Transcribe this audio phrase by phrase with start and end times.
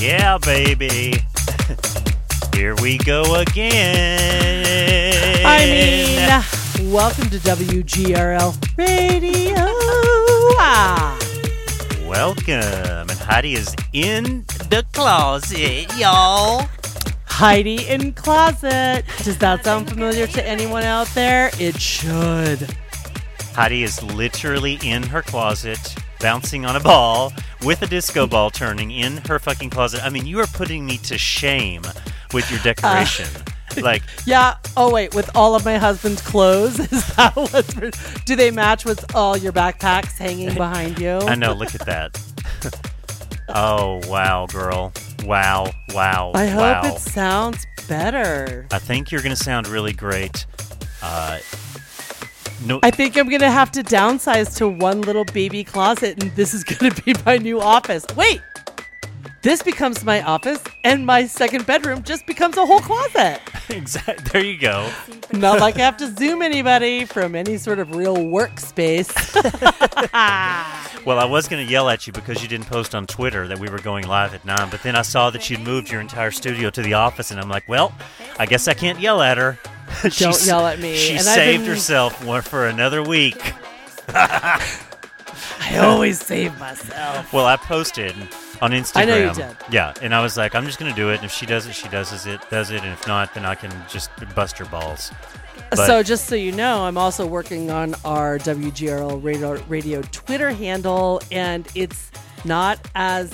[0.00, 1.12] Yeah, baby.
[2.54, 4.22] Here we go again.
[5.44, 5.66] I
[6.78, 9.54] mean, welcome to WGRL Radio.
[10.58, 11.18] Ah.
[12.08, 13.10] welcome.
[13.10, 16.66] And Heidi is in the closet, y'all.
[17.26, 19.04] Heidi in closet.
[19.18, 21.50] Does that sound familiar to anyone out there?
[21.58, 22.74] It should.
[23.52, 28.90] Heidi is literally in her closet, bouncing on a ball with a disco ball turning
[28.90, 30.04] in her fucking closet.
[30.04, 31.82] I mean, you are putting me to shame
[32.32, 33.26] with your decoration.
[33.82, 34.56] like, Yeah.
[34.76, 37.74] Oh wait, with all of my husband's clothes, is that what's?
[38.24, 41.18] Do they match with all your backpacks hanging behind you?
[41.18, 42.20] I know, look at that.
[43.48, 44.92] oh, wow, girl.
[45.24, 46.32] Wow, wow.
[46.34, 46.94] I hope wow.
[46.94, 48.66] it sounds better.
[48.70, 50.46] I think you're going to sound really great.
[51.02, 51.38] Uh,
[52.64, 56.54] no, I think I'm gonna have to downsize to one little baby closet, and this
[56.54, 58.04] is gonna be my new office.
[58.16, 58.40] Wait,
[59.42, 63.40] this becomes my office, and my second bedroom just becomes a whole closet.
[63.70, 64.24] exactly.
[64.32, 64.90] There you go.
[65.32, 69.10] Not like I have to zoom anybody from any sort of real workspace.
[71.06, 73.58] Well, I was going to yell at you because you didn't post on Twitter that
[73.58, 76.30] we were going live at 9, but then I saw that you'd moved your entire
[76.30, 77.94] studio to the office, and I'm like, well,
[78.38, 79.58] I guess I can't yell at her.
[80.02, 80.94] Don't yell at me.
[80.96, 83.54] She And saved been- herself one for another week.
[84.08, 87.32] I always save myself.
[87.32, 88.14] Well, I posted
[88.60, 88.96] on Instagram.
[88.96, 89.56] I know you did.
[89.70, 91.66] Yeah, and I was like, I'm just going to do it, and if she does
[91.66, 94.64] it, she does it, does it, and if not, then I can just bust her
[94.66, 95.10] balls.
[95.70, 100.50] But- so just so you know, I'm also working on our WGRL radio, radio Twitter
[100.50, 102.10] handle, and it's
[102.44, 103.32] not as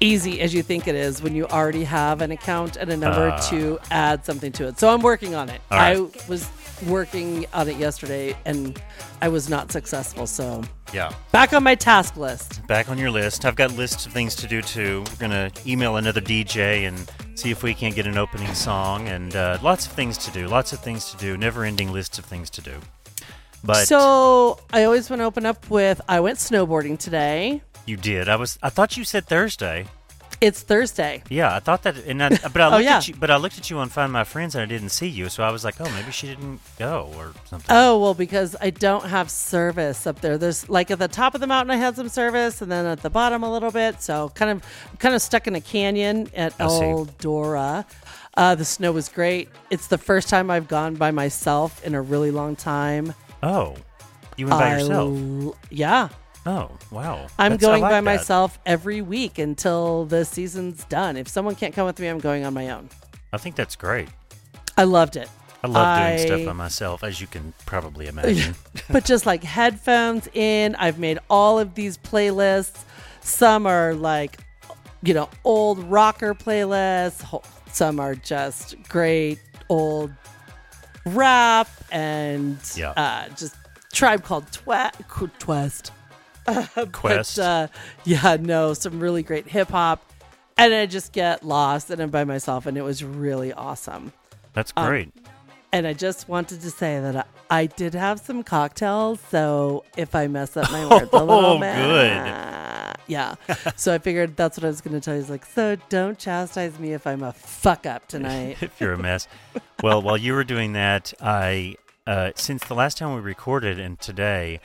[0.00, 3.30] easy as you think it is when you already have an account and a number
[3.30, 3.36] Ah.
[3.50, 4.78] to add something to it.
[4.78, 5.60] So I'm working on it.
[5.70, 6.48] All I was
[6.82, 8.80] working on it yesterday and
[9.22, 10.26] I was not successful.
[10.26, 11.12] So Yeah.
[11.32, 12.66] back on my task list.
[12.66, 13.44] Back on your list.
[13.44, 15.04] I've got lists of things to do too.
[15.10, 19.34] We're gonna email another DJ and see if we can't get an opening song, and
[19.34, 20.46] uh, lots of things to do.
[20.46, 21.36] Lots of things to do.
[21.38, 22.74] Never-ending lists of things to do.
[23.64, 27.62] But so I always want to open up with I went snowboarding today.
[27.86, 28.28] you did.
[28.28, 28.58] I was.
[28.62, 29.86] I thought you said Thursday.
[30.40, 31.22] It's Thursday.
[31.28, 31.98] Yeah, I thought that.
[32.06, 32.96] And I, but I Oh, looked yeah.
[32.96, 33.14] at you.
[33.14, 35.28] But I looked at you on Find My Friends, and I didn't see you.
[35.28, 37.66] So I was like, oh, maybe she didn't go or something.
[37.68, 40.38] Oh well, because I don't have service up there.
[40.38, 43.02] There's like at the top of the mountain, I had some service, and then at
[43.02, 44.00] the bottom a little bit.
[44.00, 46.56] So kind of, kind of stuck in a canyon at.
[46.58, 47.84] Eldora.
[48.36, 49.48] Uh, the snow was great.
[49.70, 53.12] It's the first time I've gone by myself in a really long time.
[53.42, 53.76] Oh,
[54.36, 55.56] you went by I yourself.
[55.70, 56.08] yeah,
[56.46, 57.26] Oh, wow.
[57.38, 58.04] I'm That's- going like by that.
[58.04, 61.16] myself every week until the season's done.
[61.16, 62.88] If someone can't come with me, I'm going on my own.
[63.32, 64.08] I think that's great.
[64.76, 65.28] I loved it.
[65.62, 68.54] I love doing stuff by myself, as you can probably imagine.
[68.90, 70.74] but just like headphones in.
[70.76, 72.82] I've made all of these playlists.
[73.20, 74.38] Some are like,
[75.02, 77.22] you know, old rocker playlists.
[77.70, 80.10] Some are just great old
[81.04, 82.90] rap and Yeah.
[82.92, 83.54] uh, just
[83.92, 85.28] tribe called Twa- Qu-
[86.44, 86.92] Twest.
[86.92, 87.36] Quest.
[87.36, 87.68] But, uh,
[88.04, 90.04] yeah, no, some really great hip hop.
[90.56, 94.12] And I just get lost and I'm by myself, and it was really awesome.
[94.52, 95.12] That's um, great.
[95.72, 100.14] And I just wanted to say that I, I did have some cocktails, so if
[100.14, 101.76] I mess up my words a little bit.
[101.76, 102.96] Oh, bit, good.
[103.06, 103.34] yeah.
[103.76, 105.20] so I figured that's what I was going to tell you.
[105.20, 108.58] It's like, so don't chastise me if I'm a fuck up tonight.
[108.60, 109.28] if you're a mess.
[109.82, 113.98] Well, while you were doing that, I uh, since the last time we recorded and
[114.00, 114.60] today,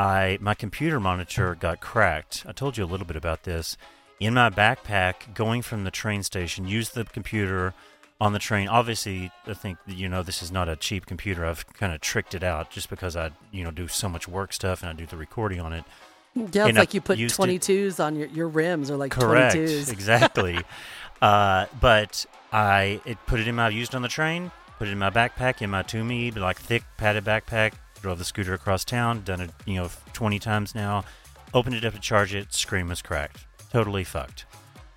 [0.00, 2.44] I my computer monitor got cracked.
[2.48, 3.76] I told you a little bit about this.
[4.18, 7.74] In my backpack, going from the train station, used the computer
[8.20, 8.66] on the train.
[8.68, 11.44] Obviously, I think you know this is not a cheap computer.
[11.44, 14.52] I've kind of tricked it out just because I you know do so much work
[14.54, 15.84] stuff and I do the recording on it.
[16.34, 18.96] yeah, it's And I like you put used it- 22s on your, your rims or
[18.96, 19.54] like Correct.
[19.56, 19.92] 22s.
[19.98, 20.58] Exactly.
[21.20, 24.98] uh, but I it put it in my used on the train, put it in
[24.98, 27.72] my backpack, in my Tumi, like thick padded backpack.
[28.02, 31.04] Drove the scooter across town, done it you know twenty times now.
[31.52, 34.46] Opened it up to charge it, screen was cracked, totally fucked.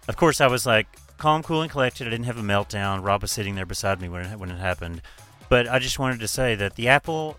[0.07, 2.07] Of course, I was like calm, cool, and collected.
[2.07, 3.03] I didn't have a meltdown.
[3.03, 5.01] Rob was sitting there beside me when it, when it happened.
[5.49, 7.37] But I just wanted to say that the Apple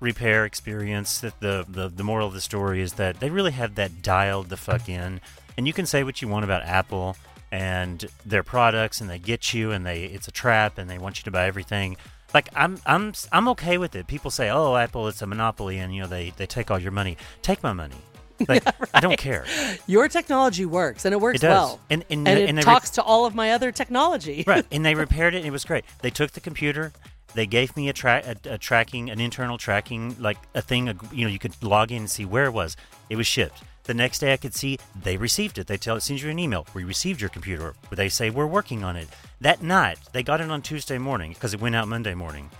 [0.00, 3.74] repair experience, that the, the, the moral of the story is that they really have
[3.76, 5.20] that dialed the fuck in.
[5.56, 7.16] And you can say what you want about Apple
[7.50, 11.18] and their products, and they get you, and they it's a trap, and they want
[11.18, 11.96] you to buy everything.
[12.34, 14.06] Like I'm I'm I'm okay with it.
[14.08, 16.92] People say, "Oh, Apple, it's a monopoly," and you know they they take all your
[16.92, 17.16] money.
[17.42, 17.96] Take my money.
[18.48, 19.44] Like I don't care.
[19.86, 21.50] Your technology works and it works It does.
[21.52, 21.80] well.
[21.88, 24.42] And and, And it and re- talks to all of my other technology.
[24.44, 26.92] right and they repaired it and it was great they took the computer
[27.34, 30.96] they gave me a, tra- a, a tracking an internal tracking like a thing a,
[31.12, 32.76] you know you could log in and see where it was
[33.08, 35.66] it was shipped The next day, I could see they received it.
[35.66, 36.66] They tell it sends you an email.
[36.74, 37.74] We received your computer.
[37.90, 39.08] They say we're working on it.
[39.40, 42.50] That night, they got it on Tuesday morning because it went out Monday morning.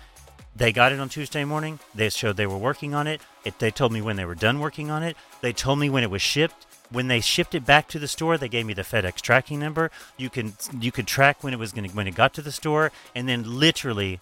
[0.57, 1.81] They got it on Tuesday morning.
[1.95, 3.21] They showed they were working on it.
[3.45, 3.59] it.
[3.59, 5.17] They told me when they were done working on it.
[5.41, 6.67] They told me when it was shipped.
[6.91, 9.91] When they shipped it back to the store, they gave me the FedEx tracking number.
[10.17, 12.93] You can you could track when it was going when it got to the store,
[13.15, 14.21] and then literally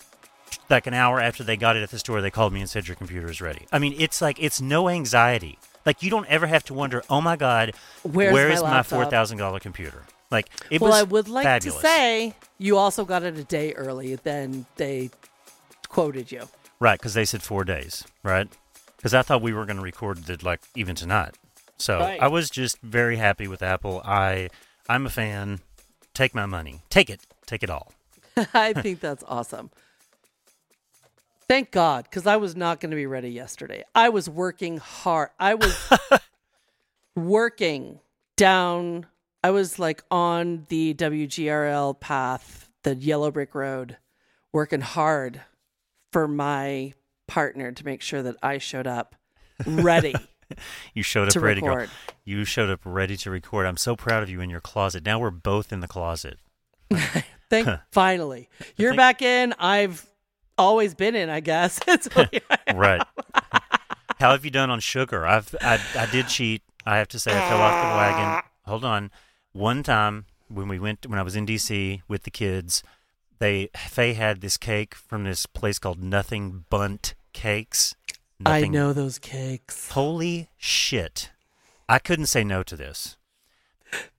[0.71, 2.89] like an hour after they got it at the store, they called me and said
[2.89, 3.67] your computer is ready.
[3.73, 5.59] I mean, it's like it's no anxiety.
[5.85, 8.71] Like you don't ever have to wonder, oh my god, Where's where my is my
[8.71, 10.05] laptop?" four thousand dollar computer?
[10.31, 10.91] Like it was.
[10.91, 11.01] well, was.
[11.01, 11.81] I would like fabulous.
[11.81, 15.11] to say you also got it a day early than they
[15.89, 16.49] quoted you.
[16.81, 18.49] right because they said four days, right?
[18.97, 21.35] Because I thought we were going to record it like even tonight.
[21.77, 22.23] So Right.
[22.23, 24.01] I was just very happy with Apple.
[24.05, 24.49] I
[24.89, 25.61] I'm a fan.
[26.15, 26.83] Take my money.
[26.91, 27.27] Take it.
[27.47, 27.93] Take it all.
[28.55, 29.71] I think that's awesome.
[31.53, 33.85] Thank God, because I was not going to be ready yesterday.
[33.95, 35.29] I was working hard.
[35.39, 35.93] I was
[37.15, 38.01] working
[38.39, 39.05] down.
[39.45, 43.99] I was like on the WGRL path, the yellow brick road,
[44.53, 45.43] working hard
[46.11, 46.95] for my
[47.29, 49.15] partner to make sure that I showed up
[49.67, 50.15] ready.
[50.93, 51.89] You showed up To ready to record.
[51.89, 52.15] go.
[52.27, 53.65] You showed up ready to record.
[53.65, 55.03] I'm so proud of you in your closet.
[55.03, 56.39] Now we're both in the closet.
[57.49, 58.51] Thank finally.
[58.77, 59.55] You're think- back in.
[59.59, 60.07] I've
[60.59, 61.81] always been in, I guess.
[62.75, 63.03] Right.
[64.19, 65.27] How have you done on sugar?
[65.27, 66.63] I've I, I did cheat.
[66.87, 68.43] I have to say I fell off the wagon.
[68.67, 69.11] Hold on.
[69.53, 72.83] One time when we went when I was in DC with the kids,
[73.41, 77.97] they Faye had this cake from this place called Nothing Bundt Cakes.
[78.47, 79.91] I know those cakes.
[79.91, 81.31] Holy shit.
[81.89, 83.17] I couldn't say no to this.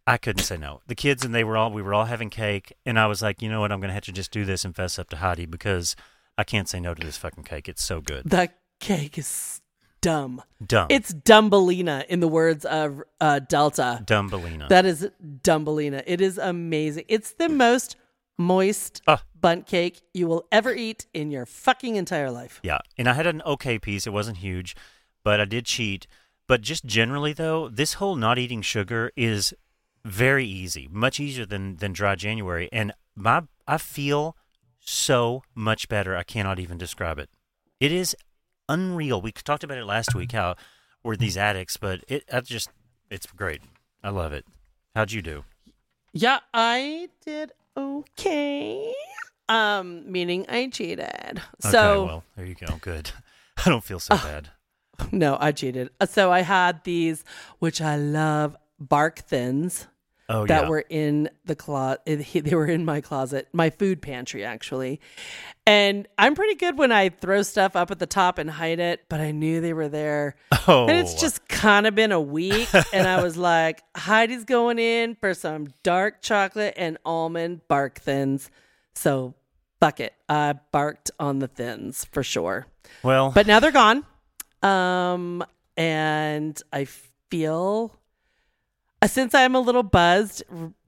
[0.05, 0.81] I couldn't say no.
[0.87, 3.41] The kids and they were all we were all having cake and I was like,
[3.41, 3.71] "You know what?
[3.71, 5.95] I'm going to have to just do this and fess up to Heidi because
[6.37, 7.67] I can't say no to this fucking cake.
[7.69, 8.49] It's so good." The
[8.79, 9.61] cake is
[10.01, 10.41] dumb.
[10.65, 10.87] Dumb.
[10.89, 14.03] It's Dumbelina in the words of uh, Delta.
[14.05, 14.67] Dumbelina.
[14.69, 15.09] That is
[15.41, 16.03] Dumbelina.
[16.05, 17.05] It is amazing.
[17.07, 17.95] It's the most
[18.37, 19.23] moist Ah.
[19.39, 22.59] bundt cake you will ever eat in your fucking entire life.
[22.63, 24.07] Yeah, and I had an okay piece.
[24.07, 24.75] It wasn't huge,
[25.23, 26.07] but I did cheat.
[26.47, 29.53] But just generally, though, this whole not eating sugar is
[30.03, 34.35] very easy, much easier than than dry January, and my I feel
[34.85, 36.15] so much better.
[36.15, 37.29] I cannot even describe it.
[37.79, 38.15] It is
[38.69, 39.21] unreal.
[39.21, 40.31] We talked about it last week.
[40.31, 40.55] How
[41.03, 42.69] we're these addicts, but it I just
[43.09, 43.61] it's great.
[44.03, 44.45] I love it.
[44.95, 45.43] How'd you do?
[46.13, 48.93] Yeah, I did okay.
[49.49, 51.41] Um, meaning I cheated.
[51.59, 52.77] So okay, well, there you go.
[52.81, 53.11] Good.
[53.65, 54.49] I don't feel so bad.
[55.11, 55.89] no, I cheated.
[55.99, 57.23] Uh, So I had these,
[57.59, 59.87] which I love, bark thins.
[60.29, 60.69] Oh that yeah.
[60.69, 62.01] were in the closet.
[62.05, 65.01] They were in my closet, my food pantry, actually.
[65.65, 69.03] And I'm pretty good when I throw stuff up at the top and hide it,
[69.09, 70.35] but I knew they were there.
[70.67, 72.67] oh, And it's just kind of been a week.
[72.93, 78.49] and I was like, Heidi's going in for some dark chocolate and almond bark thins.
[78.95, 79.35] So
[79.79, 80.13] fuck it.
[80.29, 82.67] I barked on the thins for sure.
[83.03, 83.31] well.
[83.31, 84.05] But now they're gone.
[84.61, 85.43] Um,
[85.77, 86.85] and I
[87.29, 87.93] feel
[89.07, 90.43] since I'm a little buzzed,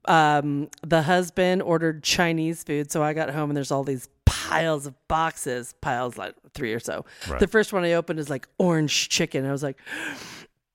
[0.06, 4.86] um, the husband ordered Chinese food, so I got home and there's all these piles
[4.86, 7.04] of boxes, piles like three or so.
[7.28, 7.40] Right.
[7.40, 9.44] The first one I opened is like orange chicken.
[9.46, 9.78] I was like,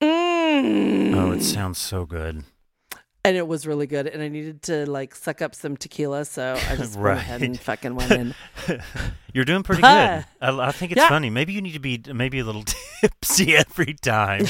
[0.02, 1.16] mm.
[1.16, 2.44] oh, it sounds so good.
[3.24, 4.08] and it was really good.
[4.08, 7.14] And I needed to like suck up some tequila, so I just Right.
[7.16, 8.36] went ahead and fucking went in.
[9.34, 9.88] You're doing pretty good.
[9.90, 11.10] I, I think it's Yeah.
[11.10, 11.30] funny.
[11.30, 12.64] Maybe you need to be maybe a little
[13.02, 14.46] tipsy every time.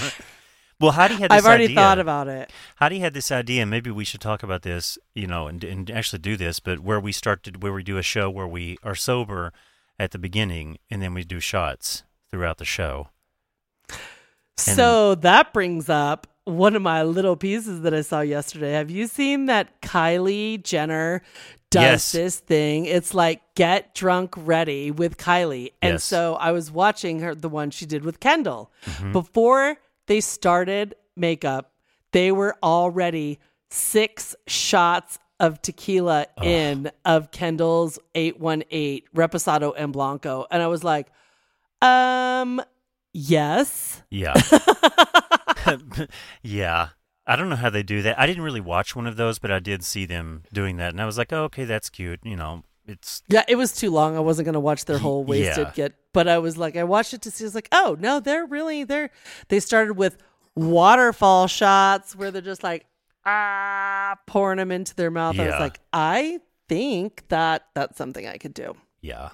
[0.82, 1.38] Well, Heidi had this idea.
[1.38, 1.76] I've already idea.
[1.76, 2.52] thought about it.
[2.78, 3.66] Heidi had this idea.
[3.66, 6.60] Maybe we should talk about this, you know, and, and actually do this.
[6.60, 9.54] But where we started, where we do a show where we are sober
[10.00, 13.10] at the beginning, and then we do shots throughout the show.
[13.90, 13.98] And-
[14.58, 18.72] So that brings up one of my little pieces that I saw yesterday.
[18.74, 21.22] Have you seen that Kylie Jenner
[21.70, 22.12] does Yes.
[22.12, 22.86] this thing?
[22.86, 25.72] It's like get drunk ready with Kylie.
[25.82, 26.04] And Yes.
[26.04, 28.72] so I was watching her the one she did with Kendall.
[28.86, 29.12] Mm-hmm.
[29.12, 29.78] Before
[30.12, 31.72] they started makeup,
[32.12, 33.40] they were already
[33.70, 40.48] six shots of tequila in of Kendall's 818 Reposado and Blanco.
[40.52, 41.08] And I was like,
[41.82, 42.62] um,
[43.14, 44.04] yes.
[44.10, 44.34] Yeah,
[46.42, 46.90] yeah.
[47.26, 48.20] I don't know how they do that.
[48.20, 51.02] I didn't really watch one of those, but I did see them doing that, and
[51.02, 54.16] I was like, "Oh, okay, that's cute." You know, it's Yeah, it was too long.
[54.16, 55.74] I wasn't going to watch their whole wasted yeah.
[55.74, 57.44] get, but I was like, I watched it to see.
[57.44, 59.10] I was like, oh no, they're really they're.
[59.50, 60.18] They started with
[60.56, 62.86] waterfall shots where they're just like
[63.26, 65.40] ah pouring them into their mouth.
[65.40, 68.76] I was like, I think that that's something I could do.
[69.02, 69.32] Yeah.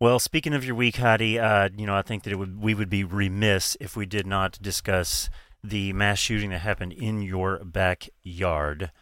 [0.00, 2.74] Well, speaking of your week, Heidi, uh, you know, I think that it would we
[2.74, 5.28] would be remiss if we did not discuss
[5.64, 8.92] the mass shooting that happened in your backyard.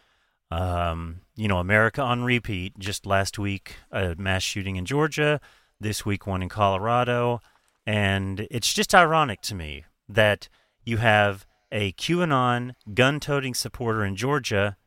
[0.49, 2.77] Um, you know, America on repeat.
[2.79, 5.41] Just last week, a mass shooting in Georgia.
[5.79, 7.41] This week, one in Colorado.
[7.85, 10.49] And it's just ironic to me that
[10.83, 14.77] you have a QAnon gun toting supporter in Georgia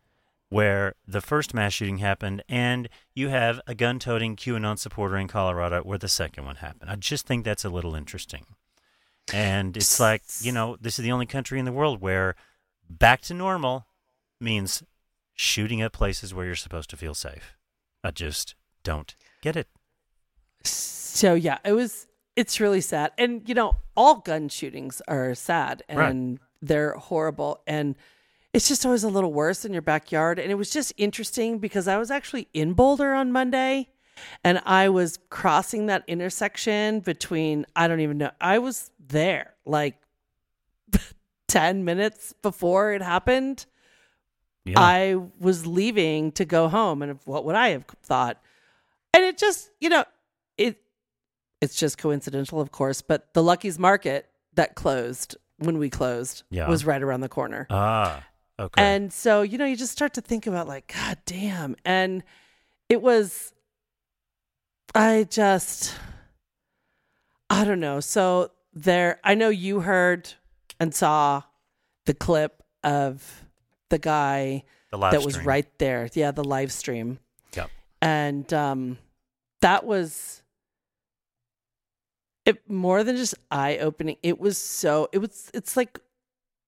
[0.48, 5.28] where the first mass shooting happened, and you have a gun toting QAnon supporter in
[5.28, 6.90] Colorado where the second one happened.
[6.90, 8.46] I just think that's a little interesting.
[9.32, 12.34] And it's like, you know, this is the only country in the world where
[12.88, 13.86] back to normal
[14.40, 14.82] means
[15.40, 17.56] shooting at places where you're supposed to feel safe.
[18.04, 18.54] I just
[18.84, 19.68] don't get it.
[20.64, 22.06] So yeah, it was
[22.36, 23.12] it's really sad.
[23.16, 26.38] And you know, all gun shootings are sad and Right.
[26.60, 27.94] they're horrible and
[28.52, 31.88] it's just always a little worse in your backyard and it was just interesting because
[31.88, 33.88] I was actually in Boulder on Monday
[34.44, 38.30] and I was crossing that intersection between I don't even know.
[38.42, 39.96] I was there like
[41.48, 43.64] 10 minutes before it happened.
[44.64, 44.78] Yeah.
[44.80, 48.40] I was leaving to go home, and what would I have thought?
[49.14, 50.04] And it just, you know,
[50.58, 50.80] it
[51.60, 56.68] it's just coincidental, of course, but the Lucky's Market that closed when we closed Yeah.
[56.68, 57.66] was right around the corner.
[57.70, 58.22] ah,
[58.58, 58.82] okay.
[58.82, 61.76] And so, you know, you just start to think about like, God damn.
[61.84, 62.22] And
[62.88, 63.52] it was,
[64.94, 65.94] I just,
[67.50, 68.00] I don't know.
[68.00, 70.32] So there, I know you heard
[70.78, 71.42] and saw
[72.06, 73.44] the clip of
[73.90, 75.46] the guy the that was stream.
[75.46, 76.08] right there.
[76.14, 77.18] Yeah, the live stream.
[77.54, 77.70] Yep.
[78.02, 78.98] And um,
[79.60, 80.42] that was
[82.46, 84.16] it more than just eye opening.
[84.22, 86.00] It was so it was it's like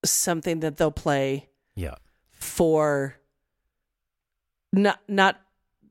[0.04, 1.94] something that they'll play Yeah.
[2.32, 3.16] for
[4.72, 5.40] not not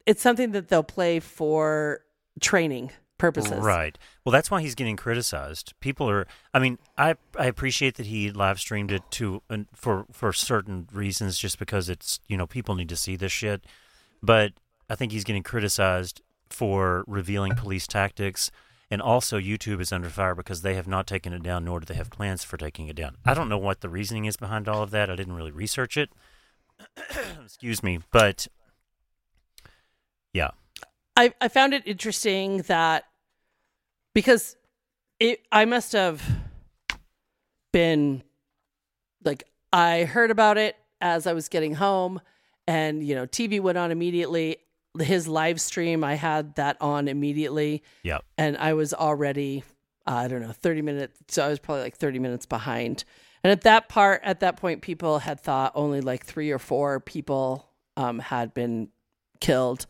[0.06, 2.02] it's something that they'll play for
[2.40, 3.54] training purposes.
[3.54, 3.98] Right.
[4.26, 5.74] Well, that's why he's getting criticized.
[5.80, 6.28] People are.
[6.54, 10.90] I mean, I I appreciate that he live streamed it to and for for certain
[10.92, 13.64] reasons, just because it's you know people need to see this shit.
[14.22, 14.54] But
[14.90, 18.52] I think he's getting criticized for revealing police tactics,
[18.90, 21.86] and also YouTube is under fire because they have not taken it down, nor do
[21.86, 23.18] they have plans for taking it down.
[23.24, 25.10] I don't know what the reasoning is behind all of that.
[25.10, 26.10] I didn't really research it.
[27.44, 28.48] Excuse me, but
[30.34, 30.52] yeah,
[31.16, 33.06] I, I found it interesting that
[34.14, 34.56] because
[35.20, 36.22] it I must have
[37.72, 38.24] been
[39.24, 42.22] like I heard about it as I was getting home
[42.68, 44.58] and you know TV went on immediately.
[45.00, 47.84] His live stream I had that on immediately.
[48.04, 49.64] Yeah, and I was already
[50.06, 53.04] uh, I don't know 30 minutes so I was probably like 30 minutes behind.
[53.44, 57.00] And at that part at that point people had thought only like 3 or 4
[57.00, 58.90] people um had been
[59.40, 59.86] killed.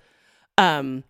[0.58, 1.04] Um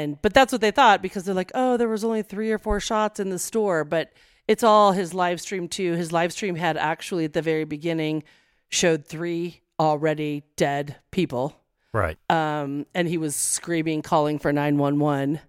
[0.00, 2.58] and but that's what they thought because they're like oh there was only 3 or
[2.58, 4.12] 4 shots in the store but
[4.48, 8.22] it's all his live stream too his live stream had actually at the very beginning
[8.68, 11.56] showed 3 already dead people
[11.92, 12.18] right.
[12.28, 15.40] um, and he was screaming, calling for 911.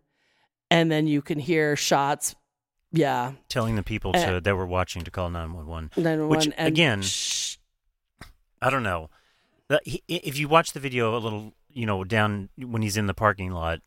[0.72, 2.34] And then you can hear shots.
[2.93, 6.29] Yeah, telling the people Uh, to that were watching to call 911 911.
[6.29, 7.58] Which, and again- sh-
[8.62, 9.10] i don't know
[9.86, 13.51] if you watch the video a little you know down when he's in the parking
[13.51, 13.79] lot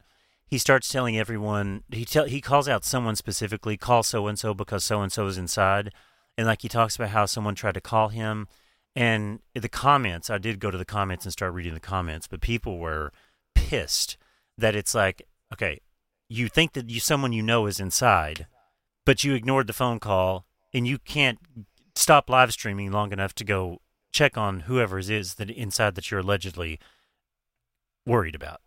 [0.54, 4.54] he starts telling everyone he tell he calls out someone specifically call so and so
[4.54, 5.92] because so and so is inside
[6.38, 8.46] and like he talks about how someone tried to call him
[8.94, 12.40] and the comments i did go to the comments and start reading the comments but
[12.40, 13.10] people were
[13.56, 14.16] pissed
[14.56, 15.80] that it's like okay
[16.28, 18.46] you think that you someone you know is inside
[19.04, 21.40] but you ignored the phone call and you can't
[21.96, 23.80] stop live streaming long enough to go
[24.12, 26.78] check on whoever is that inside that you're allegedly
[28.06, 28.60] worried about.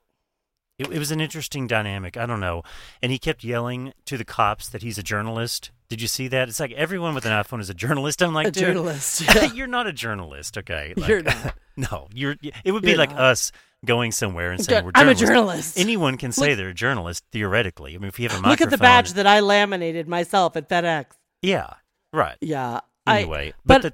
[0.79, 2.17] It, it was an interesting dynamic.
[2.17, 2.63] I don't know.
[3.01, 5.71] And he kept yelling to the cops that he's a journalist.
[5.89, 6.49] Did you see that?
[6.49, 8.21] It's like everyone with an iPhone is a journalist.
[8.21, 9.21] I'm like, a dude, journalist.
[9.35, 9.51] Yeah.
[9.53, 10.93] you're not a journalist, okay?
[10.97, 11.55] Like, You're not.
[11.75, 12.35] no, you're.
[12.63, 13.21] It would be You're like not.
[13.21, 13.51] us
[13.85, 15.79] going somewhere and saying we're I'm a journalist.
[15.79, 17.95] Anyone can say Look- they're a journalist theoretically.
[17.95, 20.55] I mean, if you have a microphone, Look at the badge that I laminated myself
[20.57, 21.05] at FedEx.
[21.41, 21.73] yeah,
[22.13, 22.37] right.
[22.41, 22.81] Yeah.
[23.05, 23.93] I- anyway, but, but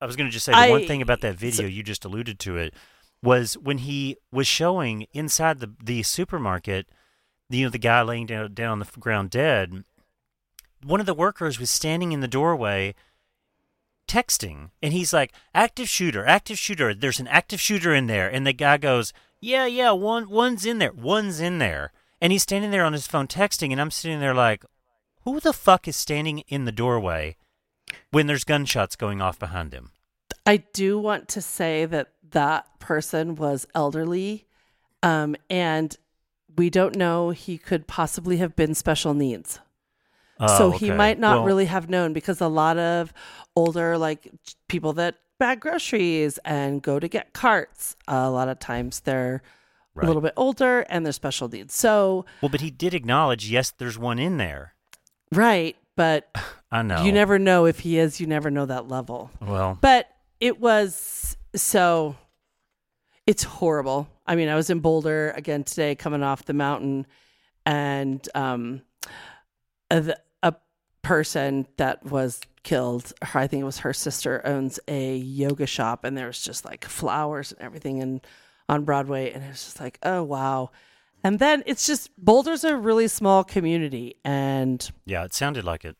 [0.00, 2.38] I was going to just say the one thing about that video you just alluded
[2.40, 2.72] to it
[3.22, 6.88] was when he was showing inside the the supermarket,
[7.48, 9.84] you know, the guy laying down down on the ground dead.
[10.84, 12.94] One of the workers was standing in the doorway
[14.06, 14.70] texting.
[14.82, 16.94] And he's like active shooter active shooter.
[16.94, 18.28] There's an active shooter in there.
[18.28, 21.92] And the guy goes yeah yeah one one's in there one's in there.
[22.20, 24.64] And he's standing there on his phone texting and i'm sitting there like
[25.22, 27.36] who the fuck is standing in the doorway
[28.10, 29.92] when there's gunshots going off behind him?
[30.46, 34.46] I do want to say that that person was elderly,
[35.02, 35.96] um, and
[36.56, 39.60] we don't know he could possibly have been special needs.
[40.40, 43.12] so Oh, he might not Well, really have known because a lot of
[43.56, 44.28] older like
[44.68, 49.40] people that bag groceries and go to get carts a lot of times they're
[49.94, 50.04] Right.
[50.04, 53.70] a little bit older and they're special needs so Well, but he did acknowledge, yes,
[53.72, 54.74] there's one in there.
[55.32, 56.28] right but
[56.72, 57.02] I know.
[57.04, 60.06] you never know if he is you never know that level Well, but
[60.40, 62.16] it was so
[63.26, 67.06] it's horrible i mean i was in boulder again today coming off the mountain
[67.66, 68.82] and um
[69.90, 70.54] a, a
[71.02, 76.04] person that was killed her, i think it was her sister owns a yoga shop
[76.04, 78.26] and there was just like flowers and everything and
[78.68, 80.70] on broadway and it was just like oh wow
[81.24, 85.96] and then it's just boulder's a really small community and yeah, it sounded like it.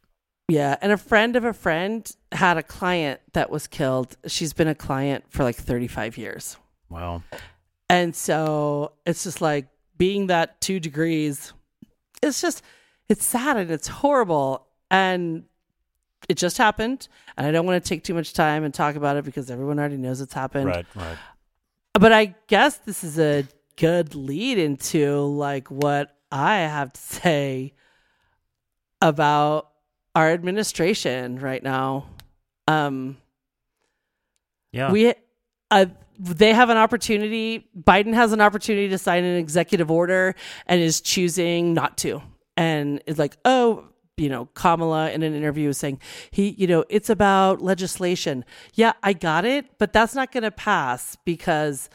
[0.49, 4.17] Yeah, and a friend of a friend had a client that was killed.
[4.27, 6.57] She's been a client for like 35 years.
[6.89, 7.23] Wow.
[7.91, 11.53] And so it's just like being that 2 degrees
[12.23, 12.63] it's just
[13.09, 15.45] it's sad and it's horrible and
[16.29, 19.17] it just happened and I don't want to take too much time and talk about
[19.17, 20.67] it because everyone already knows it's happened.
[20.67, 21.19] right, right.
[21.95, 23.45] But I guess this is a
[23.77, 27.75] good lead into like what I have to say
[29.01, 29.71] about
[30.19, 32.07] our administration right now.
[32.67, 33.17] Um
[34.73, 34.91] Yeah.
[34.91, 35.15] we
[35.71, 35.87] uh,
[36.19, 40.35] they have an opportunity Biden has an opportunity to sign an executive order
[40.67, 42.21] and is choosing not to.
[42.57, 43.85] And is like, "Oh,
[44.17, 46.01] you know, Kamala in an interview was saying,
[46.33, 48.45] he, you know, it's about legislation.
[48.75, 51.89] Yeah, I got it, but that's not going to pass because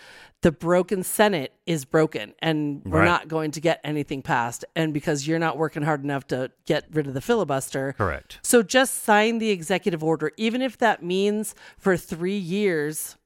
[0.43, 3.05] the broken Senate is broken and we're Right.
[3.05, 4.63] not going to get anything passed.
[4.75, 7.93] And because you're not working hard enough to get rid of the filibuster.
[7.97, 8.39] Correct.
[8.43, 13.17] So just sign the executive order, even if that means for three years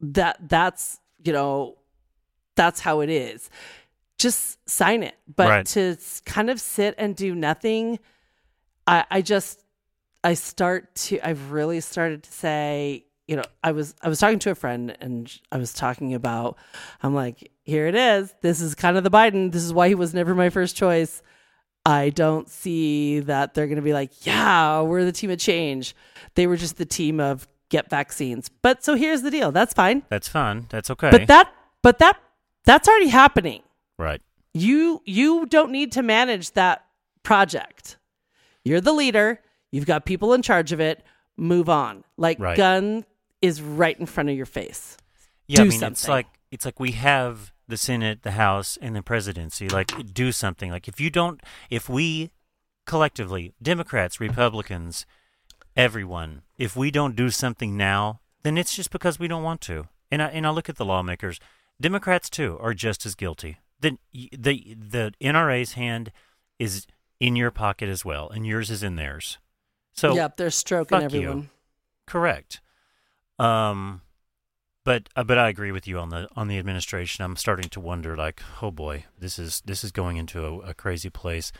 [0.00, 1.76] that that's, you know,
[2.56, 3.50] that's how it is
[4.18, 5.14] just sign it.
[5.34, 5.66] But Right.
[5.68, 5.96] to
[6.26, 7.98] kind of sit and do nothing,
[8.86, 9.64] I, I just
[10.22, 14.40] I start to I've really started to say, you know, I was I was talking
[14.40, 16.58] to a friend and I was talking about
[17.00, 18.34] I'm like, here it is.
[18.42, 19.52] This is kind of the Biden.
[19.52, 21.22] This is why he was never my first choice.
[21.86, 25.94] I don't see that they're going to be like, yeah, we're the team of change.
[26.34, 28.50] They were just the team of get vaccines.
[28.62, 29.52] But so here's the deal.
[29.52, 30.02] That's fine.
[30.08, 30.66] That's fine.
[30.68, 31.10] That's okay.
[31.10, 31.52] But that
[31.82, 32.20] but that
[32.64, 33.62] that's already happening
[33.96, 34.20] right.
[34.54, 36.84] you you don't need to manage that
[37.22, 37.96] project
[38.64, 41.02] you're the leader you've got people in charge of it
[41.36, 42.56] move on like Right.
[42.56, 43.04] gun
[43.42, 44.96] is right in front of your face
[45.46, 48.94] Yeah, do I mean, it's like it's like we have the Senate, the House, and
[48.94, 49.68] the presidency.
[49.68, 50.70] Like, do something.
[50.70, 52.30] Like, if you don't, if we
[52.84, 55.06] collectively, Democrats, Republicans,
[55.76, 59.88] everyone, if we don't do something now, then it's just because we don't want to.
[60.10, 61.40] And I and I look at the lawmakers.
[61.80, 63.58] Democrats too are just as guilty.
[63.80, 66.12] The the the NRA's hand
[66.58, 66.86] is
[67.20, 69.38] in your pocket as well, and yours is in theirs.
[69.92, 71.20] So yep they're stroking fuck you.
[71.20, 71.50] everyone
[72.06, 72.60] Correct.
[73.40, 74.02] Um,
[74.84, 77.24] but uh, but I agree with you on the on the administration.
[77.24, 80.74] I'm starting to wonder, like, oh boy, this is this is going into a, a
[80.74, 81.52] crazy place,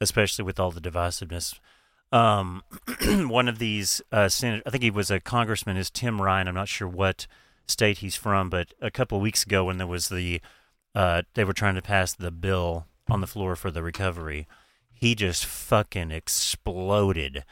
[0.00, 1.58] especially with all the divisiveness.
[2.10, 2.62] Um,
[3.28, 6.48] one of these uh, I think he was a congressman, is Tim Ryan.
[6.48, 7.26] I'm not sure what
[7.66, 10.40] state he's from, but a couple of weeks ago, when there was the
[10.94, 14.48] uh, they were trying to pass the bill on the floor for the recovery,
[14.92, 17.44] he just fucking exploded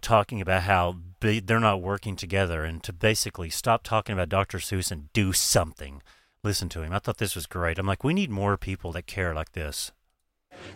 [0.00, 4.58] talking about how they're not working together and to basically stop talking about Dr.
[4.58, 6.02] Seuss and do something.
[6.42, 6.92] Listen to him.
[6.92, 7.78] I thought this was great.
[7.78, 9.92] I'm like, we need more people that care like this.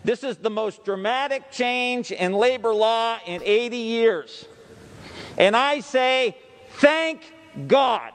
[0.03, 4.45] This is the most dramatic change in labor law in 80 years.
[5.37, 6.37] And I say,
[6.75, 7.21] thank
[7.67, 8.13] God.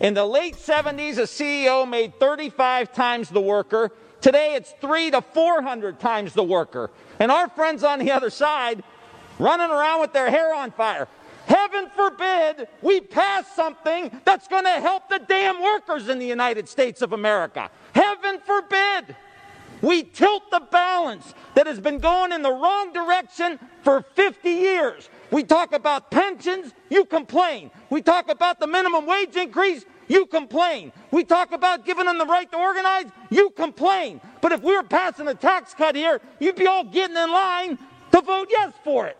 [0.00, 3.92] In the late 70s, a CEO made 35 times the worker.
[4.20, 6.90] Today, it's three to 400 times the worker.
[7.18, 8.82] And our friends on the other side
[9.38, 11.08] running around with their hair on fire.
[11.46, 16.68] Heaven forbid we pass something that's going to help the damn workers in the United
[16.68, 17.70] States of America.
[17.94, 19.16] Heaven forbid.
[19.80, 25.08] We tilt the balance that has been going in the wrong direction for 50 years.
[25.30, 27.70] We talk about pensions, you complain.
[27.88, 30.92] We talk about the minimum wage increase, you complain.
[31.10, 34.20] We talk about giving them the right to organize, you complain.
[34.40, 37.78] But if we were passing a tax cut here, you'd be all getting in line
[38.12, 39.16] to vote yes for it.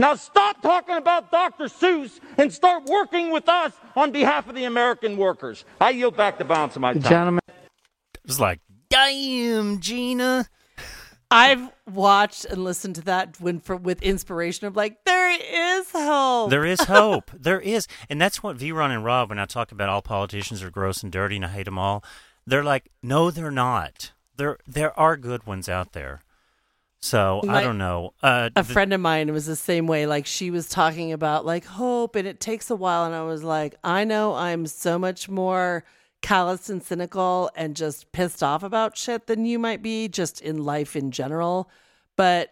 [0.00, 1.64] Now stop talking about Dr.
[1.64, 5.66] Seuss and start working with us on behalf of the American workers.
[5.78, 7.02] I yield back the balance of my time.
[7.02, 10.48] Gentlemen, It was like, damn, Gina.
[11.30, 16.48] i've watched and listened to that when for with inspiration of like there is hope
[16.48, 17.30] There is hope.
[17.38, 17.86] there is.
[18.08, 21.12] And that's what V-Ron and Rob, when I talk about all politicians are gross and
[21.12, 22.02] dirty and I hate them all,
[22.46, 24.12] they're like, no, they're not.
[24.36, 26.22] There, there are good ones out there.
[27.02, 28.12] So I don't know.
[28.22, 31.46] Uh, a the- friend of mine was the same way like she was talking about
[31.46, 34.98] like hope and it takes a while and i was like i know i'm so
[34.98, 35.82] much more
[36.20, 40.62] callous and cynical and just pissed off about shit than you might be just in
[40.62, 41.70] life in general
[42.16, 42.50] but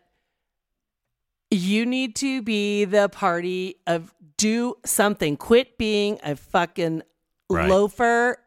[1.51, 7.03] you need to be the party of do something quit being a fucking
[7.51, 7.69] Right.
[7.69, 8.39] loafer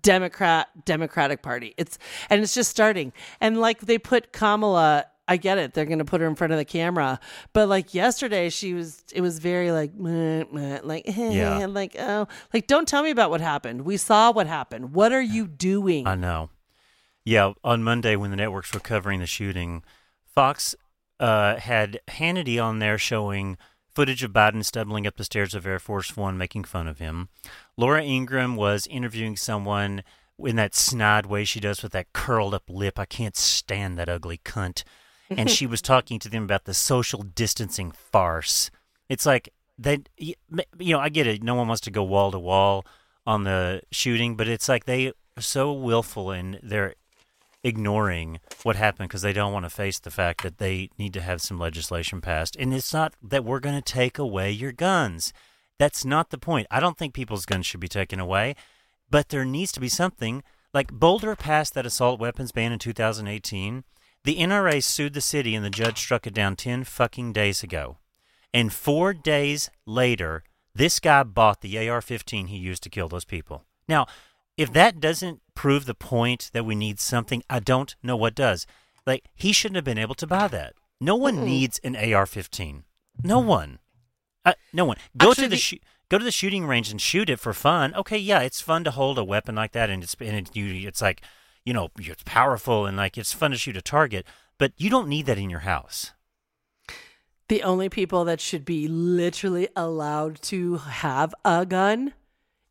[0.00, 1.98] democrat democratic party it's
[2.30, 6.20] and it's just starting and like they put kamala i get it they're gonna put
[6.20, 7.18] her in front of the camera
[7.52, 11.66] but like yesterday she was it was very like meh, meh, like Yeah.
[11.68, 15.22] like oh like don't tell me about what happened we saw what happened what are
[15.22, 16.50] you doing I know.
[17.26, 19.82] Yeah, on Monday when the networks were covering the shooting,
[20.34, 20.74] Fox
[21.18, 23.56] uh, had Hannity on there showing
[23.94, 27.30] footage of Biden stumbling up the stairs of Air Force One, making fun of him.
[27.78, 30.02] Laura Ingraham was interviewing someone
[30.38, 32.98] in that snide way she does with that curled up lip.
[32.98, 34.82] I can't stand that ugly cunt.
[35.30, 38.70] And she was talking to them about the social distancing farce.
[39.08, 40.34] It's like they, you
[40.80, 41.42] know, I get it.
[41.42, 42.84] No one wants to go wall to wall
[43.26, 46.94] on the shooting, but it's like they are so willful in their
[47.62, 51.22] ignoring what happened because they don't want to face the fact that they need to
[51.22, 52.54] have some legislation passed.
[52.56, 55.32] And it's not that we're going to take away your guns.
[55.78, 56.66] That's not the point.
[56.70, 58.54] I don't think people's guns should be taken away,
[59.10, 60.42] but there needs to be something.
[60.72, 63.84] Like Boulder passed that assault weapons ban in 2018.
[64.24, 67.98] The NRA sued the city and the judge struck it down 10 fucking days ago.
[68.54, 70.42] And four days later,
[70.74, 73.64] this guy bought the AR 15 he used to kill those people.
[73.86, 74.06] Now,
[74.56, 78.66] if that doesn't prove the point that we need something, I don't know what does.
[79.06, 80.74] Like, he shouldn't have been able to buy that.
[81.00, 82.84] No one needs an AR 15.
[83.22, 83.78] No one.
[84.44, 84.96] Uh, no one.
[85.16, 87.94] Go Actually, to the, shoo- go to the shooting range and shoot it for fun.
[87.94, 90.88] Okay, yeah, it's fun to hold a weapon like that, and it's and it, you,
[90.88, 91.20] it's like,
[91.64, 94.26] you know, it's powerful and like it's fun to shoot a target.
[94.58, 96.12] But you don't need that in your house.
[97.48, 102.14] the only people that should be literally allowed to have a gun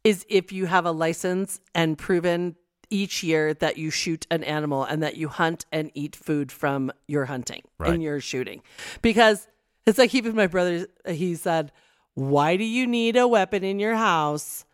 [0.03, 2.55] is if you have a license and proven
[2.89, 6.91] each year that you shoot an animal and that you hunt and eat food from
[7.07, 7.93] your hunting Right.
[7.93, 8.61] and your shooting.
[9.01, 9.47] Because
[9.85, 11.71] it's like even my brother, he said,
[12.15, 14.65] Why do you need a weapon in your house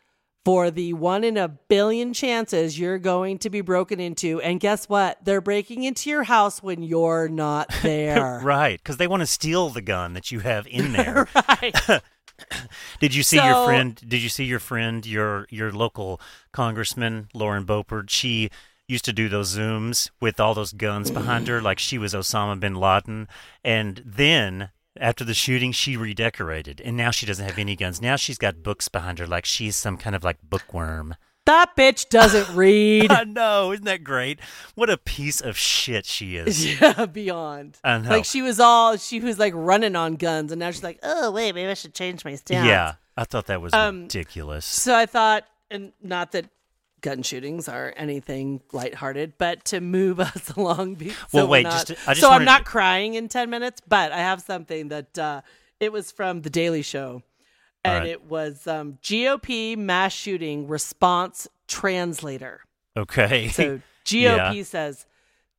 [0.46, 4.42] for the one in a billion chances you're going to be broken into?
[4.42, 5.24] And guess what?
[5.24, 8.40] They're breaking into your house when you're not there.
[8.44, 11.28] Right, because they want to steal the gun that you have in there.
[11.48, 12.02] right.
[13.00, 13.96] Did you see your friend?
[13.96, 16.22] Did you see your friend, your your local
[16.54, 18.10] congressman, Lauren Boebert?
[18.10, 18.50] She
[18.88, 22.60] used to do those zooms with all those guns behind her, like she was Osama
[22.60, 23.28] bin Laden.
[23.64, 28.02] And then after the shooting, she redecorated, and now she doesn't have any guns.
[28.02, 31.16] Now she's got books behind her, like she's some kind of like bookworm.
[31.46, 33.12] That bitch doesn't read.
[33.12, 34.40] I know, isn't that great?
[34.76, 36.80] What a piece of shit she is.
[36.82, 37.78] yeah, beyond.
[37.84, 38.10] I know.
[38.10, 41.32] Like she was all she was like running on guns, and now she's like, oh
[41.32, 42.68] wait, maybe I should change my stance.
[42.68, 44.66] Yeah, I thought that was Um, ridiculous.
[44.66, 46.46] So I thought, and not that
[47.02, 50.96] gun shootings are anything lighthearted, but to move us along.
[50.96, 53.28] Be, so Well, we're wait, not- just I just so I'm not to- crying in
[53.28, 55.42] ten minutes, but I have something that uh,
[55.80, 57.24] it was from the Daily Show,
[57.84, 58.10] and right.
[58.10, 62.62] it was um, GOP mass shooting response translator.
[62.98, 63.48] Okay.
[63.50, 65.06] So GOP says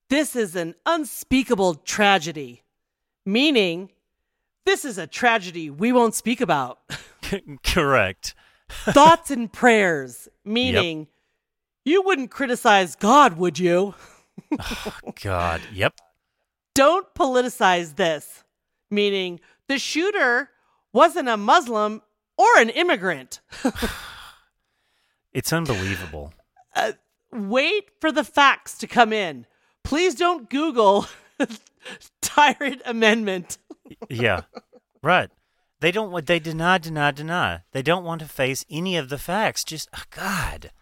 [0.08, 2.62] this is an unspeakable tragedy,
[3.24, 3.90] meaning
[4.66, 6.80] this is a tragedy we won't speak about.
[7.64, 8.34] Correct.
[8.68, 11.08] Thoughts and prayers, meaning
[11.84, 13.94] you wouldn't criticize God, would you?
[14.58, 15.60] Oh, God.
[15.72, 15.94] Yep.
[16.74, 18.42] Don't politicize this,
[18.90, 19.38] meaning
[19.68, 20.50] the shooter
[20.92, 22.02] wasn't a Muslim
[22.36, 23.40] or an immigrant.
[25.32, 26.32] It's unbelievable.
[26.74, 26.92] Uh,
[27.32, 29.46] wait for the facts to come in.
[29.84, 31.06] Please don't Google
[32.20, 33.58] tyrant amendment.
[34.08, 34.42] yeah.
[35.02, 35.30] Right.
[35.80, 37.62] They don't want they deny, deny, deny.
[37.72, 39.64] They don't want to face any of the facts.
[39.64, 40.72] Just oh, God.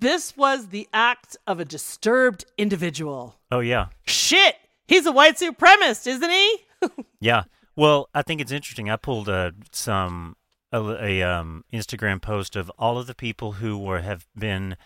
[0.00, 3.36] This was the act of a disturbed individual.
[3.52, 3.86] Oh yeah.
[4.06, 6.56] Shit, he's a white supremacist, isn't he?
[7.20, 7.42] Yeah.
[7.76, 8.88] Well, I think it's interesting.
[8.88, 10.36] I pulled uh, some
[10.72, 14.76] a, a um, Instagram post of all of the people who were have been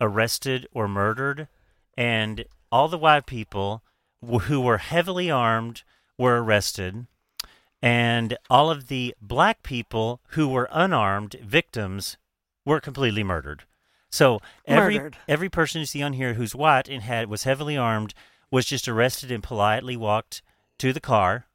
[0.00, 1.46] arrested or murdered,
[1.96, 3.84] and all the white people
[4.20, 5.84] wh- who were heavily armed
[6.18, 7.06] were arrested,
[7.80, 12.16] and all of the black people who were unarmed victims
[12.64, 13.62] were completely murdered.
[14.10, 15.16] So every Murdered.
[15.28, 18.14] every person you see on here who's white and had was heavily armed
[18.50, 20.42] was just arrested and politely walked
[20.78, 21.46] to the car,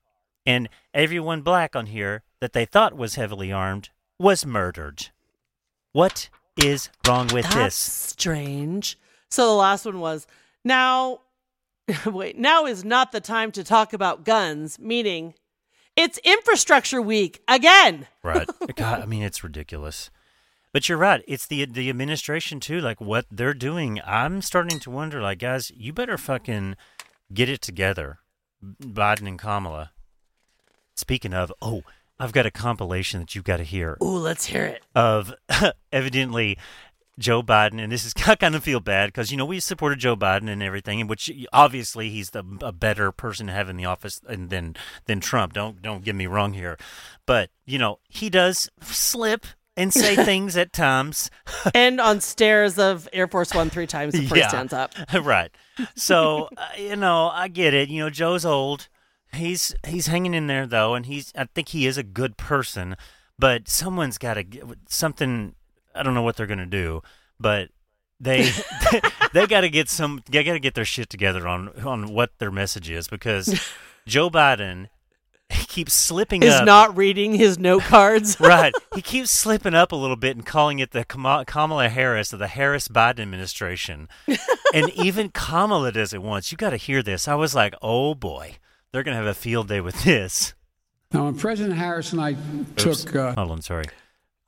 [0.46, 5.08] and everyone black on here that they thought was heavily armed was murdered.
[5.94, 6.30] What
[6.62, 7.76] is wrong with That's this?
[7.76, 8.98] strange.
[9.30, 10.28] So the last one was
[10.64, 11.22] now
[12.06, 15.34] wait, now is not the time to talk about guns, meaning
[15.96, 18.08] it's infrastructure week again.
[18.24, 18.48] Right.
[18.76, 20.10] God, I mean, it's ridiculous.
[20.74, 21.24] But you're right.
[21.28, 22.80] It's the the administration too.
[22.80, 24.00] Like what they're doing.
[24.06, 25.22] I'm starting to wonder.
[25.22, 26.76] Like, guys, you better fucking
[27.34, 28.20] get it together,
[28.64, 29.92] Biden and Kamala.
[30.96, 31.82] Speaking of, oh,
[32.20, 34.84] I've got a compilation that you've got to hear Ooh, let's hear it.
[34.94, 35.34] of
[35.92, 36.58] evidently
[37.18, 40.00] Joe Biden, and this is I kind of feel bad because you know we supported
[40.00, 43.86] Joe Biden and everything, which obviously he's the a better person to have in the
[43.86, 45.54] office and than than Trump.
[45.54, 46.78] Don't don't get me wrong here,
[47.26, 49.46] but you know he does slip
[49.82, 51.30] and say things at times.
[51.74, 54.48] and on stairs of Air Force One three times before he Yeah.
[54.50, 54.94] stands up.
[55.24, 55.52] right.
[55.96, 57.90] So uh, you know, I get it.
[57.90, 58.88] You know, Joe's old.
[59.34, 62.96] He's he's hanging in there though, and he's I think he is a good person.
[63.40, 65.56] But someone's got to get something.
[65.96, 67.02] I don't know what they're gonna do,
[67.40, 67.70] but
[68.20, 68.52] they
[69.34, 70.22] they got to get some.
[70.30, 73.60] They got to get their shit together on on what their message is because
[74.06, 74.90] Joe Biden
[75.72, 76.66] keeps slipping Is up.
[76.66, 78.38] not reading his note cards.
[78.40, 78.74] right.
[78.94, 82.50] He keeps slipping up a little bit and calling it the Kamala Harris of the
[82.50, 84.10] Harris Biden administration.
[84.74, 86.52] and even Kamala does it once.
[86.52, 87.26] You got to hear this.
[87.26, 88.58] I was like, oh boy,
[88.92, 90.54] they're going to have a field day with this.
[91.14, 93.04] Now, when President Harris and I Oops.
[93.04, 93.86] took, uh, Hold on, sorry.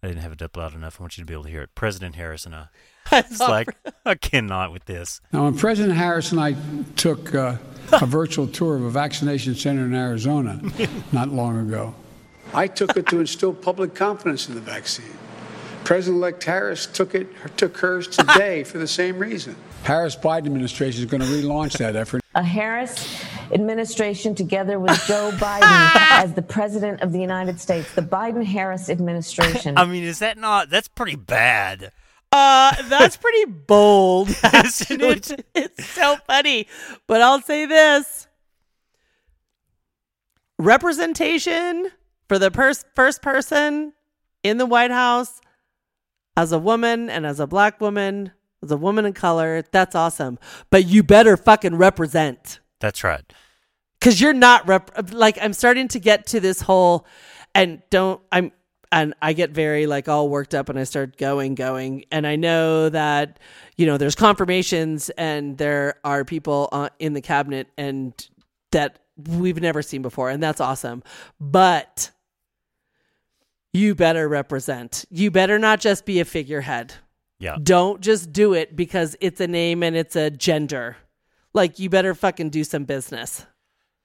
[0.04, 1.00] I didn't have it up loud enough.
[1.00, 1.70] I want you to be able to hear it.
[1.74, 2.66] President Harris and I.
[3.14, 3.70] I It's like,
[4.06, 5.22] I cannot with this.
[5.32, 6.56] now when President Harris and I
[6.96, 7.58] took uh,
[7.92, 10.60] a virtual tour of a vaccination center in Arizona
[11.12, 11.94] not long ago,
[12.54, 15.06] I took it to instill public confidence in the vaccine.
[15.84, 19.56] President-elect Harris took it took hers today for the same reason.
[19.84, 22.22] Harris-Biden administration is going to relaunch that effort.
[22.36, 23.22] a Harris
[23.52, 28.90] administration together with Joe Biden as the president of the United States, the Biden Harris
[28.90, 29.78] administration.
[29.78, 31.92] I mean, is that not, that's pretty bad.
[32.36, 34.30] Uh, that's pretty bold,
[34.66, 35.46] Isn't it?
[35.54, 36.68] It's so funny.
[37.06, 38.28] But I'll say this
[40.58, 41.90] representation
[42.28, 43.94] for the pers- first person
[44.44, 45.42] in the White House
[46.36, 48.32] as a woman and as a black woman,
[48.64, 50.40] as a woman of color, that's awesome.
[50.70, 52.60] But you better fucking represent.
[52.80, 53.24] That's right.
[54.00, 57.06] because you're not rep- like I'm starting to get to this whole
[57.56, 58.52] and don't I'm
[58.94, 62.36] and I get very like all worked up and I start going going and I
[62.36, 63.40] know that
[63.76, 68.14] you know there's confirmations and there are people uh, in the cabinet and
[68.72, 71.04] that we've never seen before and that's awesome
[71.40, 72.12] but
[73.74, 76.94] you better represent you better not just be a figurehead
[77.40, 77.58] Yeah.
[77.62, 80.98] don't just do it because it's a name and it's a gender
[81.54, 83.46] like you better fucking do some business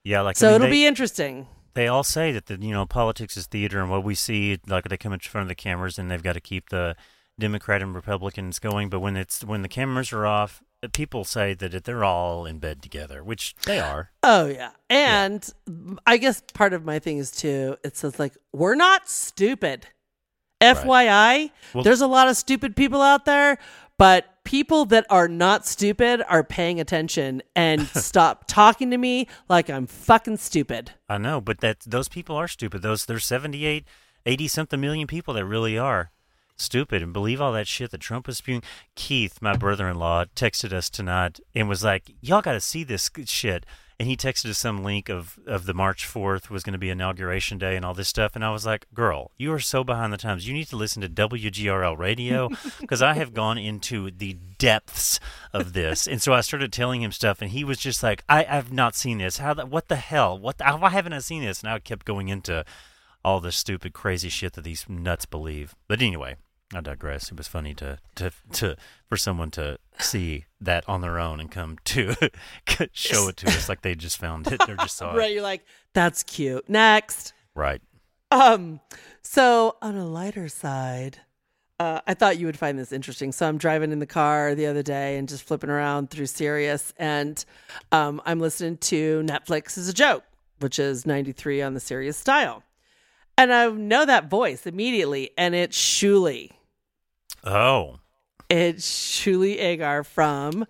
[0.05, 0.23] Yeah.
[0.23, 1.47] Like, I so mean, it'll they- be interesting.
[1.79, 4.89] They all say that the you know politics is theater and what we see like
[4.89, 6.97] they come in front of the cameras and they've got to keep the
[7.39, 10.61] democrat and republicans going but when it's when the cameras are off
[10.93, 14.73] people say that they're all in bed together which they are Oh yeah.
[14.91, 15.49] And
[16.07, 19.87] I guess part of my thing is too, it says like, we're not stupid.
[20.61, 23.59] FYI, Well- there's a lot of stupid people out there,
[23.97, 29.69] but people that are not stupid are paying attention and stop talking to me like
[29.69, 30.93] I'm fucking stupid.
[31.07, 32.81] i know but that those people are stupid.
[32.81, 33.85] Those there's 78
[34.25, 36.13] 80 something million people that really are
[36.57, 38.63] stupid and believe all that shit that trump was spewing.
[38.95, 43.67] Keith my brother-in-law texted us tonight and was like y'all got to see this shit
[44.01, 46.89] and he texted us some link of, of the March 4th was going to be
[46.89, 48.37] inauguration day and all this stuff.
[48.37, 50.47] And I was like, girl, you are so behind the times.
[50.47, 52.49] You need to listen to WGRL radio
[52.81, 55.19] because I have gone into the depths
[55.53, 56.07] of this.
[56.07, 58.95] And so I started telling him stuff and he was just like, I, I've not
[58.95, 59.39] seen this.
[59.39, 60.39] How the, what the hell?
[60.39, 61.61] What the, why haven't I seen this?
[61.63, 62.65] And I kept going into
[63.25, 65.75] all this stupid, crazy shit that these nuts believe.
[65.89, 66.37] But anyway,
[66.75, 67.31] I digress.
[67.33, 68.77] It was funny to, to, to
[69.09, 72.15] for someone to see that on their own and come to
[72.93, 74.61] show it to us like they just found it.
[74.67, 75.31] They're just saw Right.
[75.31, 75.35] it.
[75.35, 76.69] You're like, that's cute.
[76.69, 77.33] Next.
[77.55, 77.81] Right.
[78.31, 78.81] Um,
[79.23, 81.19] so on a lighter side,
[81.81, 83.33] uh, I thought you would find this interesting.
[83.33, 86.93] So I'm driving in the car the other day and just flipping around through Sirius,
[86.99, 87.43] and
[87.93, 90.25] um, I'm listening to Netflix is a joke,
[90.59, 92.65] which is 93 on the Sirius style,
[93.39, 96.51] and I know that voice immediately, and it's Shuli.
[97.45, 97.99] Oh.
[98.49, 100.67] It's Shuli Egar from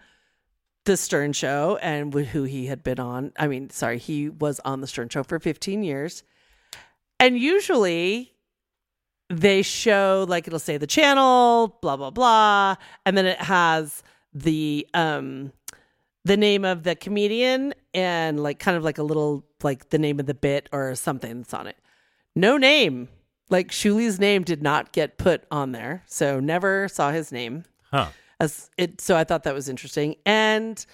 [0.84, 3.32] the Stern Show and who he had been on.
[3.38, 6.22] I mean, sorry, he was on the Stern Show for 15 years.
[7.20, 8.32] And usually
[9.28, 14.02] they show like it'll say the channel, blah blah blah, and then it has
[14.32, 15.52] the um
[16.24, 20.20] the name of the comedian and like kind of like a little like the name
[20.20, 21.76] of the bit or something that's on it.
[22.34, 23.08] No name.
[23.50, 26.02] Like Shuli's name did not get put on there.
[26.06, 28.08] So never saw his name Huh.
[28.38, 30.84] as it so i thought that was interesting and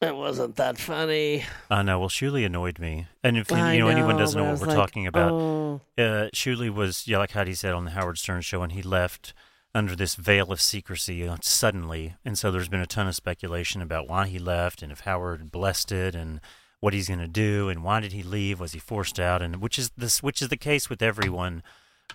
[0.00, 1.44] It wasn't that funny.
[1.70, 1.98] I know.
[2.00, 4.76] Well, Shuli annoyed me, and if you, you know, anyone doesn't know what we're like,
[4.76, 5.80] talking about, oh.
[5.98, 9.34] uh, Shuli was yeah, like Heidi said on the Howard Stern show, and he left
[9.74, 13.82] under this veil of secrecy uh, suddenly, and so there's been a ton of speculation
[13.82, 16.40] about why he left and if Howard blessed it and
[16.80, 18.58] what he's going to do and why did he leave?
[18.58, 19.42] Was he forced out?
[19.42, 21.62] And which is this, which is the case with everyone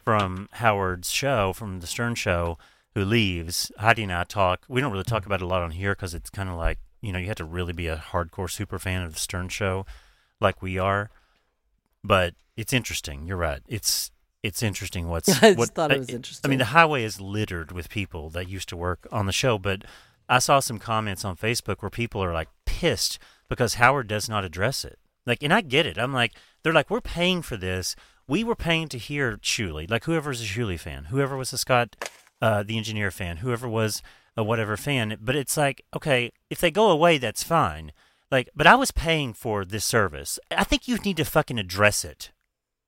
[0.03, 2.57] from Howard's show, from the Stern show,
[2.95, 3.71] who leaves.
[3.77, 4.65] Heidi and I talk.
[4.67, 6.79] We don't really talk about it a lot on here because it's kind of like
[7.01, 9.85] you know you have to really be a hardcore super fan of the Stern show,
[10.41, 11.09] like we are.
[12.03, 13.25] But it's interesting.
[13.25, 13.61] You're right.
[13.67, 14.11] It's
[14.43, 17.19] it's interesting what's I just what thought it I- was I mean, the highway is
[17.21, 19.83] littered with people that used to work on the show, but
[20.27, 24.43] I saw some comments on Facebook where people are like pissed because Howard does not
[24.45, 24.99] address it.
[25.25, 25.97] Like, and I get it.
[25.97, 27.95] I'm like, they're like, we're paying for this.
[28.27, 31.95] We were paying to hear Shuli, like whoever's a Shuli fan, whoever was a Scott,
[32.41, 34.01] uh, the engineer fan, whoever was
[34.35, 35.17] a whatever fan.
[35.21, 37.91] But it's like, okay, if they go away, that's fine.
[38.31, 40.39] Like, but I was paying for this service.
[40.49, 42.31] I think you need to fucking address it.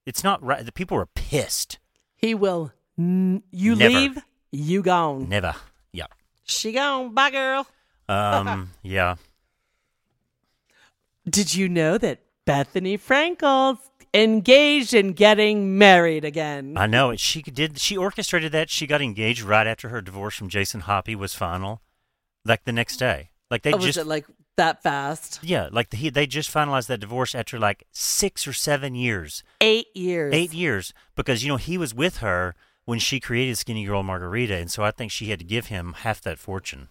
[0.06, 0.66] It's not right.
[0.66, 1.80] The people are pissed.
[2.16, 2.72] He will.
[2.98, 3.94] N- you Never.
[3.94, 4.18] leave,
[4.52, 5.30] you gone.
[5.30, 5.56] Never.
[5.92, 6.08] Yeah.
[6.46, 7.14] She gone.
[7.14, 7.68] Bye, girl.
[8.10, 8.72] Um.
[8.82, 9.16] yeah.
[11.30, 13.80] Did you know that Bethenny Frankel's
[14.14, 16.76] engaged and getting married again?
[16.78, 17.16] I know.
[17.16, 17.80] She did.
[17.80, 18.70] She orchestrated that.
[18.70, 21.82] She got engaged right after her divorce from Jason Hoppy was final,
[22.46, 23.32] like the next day.
[23.52, 23.98] Like they oh, was just.
[23.98, 24.26] it like
[24.58, 25.40] that fast?
[25.44, 29.44] yeah, like the, he, they just finalized that divorce after like six or seven years,
[29.62, 30.34] Eight years.
[30.34, 34.72] eight years, because you know he was with her when she created Skinnygirl Margarita, and
[34.72, 36.88] so I think she had to give him half that fortune.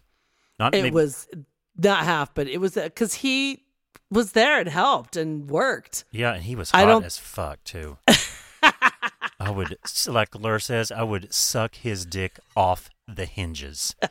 [0.59, 1.27] Not It maybe- was
[1.77, 3.65] not half, but it was uh, because he
[4.11, 6.05] was there and helped and worked.
[6.11, 7.99] Yeah, and he was I hot don't- as fuck too.
[9.39, 13.95] I would, like Lure says, I would suck his dick off the hinges.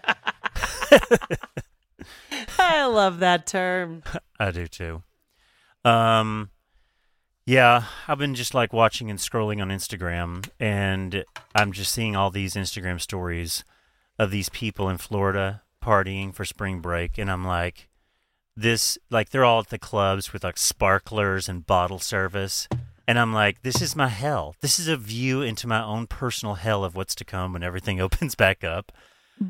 [2.60, 4.04] I love that term.
[4.40, 5.04] I do too.
[5.84, 6.50] Um,
[7.46, 11.24] yeah, I've been just like watching and scrolling on Instagram, and
[11.56, 13.64] I'm just seeing all these Instagram stories
[14.18, 17.90] of these people in Florida partying for spring break, and I'm like,
[18.56, 22.68] this, like, they're all at the clubs with like sparklers and bottle service.
[23.08, 24.56] And I'm like, this is my hell.
[24.62, 28.02] This is a view into my own personal hell of what's to come when everything
[28.02, 28.92] opens back up.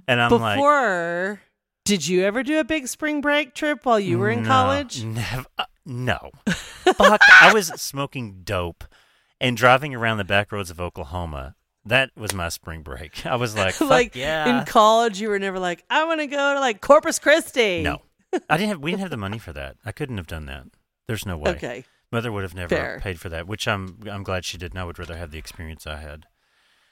[0.07, 1.41] And I'm like, Before,
[1.85, 5.03] did you ever do a big spring break trip while you were in No, college?
[5.03, 5.45] Never.
[5.57, 6.31] Uh, no.
[6.49, 7.21] Fuck.
[7.41, 8.83] I was smoking dope
[9.39, 11.55] and driving around the back roads of Oklahoma.
[11.85, 13.25] That was my spring break.
[13.27, 14.59] I was like, fuck like yeah.
[14.59, 17.83] in college, you were never like, I want to go to like Corpus Christi.
[17.83, 18.01] no,
[18.49, 18.79] I didn't have.
[18.79, 19.77] We didn't have the money for that.
[19.85, 20.65] I couldn't have done that.
[21.07, 21.51] There's no way.
[21.51, 21.85] Okay.
[22.11, 22.99] Mother would have never Fair.
[23.01, 24.77] paid for that, which I'm I'm glad she didn't.
[24.77, 26.25] I would rather have the experience I had.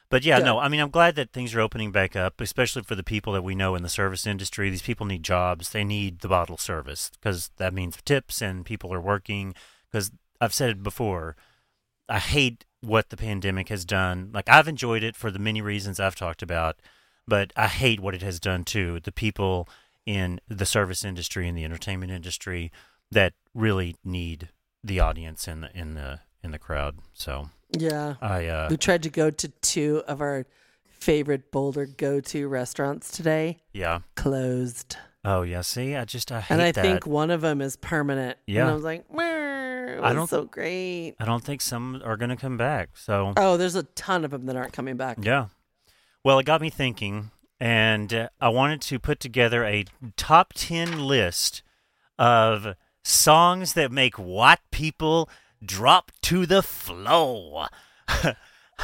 [0.10, 0.46] But yeah, Good.
[0.46, 3.34] no, I mean I'm glad that things are opening back up, especially for the people
[3.34, 4.70] that we know in the service industry.
[4.70, 5.70] These people need jobs.
[5.70, 9.54] They need the bottle service because that means tips and people are working.
[9.92, 11.36] Because I've said it before,
[12.10, 14.30] I hate what the pandemic has done.
[14.34, 16.78] Like I've enjoyed it for the many reasons I've talked about,
[17.28, 19.70] but I hate what it has done to the people
[20.06, 22.72] in the service industry and the entertainment industry
[23.12, 24.50] that really need
[24.84, 26.98] the audience in the in the in the crowd.
[27.14, 28.16] So Yeah.
[28.22, 30.46] I uh We tried to go to two of our
[30.86, 33.60] favorite Boulder go to restaurants today.
[33.74, 34.00] yeah.
[34.16, 34.98] Closed.
[35.26, 36.54] Oh yeah, see, I just I hate that.
[36.54, 36.82] And I that.
[36.82, 38.38] think one of them is permanent.
[38.46, 38.62] Yeah.
[38.64, 41.16] And I was like, "Meh, it was I don't- so great.
[41.20, 42.98] I don't think some are going to come back.
[42.98, 45.18] So Oh, there's a ton of them that aren't coming back.
[45.22, 45.48] yeah.
[46.26, 47.32] Well, it got me thinking
[47.64, 49.86] and uh, I wanted to put together a
[50.18, 51.64] top 10 list
[52.20, 55.30] of songs that make white people
[55.66, 57.70] drop to the floor.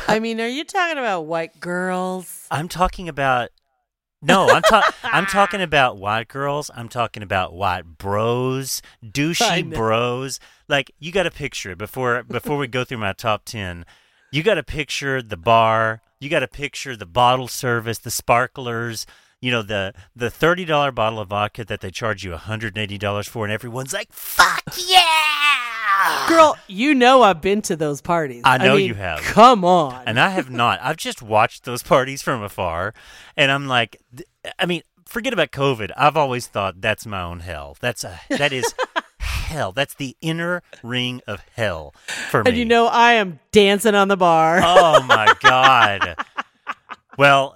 [0.08, 2.48] I mean, are you talking about white girls?
[2.50, 3.50] I'm talking about
[4.22, 6.72] no, I'm ta- I'm talking about white girls.
[6.74, 10.40] I'm talking about white bros, douchey bros.
[10.70, 13.86] Like you got to picture it before before we go through my top ten.
[14.32, 16.02] You got to picture the bar.
[16.20, 19.06] You got to picture the bottle service, the sparklers.
[19.42, 22.84] You know the the thirty dollar bottle of vodka that they charge you hundred and
[22.84, 28.02] eighty dollars for, and everyone's like, "Fuck yeah!" Girl, you know I've been to those
[28.02, 28.42] parties.
[28.46, 29.20] I know mean, you have.
[29.22, 30.04] Come on.
[30.06, 30.80] and I have not.
[30.82, 32.94] I've just watched those parties from afar,
[33.38, 34.28] and I'm like, th-
[34.58, 35.92] I mean, forget about COVID.
[35.98, 37.78] I've always thought that's my own hell.
[37.80, 38.74] That's a that is
[39.50, 39.72] hell.
[39.72, 41.94] That's the inner ring of hell
[42.32, 42.50] for me.
[42.52, 44.60] and you know I am dancing on the bar.
[44.64, 46.16] oh my god.
[47.18, 47.56] Well,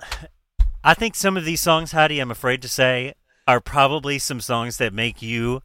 [0.84, 3.14] I think some of these songs, Heidi, I'm afraid to say,
[3.48, 5.62] are probably some songs that make you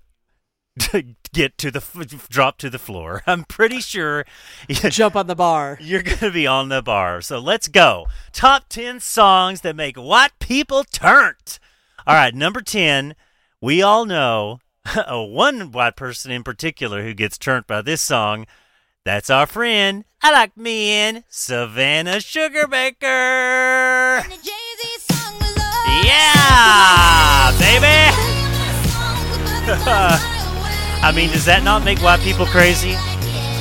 [1.32, 3.22] get to the f- drop to the floor.
[3.26, 4.24] I'm pretty sure
[4.70, 5.76] Jump on the bar.
[5.80, 7.20] you're going to be on the bar.
[7.20, 8.06] So let's go.
[8.32, 11.58] Top 10 songs that make white people turnt.
[12.06, 13.14] All right, number 10.
[13.60, 14.60] We all know
[15.08, 18.46] one white person in particular who gets turned by this song.
[19.04, 20.04] That's our friend.
[20.22, 24.24] I like me in Savannah Sugarbaker.
[26.04, 28.14] Yeah, baby.
[31.00, 32.92] I mean, does that not make white people crazy?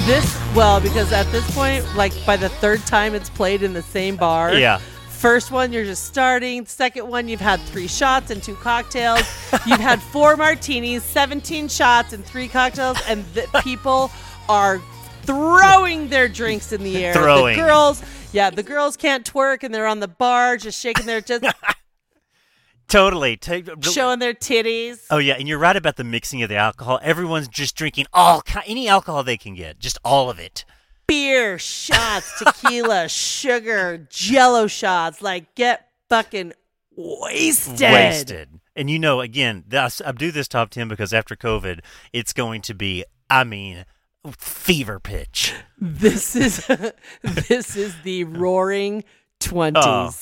[0.05, 3.83] This well because at this point, like by the third time it's played in the
[3.83, 4.55] same bar.
[4.55, 4.79] Yeah.
[5.17, 6.67] First one, you're just starting.
[6.67, 9.21] Second one, you've had three shots and two cocktails.
[9.65, 14.11] you've had four martinis, 17 shots, and three cocktails, and the people
[14.47, 14.79] are
[15.23, 17.13] throwing their drinks in the air.
[17.13, 17.57] Throwing.
[17.57, 21.19] The girls, yeah, the girls can't twerk, and they're on the bar just shaking their,
[21.19, 21.43] just
[22.87, 23.37] Totally.
[23.37, 25.07] Take, showing their titties.
[25.09, 26.99] Oh yeah, and you're right about the mixing of the alcohol.
[27.01, 30.63] Everyone's just drinking all ki- any alcohol they can get, just all of it.
[31.07, 35.21] Beer shots, tequila, sugar, jello shots.
[35.21, 36.53] Like, get fucking
[36.95, 37.91] wasted.
[37.91, 38.59] Wasted.
[38.75, 41.79] And you know, again, this, I do this top ten because after COVID,
[42.13, 43.85] it's going to be, I mean,
[44.37, 45.53] fever pitch.
[45.79, 46.67] This is
[47.23, 49.03] this is the roaring
[49.39, 49.83] twenties.
[49.85, 50.13] Oh.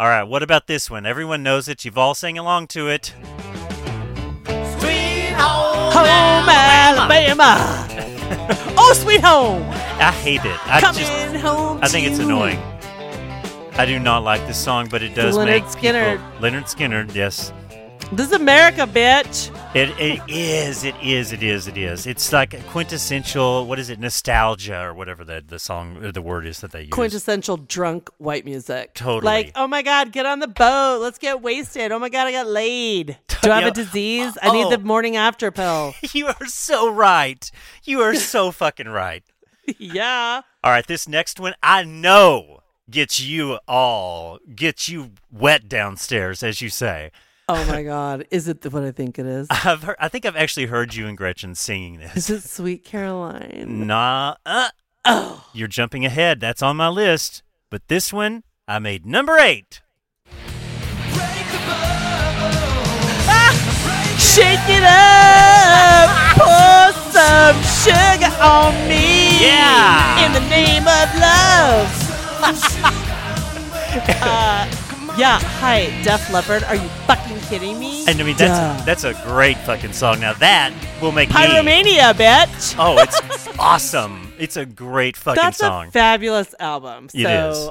[0.00, 1.04] All right, what about this one?
[1.06, 1.84] Everyone knows it.
[1.84, 3.12] You've all sang along to it.
[4.78, 7.84] Sweet Home Alabama.
[8.90, 9.62] oh, sweet home.
[10.00, 10.66] I hate it.
[10.68, 11.78] I Coming just, home.
[11.82, 12.58] I think it's annoying.
[13.74, 16.16] I do not like this song, but it does Lynyrd make Skynyrd.
[16.16, 17.52] people- Lynyrd Skynyrd, yes.
[18.10, 19.54] This is America, bitch.
[19.76, 22.06] It it is, it is, it is, it is.
[22.06, 23.66] It's like a quintessential.
[23.66, 24.00] What is it?
[24.00, 26.90] Nostalgia or whatever the the song or the word is that they use.
[26.90, 28.94] Quintessential drunk white music.
[28.94, 29.24] Totally.
[29.30, 31.00] Like, oh my God, get on the boat.
[31.02, 31.92] Let's get wasted.
[31.92, 33.18] Oh my God, I got laid.
[33.42, 34.38] Do I have a disease?
[34.42, 34.70] I need Oh.
[34.70, 35.94] the morning after pill.
[36.12, 37.48] you are so right.
[37.84, 39.22] You are so fucking right.
[39.78, 40.40] yeah.
[40.64, 46.62] All right, this next one I know gets you all gets you wet downstairs, as
[46.62, 47.10] you say.
[47.50, 48.26] Oh my God.
[48.30, 49.46] Is it the, what I think it is?
[49.50, 52.14] I've heard, I think I've actually heard you and Gretchen singing this.
[52.16, 53.86] Is it Sweet Caroline?
[53.86, 54.68] Nah, uh,
[55.06, 55.46] Oh.
[55.54, 56.40] you're jumping ahead.
[56.40, 57.42] That's on my list.
[57.70, 59.80] But this one I made number eight.
[64.18, 69.40] Shake it up, pour some sugar on me.
[69.42, 70.26] Yeah.
[70.26, 71.88] In the name of love.
[74.22, 74.66] uh,
[75.18, 76.62] yeah, hi, Def Leppard.
[76.64, 78.06] Are you fucking kidding me?
[78.06, 78.46] And I mean Duh.
[78.46, 80.20] that's that's a great fucking song.
[80.20, 81.34] Now that will make me.
[81.34, 82.76] Pyromania, bitch.
[82.78, 84.32] Oh, it's awesome!
[84.38, 85.88] It's a great fucking That's song.
[85.88, 87.08] a fabulous album.
[87.08, 87.70] So It is.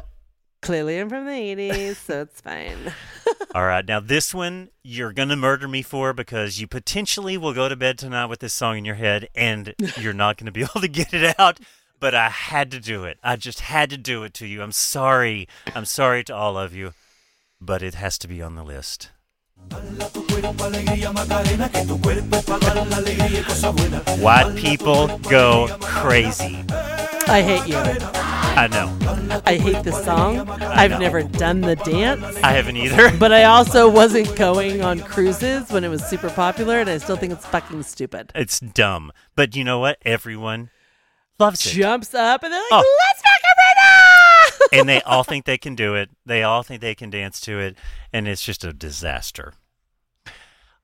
[0.61, 2.93] clearly I'm from the 80s, so it's fine.
[3.55, 7.69] All right, now this one you're gonna murder me for because you potentially will go
[7.69, 10.81] to bed tonight with this song in your head, and you're not gonna be able
[10.81, 11.59] to get it out.
[11.99, 13.17] But I had to do it.
[13.23, 14.61] I just had to do it to you.
[14.61, 15.47] I'm sorry.
[15.73, 16.93] I'm sorry to all of you,
[17.59, 19.09] but it has to be on the list.
[24.19, 26.63] White people go crazy.
[27.27, 27.77] I hate you.
[27.77, 29.41] I know.
[29.45, 30.49] I hate this song.
[30.49, 32.23] I've never done the dance.
[32.43, 33.11] I haven't either.
[33.19, 37.17] But I also wasn't going on cruises when it was super popular, and I still
[37.17, 38.31] think it's fucking stupid.
[38.35, 39.11] It's dumb.
[39.35, 39.97] But you know what?
[40.03, 40.69] Everyone
[41.39, 41.71] loves it.
[41.71, 42.97] Jumps up and they're like, Oh.
[43.07, 43.66] let's rock it right now!
[44.71, 46.09] And they all think they can do it.
[46.25, 47.77] They all think they can dance to it,
[48.11, 49.53] and it's just a disaster.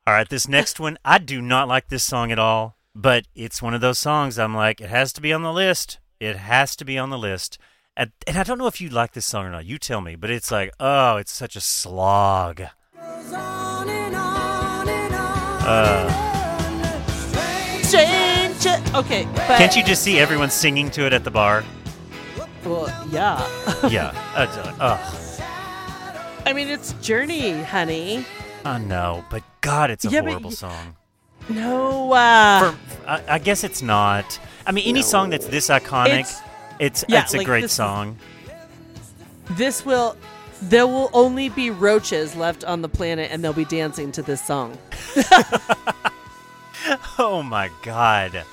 [0.06, 3.62] All right, this next one, I do not like this song at all, but it's
[3.62, 6.00] one of those songs I'm like, it has to be on the list.
[6.20, 7.58] It has to be on the list.
[7.96, 9.66] And, and I don't know if you like this song or not.
[9.66, 12.64] You tell me, but it's like, oh, it's such a slog.
[15.66, 16.20] Uh,
[18.96, 21.64] Okay, but can't you just see everyone singing to it at the bar?
[22.66, 23.39] Well, yeah.
[23.89, 24.11] Yeah.
[24.36, 25.14] Uh, uh,
[26.45, 28.26] I mean, it's Journey, honey.
[28.66, 30.95] I know, but God, it's a Yeah, horrible y- song.
[31.49, 32.14] No.
[32.14, 32.78] Uh, For,
[33.09, 34.39] I, I guess it's not.
[34.66, 36.41] I mean, any song that's this iconic, It's-
[36.80, 38.18] it's it's, a like, great this song.
[39.51, 40.16] this will.
[40.61, 44.45] There will only be roaches left on the planet, and they'll be dancing to this
[44.45, 44.78] song.
[47.20, 48.43] Oh my God.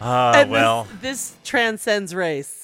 [0.00, 2.61] Oh well, this, this transcends race.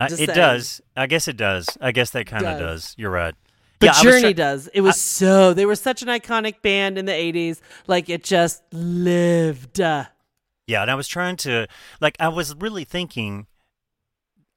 [0.00, 0.36] I- just it saying.
[0.36, 0.80] does.
[0.96, 1.66] I guess it does.
[1.80, 2.84] I guess that kind of Does.
[2.84, 2.94] does.
[2.98, 3.34] You're right.
[3.80, 4.68] The yeah, Journey try- does.
[4.68, 5.52] It was so.
[5.52, 7.60] They were such an iconic band in the '80s.
[7.86, 9.80] Like it just lived.
[9.80, 10.06] Uh,
[10.66, 11.66] Yeah, and I was trying to
[12.00, 13.46] like I was really thinking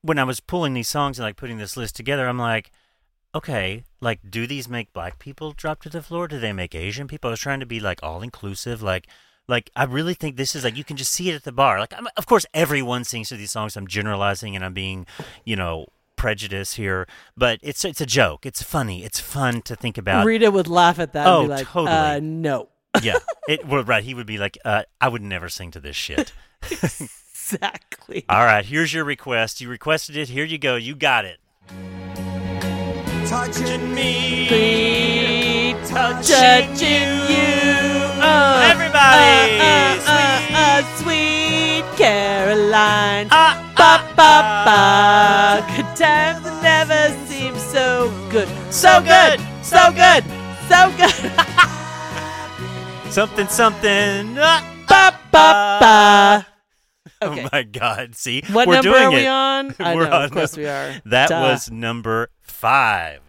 [0.02, 2.72] when I was pulling these songs and like putting this list together, I'm like,
[3.36, 6.28] okay, like do these make black people drop to the floor?
[6.30, 7.30] Do they make Asian people?
[7.30, 9.08] I was trying to be like all inclusive, like
[9.50, 11.80] like I really think this is like you can just see it at the bar.
[11.80, 13.76] Like I'm, of course everyone sings to these songs.
[13.76, 15.06] I'm generalizing and I'm being,
[15.44, 18.46] you know, prejudiced here, but it's it's a joke.
[18.46, 19.04] It's funny.
[19.04, 20.26] It's fun to think about.
[20.26, 21.92] Rita would laugh at that Oh, and be like, totally.
[21.96, 22.70] uh, "No."
[23.04, 24.04] Yeah, it well, right.
[24.04, 26.32] He would be like, uh, I would never sing to this shit.
[27.52, 28.26] Exactly.
[28.30, 29.60] All right, here's your request.
[29.60, 30.30] You requested it.
[30.30, 30.76] Here you go.
[30.76, 31.40] You got it.
[33.28, 34.48] touching me.
[34.48, 36.70] Sweet touching
[37.28, 37.99] you.
[38.60, 43.28] Oh, Everybody, uh, uh, uh, sweet Caroline.
[43.32, 44.34] Ah, Ba ba
[44.68, 44.82] ba.
[45.76, 48.50] Good times never seem so good.
[48.70, 49.40] So good.
[49.64, 50.24] So good.
[50.68, 51.16] So good.
[53.10, 54.36] Something, something.
[54.36, 55.48] Ba ba
[55.82, 56.46] ba.
[57.22, 57.42] Okay.
[57.44, 58.16] Oh my God!
[58.16, 59.28] See, What we're number doing are we it.
[59.28, 59.76] on?
[59.80, 60.94] I We're know, on of course we are.
[61.06, 61.40] That Duh.
[61.42, 63.20] was number five.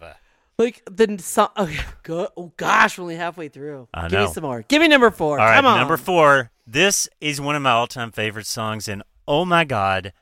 [0.63, 1.49] Like the song.
[1.57, 3.87] Okay, oh, go, oh gosh, we're only halfway through.
[3.93, 4.63] I Give me some more.
[4.67, 5.39] Give me number four.
[5.39, 5.77] All right, Come on.
[5.77, 6.51] number four.
[6.65, 10.13] This is one of my all-time favorite songs, and oh my God,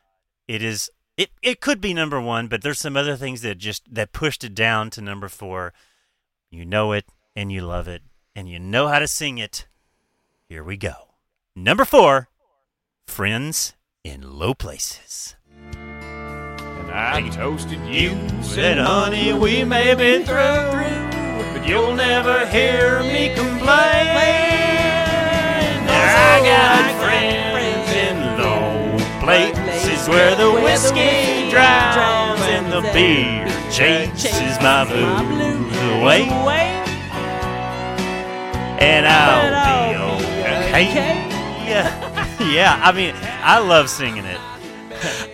[0.47, 0.89] it is.
[1.17, 4.43] It it could be number one, but there's some other things that just that pushed
[4.43, 5.73] it down to number four.
[6.49, 8.01] You know it, and you love it,
[8.35, 9.67] and you know how to sing it.
[10.47, 10.93] Here we go.
[11.55, 12.29] Number four,
[13.07, 13.73] "Friends
[14.03, 15.35] in Low Places."
[16.91, 20.71] I toasted you, Said, honey, we may be through,
[21.53, 23.69] but you'll never hear me complain.
[25.91, 34.85] I got friends in low places where the whiskey drowns and the beer chases my
[34.85, 36.23] blues away.
[38.81, 40.85] And I'll be okay.
[41.67, 42.79] Yeah, yeah.
[42.83, 43.13] I mean,
[43.43, 44.39] I love singing it.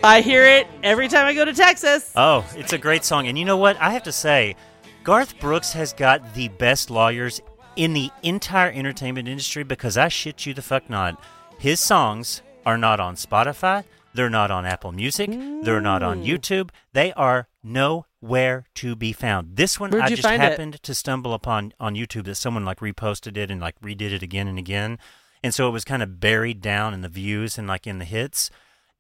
[0.06, 2.12] I hear it every time I go to Texas.
[2.16, 3.28] Oh, it's a great song.
[3.28, 3.76] And you know what?
[3.78, 4.56] I have to say,
[5.04, 7.42] Garth Brooks has got the best lawyers
[7.76, 11.22] in the entire entertainment industry because I shit you the fuck not.
[11.58, 13.84] His songs are not on Spotify.
[14.14, 15.30] They're not on Apple Music.
[15.64, 16.24] They're not on.
[16.24, 16.70] YouTube.
[16.94, 19.58] They are nowhere to be found.
[19.58, 20.52] This one Where'd I just find it?
[20.52, 24.22] happened to stumble upon on YouTube that someone like reposted it and like redid it
[24.24, 25.00] again and again.
[25.44, 28.06] And so it was kind of buried down in the views and like in the
[28.06, 28.50] hits.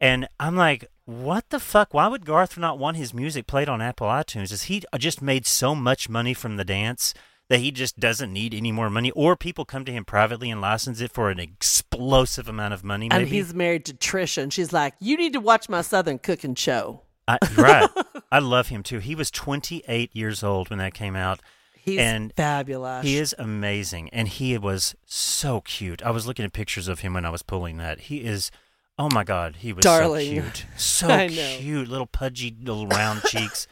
[0.01, 1.93] And I'm like, what the fuck?
[1.93, 4.51] Why would Garth not want his music played on Apple iTunes?
[4.51, 7.13] Is he uh, just made so much money from the dance
[7.47, 9.11] that he just doesn't need any more money?
[9.11, 13.07] Or people come to him privately and license it for an explosive amount of money?
[13.09, 13.21] Maybe?
[13.21, 16.55] And he's married to Trisha, and she's like, "You need to watch my Southern cooking
[16.55, 17.89] show." I, right.
[18.31, 18.99] I love him too.
[18.99, 21.39] He was 28 years old when that came out.
[21.75, 23.05] He's And fabulous.
[23.05, 26.01] He is amazing, and he was so cute.
[26.01, 28.01] I was looking at pictures of him when I was pulling that.
[28.01, 28.49] He is,
[28.97, 30.35] oh my god, he was Darling.
[30.35, 31.27] so cute, so
[31.59, 33.67] cute, little pudgy, little round cheeks,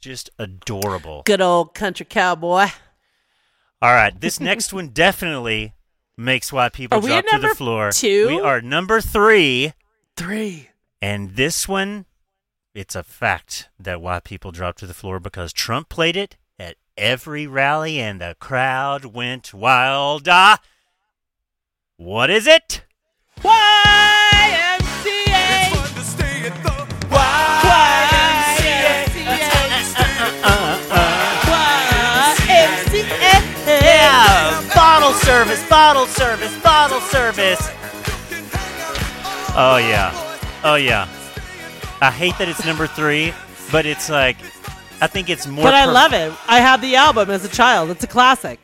[0.00, 1.22] just adorable.
[1.24, 2.66] good old country cowboy.
[3.80, 5.74] All right, this next one definitely
[6.16, 7.90] makes why people Are drop to the floor.
[7.90, 8.28] two?
[8.28, 9.72] We are number three,
[10.16, 10.68] Three.
[11.00, 12.06] and this one,
[12.74, 16.76] it's a fact that why people drop to the floor because Trump played it at
[16.96, 20.28] every rally, and the crowd went wild.
[20.28, 20.60] Ah,
[21.96, 22.84] what is it?
[23.40, 24.21] YMCA.
[26.42, 28.32] YMCA.
[33.66, 37.60] Yeah, bottle service, bottle service, bottle service.
[39.54, 40.10] Oh yeah,
[40.64, 41.08] oh yeah.
[42.00, 43.32] I hate that it's number three,
[43.70, 44.36] but it's like,
[45.00, 45.64] I think it's more.
[45.64, 46.32] But I per- love it.
[46.48, 47.90] I had the album as a child.
[47.90, 48.58] It's a classic.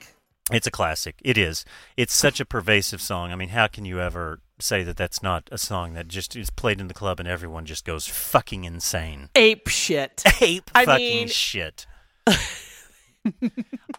[0.51, 1.17] It's a classic.
[1.23, 1.65] It is.
[1.97, 3.31] It's such a pervasive song.
[3.31, 6.51] I mean, how can you ever say that that's not a song that just is
[6.51, 9.29] played in the club and everyone just goes fucking insane?
[9.35, 10.23] Ape shit.
[10.41, 11.87] Ape I fucking mean- shit.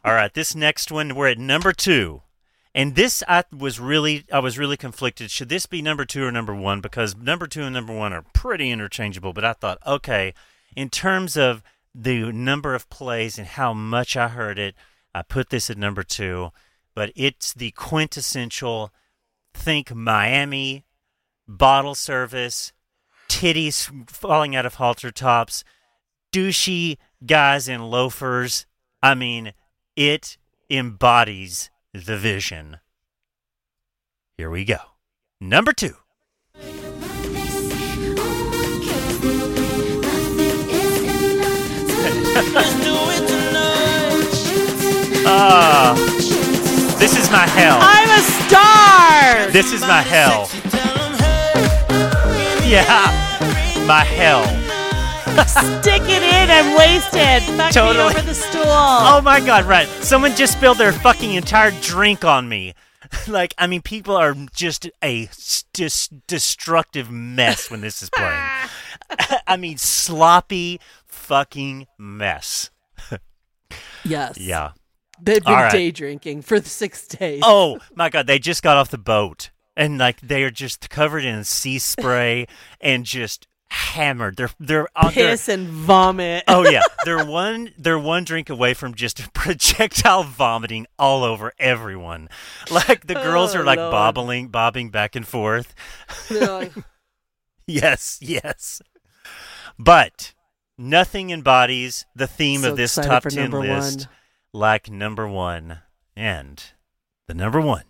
[0.04, 2.22] All right, this next one we're at number two,
[2.74, 5.30] and this I was really I was really conflicted.
[5.30, 6.82] Should this be number two or number one?
[6.82, 9.34] Because number two and number one are pretty interchangeable.
[9.34, 10.34] But I thought, okay,
[10.76, 11.62] in terms of
[11.94, 14.76] the number of plays and how much I heard it,
[15.14, 16.52] I put this at number two.
[16.96, 18.92] But it's the quintessential
[19.60, 20.86] think Miami
[21.48, 22.72] bottle service,
[23.28, 25.64] titties falling out of halter tops,
[26.32, 28.66] douchey guys in loafers.
[29.04, 29.54] I mean,
[29.96, 30.38] it
[30.70, 32.78] embodies the vision.
[34.38, 34.78] Here we go.
[35.42, 35.96] Number two.
[45.32, 45.94] Ah,
[46.98, 47.78] this is my hell.
[47.80, 49.52] I'm a star.
[49.52, 50.50] This is my hell.
[52.68, 52.86] Yeah,
[53.88, 54.44] my hell.
[55.48, 56.50] Stick it in.
[56.50, 57.44] I'm wasted.
[57.56, 58.14] Fuck Totally.
[58.14, 58.64] me over the stool.
[58.66, 59.88] Oh my god, right.
[59.88, 62.74] Someone just spilled their fucking entire drink on me.
[63.28, 65.30] like, I mean, people are just a
[65.74, 68.44] dis- destructive mess when this is playing.
[69.48, 72.72] I mean, sloppy fucking mess.
[74.06, 74.38] Yes.
[74.38, 74.72] Yeah.
[75.22, 75.72] They've been right.
[75.72, 77.42] day drinking for the six days.
[77.44, 81.24] Oh my god, they just got off the boat and like they are just covered
[81.26, 82.48] in sea spray
[82.82, 84.36] and just hammered.
[84.38, 86.44] They're they're on their- Piss and vomit.
[86.48, 92.30] Oh yeah, they're one they're one drink away from just projectile vomiting all over everyone.
[92.72, 93.92] Like the girls Oh, are like Lord.
[93.92, 95.74] bobbling bobbing back and forth.
[96.32, 96.72] Like,
[97.68, 98.82] Yes, yes.
[99.78, 100.34] But
[100.78, 104.08] nothing embodies the theme So of this top 10 number list one.
[104.54, 105.78] Like number 1
[106.16, 106.64] and
[107.28, 107.84] the number 1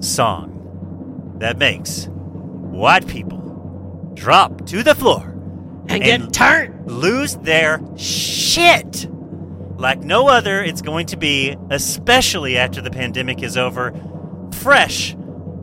[0.00, 5.34] song that makes white people drop to the floor
[5.88, 6.90] and get turned.
[6.90, 9.08] lose their shit.
[9.76, 13.92] Like no other, it's going to be, especially after the pandemic is over,
[14.52, 15.16] fresh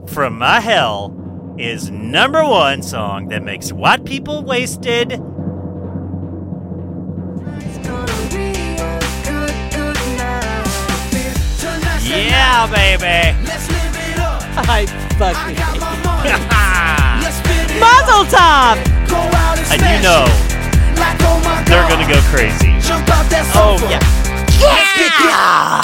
[0.07, 5.22] from my hell is number one song that makes white people wasted.
[12.14, 13.34] Yeah, baby.
[14.55, 14.86] I
[15.18, 15.82] fucking hate
[16.30, 16.45] it.
[17.82, 18.78] Muzzle top.
[19.74, 20.30] and you know
[21.66, 22.70] they're gonna go crazy.
[23.57, 23.99] Oh yeah.
[24.61, 25.82] Yeah!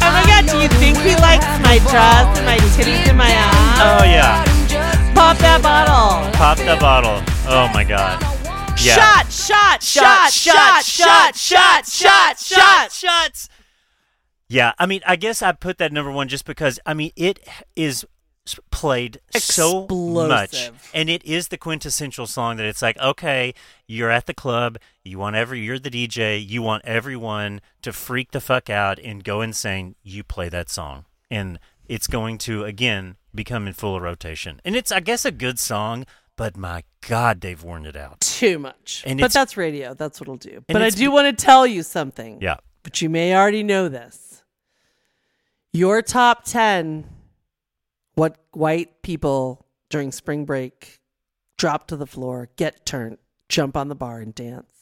[0.00, 3.30] Oh my god, do you think he likes my dress and my titties and my
[3.30, 3.80] ass?
[3.80, 4.44] Oh yeah,
[5.14, 6.30] Pop that bottle.
[6.36, 7.22] pop that bottle.
[7.48, 8.20] Oh my god.
[8.80, 8.94] Yeah.
[8.94, 12.92] Shot, shot, shot, shot, shot, shot, shot, shot.
[12.92, 13.48] shots.
[14.48, 17.38] Yeah, I mean, I guess I put that number one just because I mean it
[17.76, 18.06] is
[18.70, 23.52] played so much, and it is the quintessential song that it's like, okay,
[23.86, 28.30] you're at the club, you want every, you're the DJ, you want everyone to freak
[28.30, 29.96] the fuck out and go insane.
[30.02, 34.90] You play that song, and it's going to again become in full rotation, and it's
[34.90, 38.20] I guess a good song, but my God, they've worn it out.
[38.20, 39.02] Too much.
[39.04, 39.92] And but that's radio.
[39.92, 40.64] That's what'll do.
[40.68, 42.38] But I do want to tell you something.
[42.40, 42.56] Yeah.
[42.82, 44.27] But you may already know this.
[45.72, 47.08] Your top 10
[48.14, 50.98] what white people during spring break
[51.56, 54.72] drop to the floor, get turned, jump on the bar and dance.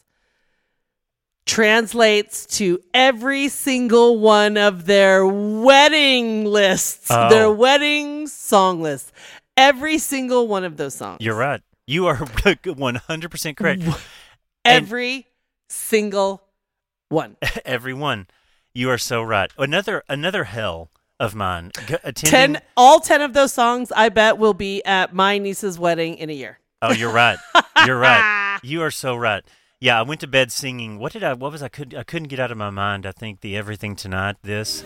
[1.45, 7.29] Translates to every single one of their wedding lists, Oh.
[7.29, 9.11] their wedding song lists.
[9.55, 11.17] Every single one of those songs.
[11.21, 11.61] You're right.
[11.85, 13.81] You are 100% correct.
[13.83, 13.95] And-
[14.65, 15.27] Every
[15.69, 16.43] single
[17.07, 17.37] one.
[17.65, 18.27] Everyone,
[18.77, 19.51] you are so right.
[19.57, 21.71] Another another hell of mine.
[21.87, 25.39] G- uh, attending, Ten, all ten of those songs, I bet, will be at my
[25.39, 26.59] niece's wedding in a year.
[26.83, 27.39] Oh, you're right.
[27.85, 28.43] You're right.
[28.63, 29.43] You are so right.
[29.79, 30.97] Yeah, I went to bed singing.
[30.97, 31.33] What did I?
[31.33, 31.69] What was I?
[31.69, 33.05] Could I couldn't get out of my mind.
[33.05, 34.37] I think the everything tonight.
[34.41, 34.83] This.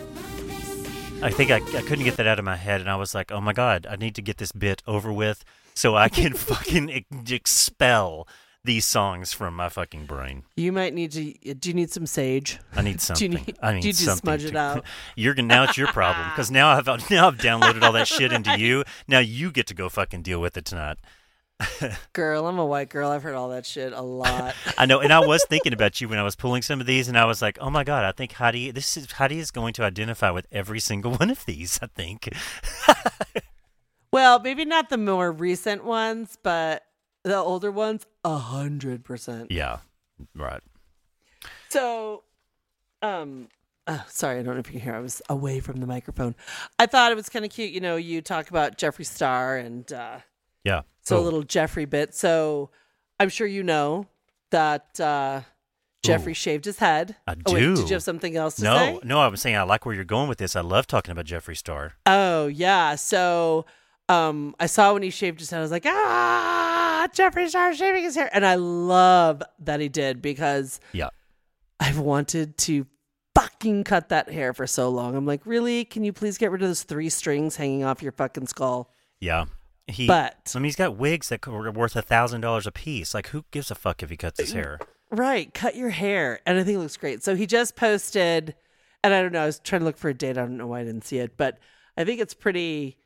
[1.24, 3.32] I think I, I couldn't get that out of my head, and I was like,
[3.32, 7.06] oh my god, I need to get this bit over with so I can fucking
[7.30, 8.28] expel
[8.64, 10.44] these songs from my fucking brain.
[10.56, 11.54] You might need to.
[11.56, 12.60] Do you need some sage?
[12.76, 13.32] I need Do you something.
[13.32, 14.18] need- I need do you something.
[14.24, 14.86] smudge to- it out?
[15.16, 18.32] You're gonna now it's your problem because now I've now I've downloaded all that shit
[18.32, 18.84] into you.
[19.08, 20.98] Now you get to go fucking deal with it tonight.
[22.14, 23.12] Girl, I'm a white girl.
[23.12, 24.56] I've heard all that shit a lot.
[24.80, 27.08] I know, and I was thinking about you when I was pulling some of these,
[27.08, 29.74] and I was like, oh my god, I think Heidi, this is Heidi is going
[29.74, 31.80] to identify with every single one of these.
[31.82, 32.30] I think.
[34.12, 36.84] well, maybe not the more recent ones, but
[37.24, 39.52] the older ones, a hundred percent.
[39.52, 39.78] Yeah,
[40.36, 40.62] right.
[41.70, 42.24] So,
[43.02, 43.48] um,
[43.88, 44.96] oh, sorry, I don't know if you can hear.
[44.96, 46.36] I was away from the microphone.
[46.80, 47.72] I thought it was kind of cute.
[47.72, 50.18] You know, you talk about Jeffree Star and uh,
[50.64, 50.82] Yeah.
[51.02, 52.14] so a little Jeffree bit.
[52.14, 52.70] So
[53.20, 54.08] I'm sure you know
[54.50, 55.42] that uh,
[56.04, 57.16] Jeffree shaved his head.
[57.28, 57.76] I Oh, wait, do.
[57.78, 59.00] did you have something else to No, say?
[59.04, 60.56] no, I was saying I like where you're going with this.
[60.56, 61.94] I love talking about Jeffree Star.
[62.06, 62.96] Oh yeah.
[62.96, 63.66] So
[64.12, 65.60] um, I saw when he shaved his head.
[65.60, 70.22] I was like, ah, Jeffree Star shaving his hair, and I love that he did
[70.22, 71.10] because Yeah.
[71.80, 72.86] I've wanted to
[73.36, 75.16] fucking cut that hair for so long.
[75.16, 75.86] I'm like, really?
[75.86, 78.92] Can you please get rid of those three strings hanging off your fucking skull?
[79.20, 79.46] Yeah.
[79.88, 83.14] He, But- I mean, he's got wigs that are worth a thousand dollars a piece.
[83.14, 84.80] Like, who gives a fuck if he cuts his hair?
[85.10, 87.22] Right, cut your hair, and I think it looks great.
[87.24, 88.56] So he just posted,
[89.04, 89.44] and I don't know.
[89.44, 90.38] I was trying to look for a date.
[90.38, 91.58] I don't know why I didn't see it, but
[91.98, 92.98] I think it's pretty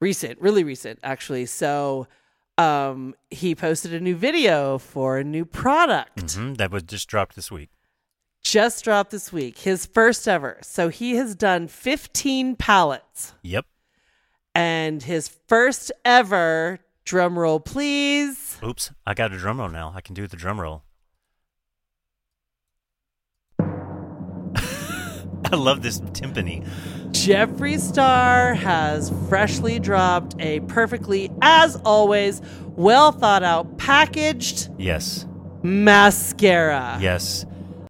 [0.00, 1.46] recent, really recent, actually.
[1.46, 2.06] So
[2.58, 6.34] um, he posted a new video for a new product.
[6.34, 7.70] hmm That was just dropped this week.
[8.42, 10.58] Just dropped this week, his first ever.
[10.62, 13.34] So he has done 15 palettes.
[13.42, 13.66] Yep.
[14.54, 18.56] and his first ever drum roll, please.
[18.64, 19.92] Oops, I got a drum roll now.
[19.94, 20.82] I can do the drum roll.
[25.48, 26.66] I love this timpani.
[27.24, 32.40] Jeffree Star has freshly dropped a perfectly, as always,
[32.76, 35.26] well thought out packaged Yes,
[35.62, 36.98] mascara.
[37.00, 37.44] yes.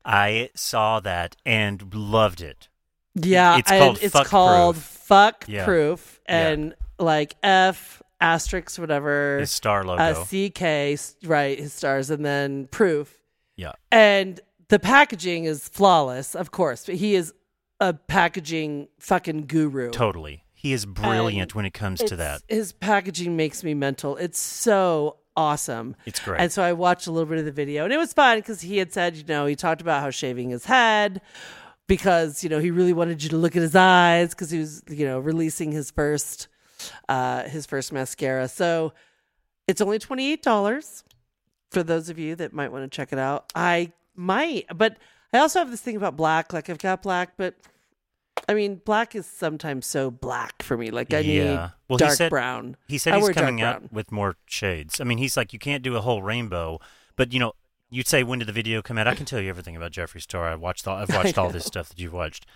[0.05, 2.68] I saw that and loved it.
[3.14, 4.85] Yeah, It's and called it's Fuck called Proof.
[4.85, 5.64] fuck Yeah.
[5.64, 10.01] proof and like F asterisk whatever His star logo.
[10.03, 10.62] uh, CK
[10.95, 13.14] s- right his stars and then proof
[13.57, 13.72] yeah.
[13.93, 17.35] and the packaging is flawless of course but he is
[17.81, 20.45] a packaging fucking guru Totally.
[20.55, 22.43] He is brilliant And when it comes to that.
[22.49, 26.41] his packaging makes me mental it's so awesome It's great.
[26.41, 28.62] and so I watched a little bit of the video, and it was fun because
[28.62, 31.20] he had said, you know, he talked about how shaving his head
[31.87, 34.83] because you know he really wanted you to look at his eyes because he was
[34.89, 36.49] you know releasing his first
[37.09, 38.49] uh his first mascara.
[38.49, 38.93] So
[39.68, 41.05] it's only twenty eight dollars
[41.70, 43.53] for those of you that might want to check it out.
[43.55, 44.97] I might, but
[45.33, 46.53] I also have this thing about black.
[46.53, 47.55] Like I've got black, but
[48.49, 50.91] I mean, black is sometimes so black for me.
[50.91, 51.45] Like I Yeah.
[51.45, 51.57] need
[51.89, 52.77] Well, he dark said- brown.
[52.89, 55.01] He said I he's coming out with more shades.
[55.01, 56.79] I mean, he's like, you can't do a whole rainbow,
[57.16, 57.53] but you know,
[57.91, 59.07] you'd say when did the video come out?
[59.09, 60.49] I can tell you everything about Jeffree Star.
[60.49, 62.47] I've watched all, I've watched all this stuff that you've watched.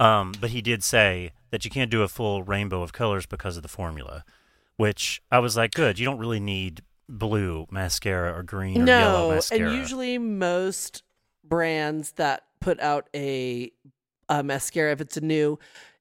[0.00, 3.56] Um, but he did say that you can't do a full rainbow of colors because
[3.56, 4.24] of the formula,
[4.76, 5.98] which I was like, good.
[5.98, 9.68] You don't really need blue mascara or green or yellow no, mascara.
[9.70, 11.02] and usually most
[11.48, 13.72] brands that put out a,
[14.28, 15.58] a mascara, if it's a new,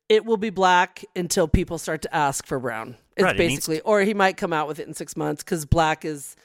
[0.09, 2.95] it will be black until people start to ask for brown.
[3.15, 5.43] It's Right, it needs basically, or he might come out with it in six months
[5.43, 6.35] because black is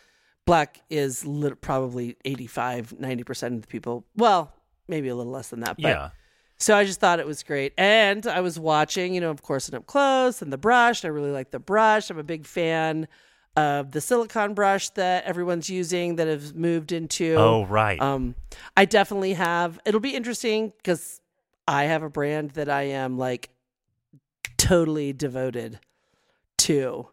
[0.46, 4.04] black is lit- probably 85 90 percent of the people.
[4.16, 4.52] Well,
[4.88, 6.10] maybe a little less than that, but yeah.
[6.56, 7.72] so I just thought it was great.
[7.76, 11.04] And I was watching, you know, of course, and up close and the brush.
[11.04, 12.10] I really like the brush.
[12.10, 13.06] I'm a big fan
[13.56, 17.34] of the silicone brush that everyone's using that have moved into.
[17.36, 18.00] Oh, right.
[18.00, 18.34] Um,
[18.76, 19.78] I definitely have.
[19.84, 21.20] It'll be interesting because
[21.68, 23.50] I have a brand that I am like
[24.56, 25.80] totally devoted
[26.58, 27.08] to.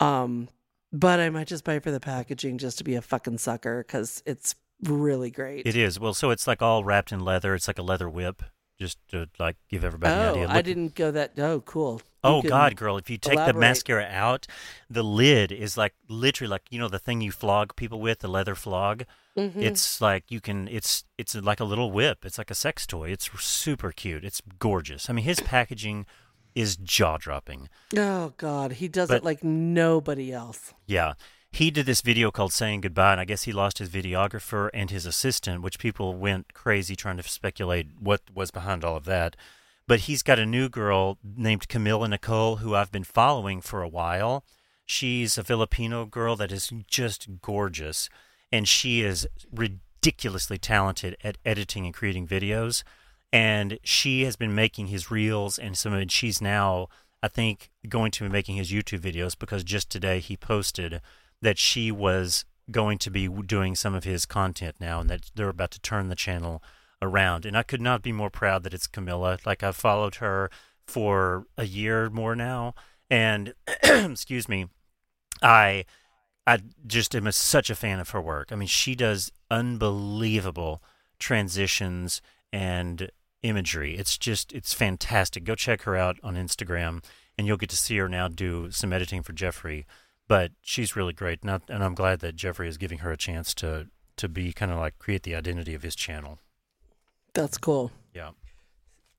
[0.00, 0.48] Um,
[0.92, 4.22] but I might just buy for the packaging just to be a fucking sucker because
[4.26, 5.66] it's really great.
[5.66, 5.98] it is.
[5.98, 7.54] Well, so it's like all wrapped in leather.
[7.54, 8.42] It's like a leather whip,
[8.78, 10.48] just to like give everybody an oh, idea.
[10.48, 11.38] I didn't go that.
[11.38, 11.94] Oh, cool.
[11.94, 12.96] You Oh God, girl!
[12.96, 14.46] If you take the mascara out,
[14.88, 18.28] the lid is like literally like you know the thing you flog people with, the
[18.28, 19.04] leather flog.
[19.36, 19.60] Mm-hmm.
[19.60, 20.66] It's like you can.
[20.68, 22.24] It's it's like a little whip.
[22.24, 23.10] It's like a sex toy.
[23.10, 24.24] It's super cute.
[24.24, 25.10] It's gorgeous.
[25.10, 26.06] I mean, his packaging
[26.54, 27.68] is jaw dropping.
[27.94, 30.72] Oh God, he does But- it like nobody else.
[30.86, 31.14] Yeah.
[31.54, 34.90] He did this video called Saying Goodbye, and I guess he lost his videographer and
[34.90, 39.36] his assistant, which people went crazy trying to speculate what was behind all of that.
[39.86, 43.88] But he's got a new girl named Camila Nicole, who I've been following for a
[43.88, 44.44] while.
[44.84, 48.08] She's a Filipino girl that is just gorgeous,
[48.50, 49.24] and she is
[49.54, 52.82] ridiculously talented at editing and creating videos.
[53.32, 55.94] And she has been making his reels, and some.
[55.94, 56.88] And she's now,
[57.22, 61.00] I think, going to be making his YouTube videos because just today he posted
[61.44, 65.50] that she was going to be doing some of his content now, and that they're
[65.50, 66.62] about to turn the channel
[67.02, 67.44] around.
[67.44, 69.38] And I could not be more proud that it's Camilla.
[69.44, 70.50] Like I've followed her
[70.86, 72.74] for a year more now,
[73.10, 74.68] and excuse me,
[75.42, 75.84] I
[76.46, 78.50] I just am a, such a fan of her work.
[78.50, 80.82] I mean, she does unbelievable
[81.18, 82.20] transitions
[82.52, 83.10] and
[83.42, 83.96] imagery.
[83.96, 85.44] It's just it's fantastic.
[85.44, 87.04] Go check her out on Instagram,
[87.36, 89.84] and you'll get to see her now do some editing for Jeffree.
[90.26, 93.16] But she's really great, and, I, and I'm glad that Jeffree is giving her a
[93.16, 96.38] chance to to be kind of like create the identity of his channel.
[97.34, 97.90] That's cool.
[98.14, 98.30] Yeah.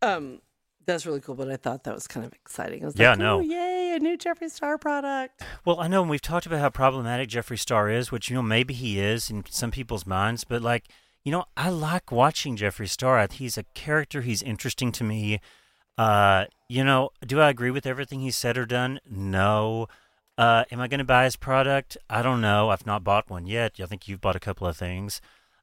[0.02, 0.40] Um,
[0.86, 1.36] that's really cool.
[1.36, 2.82] But I thought that was kind of exciting.
[2.84, 3.42] I was Yeah, like, no.
[3.42, 5.44] Yay, a new Jeffree Star product.
[5.66, 8.42] Well, I know and we've talked about how problematic Jeffree Star is, which you know
[8.42, 10.86] maybe he is in some people's minds, but like
[11.24, 13.28] you know, I like watching Jeffree Star.
[13.32, 14.22] He's a character.
[14.22, 15.40] He's interesting to me.
[15.98, 19.00] Uh, you know, do I agree with everything he's said or done?
[19.10, 19.88] No.
[20.38, 21.98] Uh, am I going to buy his product?
[22.10, 22.70] I don't know.
[22.70, 23.80] I've not bought one yet.
[23.82, 25.22] I think you've bought a couple of things.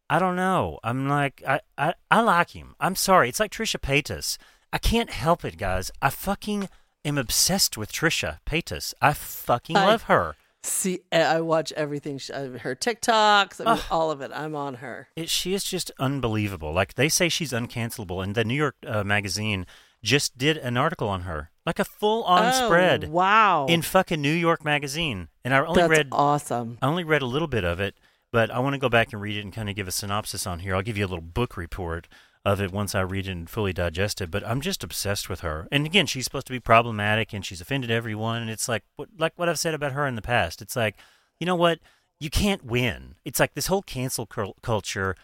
[0.09, 0.79] I don't know.
[0.83, 2.75] I'm like, I, I, I like him.
[2.81, 3.29] I'm sorry.
[3.29, 4.39] It's like Trisha Paytas.
[4.73, 5.91] I can't help it, guys.
[6.01, 6.68] I fucking
[7.05, 8.95] am obsessed with Trisha Paytas.
[9.03, 10.37] I fucking I- love her.
[10.64, 12.18] See, I watch everything.
[12.18, 14.31] She, uh, her TikToks, I mean, all of it.
[14.33, 15.09] I'm on her.
[15.16, 16.73] It, she is just unbelievable.
[16.73, 19.66] Like they say she's uncancelable, and the New York uh, Magazine
[20.05, 23.66] just did an article on her, like a full-on Oh, spread Wow.
[23.66, 25.28] in fucking New York Magazine.
[25.44, 26.78] And I only That's read awesome.
[26.82, 27.96] I only read a little bit of it,
[28.32, 30.46] but I want to go back and read it and kind of give a synopsis
[30.46, 30.74] on here.
[30.74, 32.08] I'll give you a little book report
[32.44, 34.30] of it once I read it and fully digest it.
[34.30, 35.68] But I'm just obsessed with her.
[35.70, 38.42] And again, she's supposed to be problematic and she's offended everyone.
[38.42, 40.60] And it's like what like what I've said about her in the past.
[40.60, 40.96] It's like,
[41.38, 41.78] you know what?
[42.18, 43.14] You can't win.
[43.24, 45.14] It's like this whole cancel cul- culture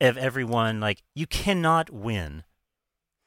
[0.00, 0.78] of everyone.
[0.78, 2.44] Like you cannot win.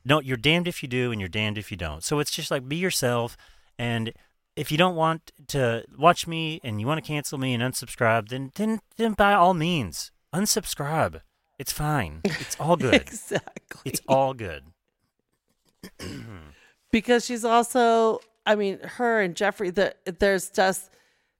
[0.03, 2.03] No, you're damned if you do and you're damned if you don't.
[2.03, 3.37] So it's just like be yourself
[3.77, 4.13] and
[4.55, 8.29] if you don't want to watch me and you want to cancel me and unsubscribe,
[8.29, 11.21] then then then by all means unsubscribe.
[11.57, 12.21] It's fine.
[12.23, 12.95] It's all good.
[12.95, 13.81] exactly.
[13.85, 14.63] it's all good.
[16.91, 20.91] because she's also i mean her and jeffree the, there's just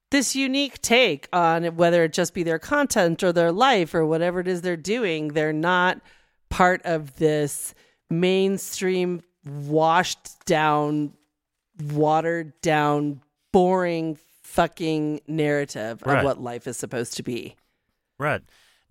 [0.09, 4.39] this unique take on whether it just be their content or their life or whatever
[4.39, 6.01] it is they're doing they're not
[6.49, 7.73] part of this
[8.11, 11.13] mainstream washed down
[11.93, 16.19] watered down boring fucking narrative Right.
[16.19, 17.55] of what life is supposed to be
[18.19, 18.41] Right.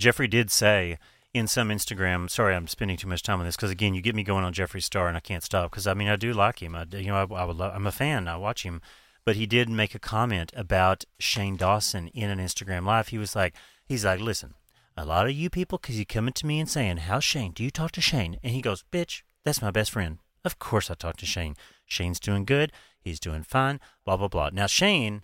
[0.00, 0.98] Jeffree did say
[1.32, 2.28] in some Instagram.
[2.28, 4.52] Sorry, I'm spending too much time on this because again, you get me going on
[4.52, 6.74] Jeffree Star, and I can't stop because I mean I do like him.
[6.74, 8.26] I you know I, I would love, I'm a fan.
[8.26, 8.80] I watch him,
[9.24, 13.08] but he did make a comment about Shane Dawson in an Instagram live.
[13.08, 13.54] He was like,
[13.86, 14.54] he's like, listen,
[15.00, 17.52] a lot of you people, because you coming to me and saying, how's Shane?
[17.52, 18.38] Do you talk to Shane?
[18.42, 20.18] And he goes, bitch, that's my best friend.
[20.44, 21.56] Of course I talk to Shane.
[21.86, 22.70] Shane's doing good.
[23.00, 23.80] He's doing fine.
[24.04, 24.50] Blah blah blah.
[24.52, 25.22] Now Shane,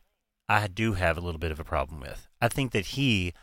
[0.49, 2.27] I do have a little bit of a problem with.
[2.41, 3.35] I think that he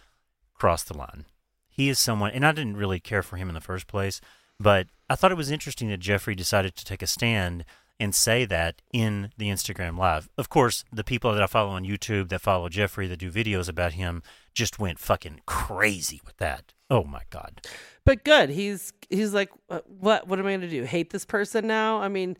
[0.55, 1.25] crossed the line.
[1.69, 4.19] He is someone, and I didn't really care for him in the first place,
[4.59, 7.63] but I thought it was interesting that Jeffree decided to take a stand
[7.99, 10.29] and say that in the Instagram live.
[10.37, 13.69] Of course, the people that I follow on YouTube that follow Jeffree that do videos
[13.69, 14.23] about him
[14.53, 16.73] just went fucking crazy with that.
[16.89, 17.61] Oh my god.
[18.05, 21.25] but good he's he's like uh, what what am i going to do hate this
[21.25, 22.37] person now i mean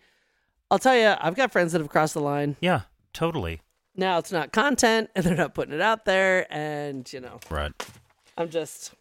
[0.69, 2.81] i'll tell you i've got friends that have crossed the line Yeah,
[3.13, 3.61] totally.
[3.95, 7.71] now it's not content and they're not putting it out there and you know Right.
[8.37, 8.93] i'm just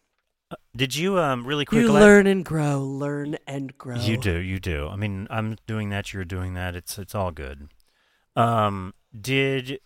[0.75, 4.59] Did you um really quick you learn and grow learn and grow You do, you
[4.59, 4.87] do.
[4.87, 6.75] I mean, I'm doing that, you're doing that.
[6.75, 7.69] It's it's all good.
[8.35, 9.79] Um did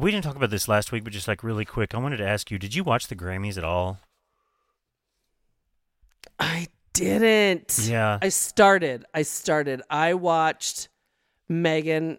[0.00, 2.26] we didn't talk about this last week, but just like really quick, I wanted to
[2.26, 3.98] ask you, did you watch the Grammys at all?
[6.38, 8.18] i didn't Yeah.
[8.20, 10.88] i started i started i watched
[11.48, 12.18] megan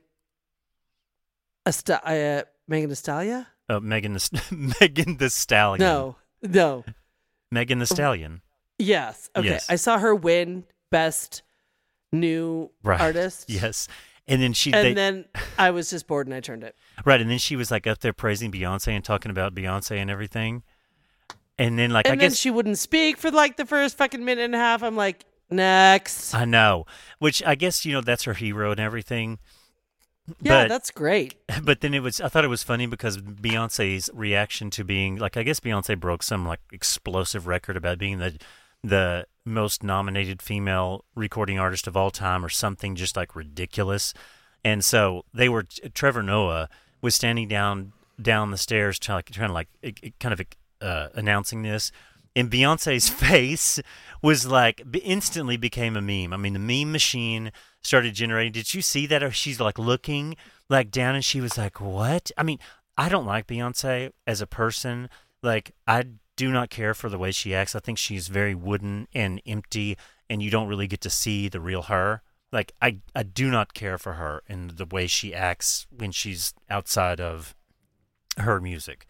[1.65, 3.47] Ast- uh, megan Astalia?
[3.67, 5.79] Uh, Megan the Megan Thee Stallion.
[5.79, 6.85] no no
[7.51, 8.41] Megan Thee Stallion.
[8.77, 9.69] yes okay Yes.
[9.69, 11.41] i saw her win best
[12.13, 13.01] new Right.
[13.01, 13.87] artist Yes.
[14.27, 15.25] And then she and they, then
[15.57, 16.75] I was just bored and I turned it.
[17.05, 20.09] right, and then she was like up there praising Beyonce and talking about Beyonce and
[20.09, 20.63] everything.
[21.57, 24.25] And then like And I then guess she wouldn't speak for like the first fucking
[24.25, 24.81] minute and a half.
[24.83, 26.33] I'm like, next.
[26.33, 26.85] I know,
[27.19, 29.37] which I guess you know that's her hero and everything.
[30.41, 31.35] yeah, but- that's great.
[31.63, 35.37] But then it was I thought it was funny because Beyonce's reaction to being like
[35.37, 38.37] I guess Beyonce broke some like explosive record about being the
[38.83, 44.13] the most nominated female recording artist of all time or something just like ridiculous.
[44.63, 46.69] And so they were Trevor Noah
[47.01, 50.41] was standing down down the stairs trying like trying to like it, it kind of
[50.81, 51.91] uh, announcing this
[52.35, 53.79] and Beyonce's face
[54.21, 56.33] was like instantly became a meme.
[56.33, 58.51] I mean, the meme machine started generating.
[58.51, 59.33] Did you see that?
[59.33, 60.35] She's like looking
[60.69, 62.59] like down, and she was like, "What?" I mean,
[62.97, 65.09] I don't like Beyonce as a person.
[65.41, 67.75] Like, I do not care for the way she acts.
[67.75, 69.97] I think she's very wooden and empty,
[70.29, 72.21] and you don't really get to see the real her.
[72.51, 76.53] Like, I I do not care for her and the way she acts when she's
[76.69, 77.55] outside of
[78.37, 79.07] her music.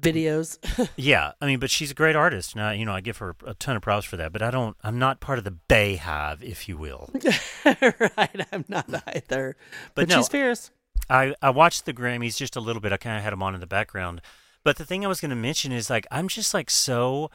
[0.00, 0.58] Videos.
[0.96, 3.36] Yeah, I mean, but she's a great artist, and I, you know, I give her
[3.46, 4.32] a ton of props for that.
[4.32, 7.10] But I don't, I'm not part of the BeyHive, if you will.
[7.64, 8.46] right.
[8.52, 9.56] I'm not either.
[9.94, 10.70] But, But no, she's fierce.
[11.08, 12.92] I I watched the Grammys just a little bit.
[12.92, 14.20] I kind of had them on in the background.
[14.66, 17.30] But the thing I was going to mention is like I'm just like so,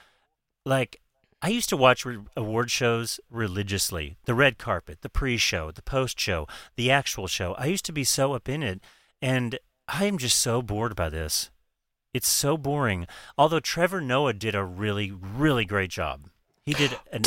[0.66, 1.00] like
[1.42, 4.18] I used to watch re- award shows religiously.
[4.26, 7.54] The red carpet, the pre-show, the post-show, the actual show.
[7.54, 8.82] I used to be so up in it,
[9.22, 9.58] and
[9.88, 11.52] I am just so bored by this.
[12.14, 13.08] It's so boring.
[13.38, 16.28] Although Trevor Noah did a really, really great job.
[16.66, 16.92] He did.
[17.12, 17.22] An,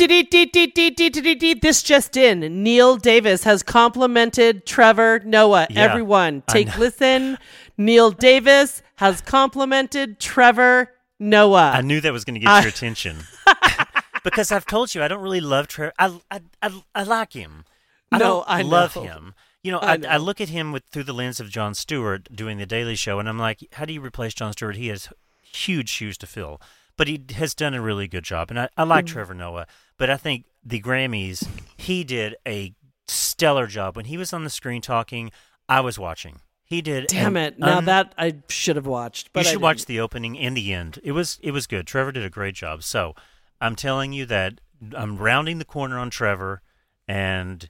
[1.61, 2.63] This just in.
[2.63, 5.67] Neil Davis has complimented Trevor Noah.
[5.69, 7.37] Yeah, Everyone, take listen.
[7.77, 11.71] Neil Davis has complimented Trevor Noah.
[11.71, 13.17] I knew that was going to get I- your attention
[14.23, 15.93] because I've told you I don't really love Trevor.
[15.99, 17.65] I, I, I, I like him.
[18.11, 19.01] I No, don't I love know.
[19.03, 19.33] him.
[19.63, 22.29] You know, I I, I, look at him with through the lens of Jon Stewart
[22.33, 24.75] doing the Daily Show, and I'm like, how do you replace Jon Stewart?
[24.75, 25.09] He has
[25.41, 26.61] huge shoes to fill,
[26.97, 29.13] but he has done a really good job, and I, I like hmm.
[29.13, 29.67] Trevor Noah.
[29.97, 32.73] But I think the Grammys, he did a
[33.07, 35.31] stellar job when he was on the screen talking.
[35.67, 36.39] I was watching.
[36.65, 37.07] He did.
[37.07, 37.59] Damn it!
[37.59, 39.31] Now un- that I should have watched.
[39.33, 40.99] But you should watch the opening and the end.
[41.03, 41.85] It was it was good.
[41.85, 42.81] Trevor did a great job.
[42.81, 43.13] So
[43.61, 44.61] I'm telling you that
[44.95, 46.63] I'm rounding the corner on Trevor,
[47.07, 47.69] and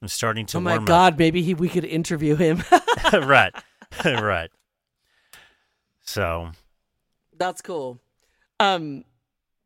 [0.00, 1.18] I'm starting to Oh my God!
[1.18, 2.62] Maybe he, we could interview him.
[3.12, 3.52] right,
[4.04, 4.50] right.
[6.02, 6.50] So
[7.36, 7.98] That's cool.
[8.60, 9.04] Um,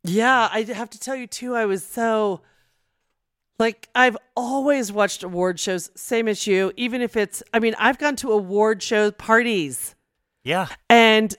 [0.04, 1.54] yeah, I have to tell you too.
[1.54, 2.40] I was so
[3.58, 6.72] like I've always watched award shows, same as you.
[6.76, 9.94] Even if it's, I mean, I've gone to award show parties,
[10.42, 11.34] yeah, and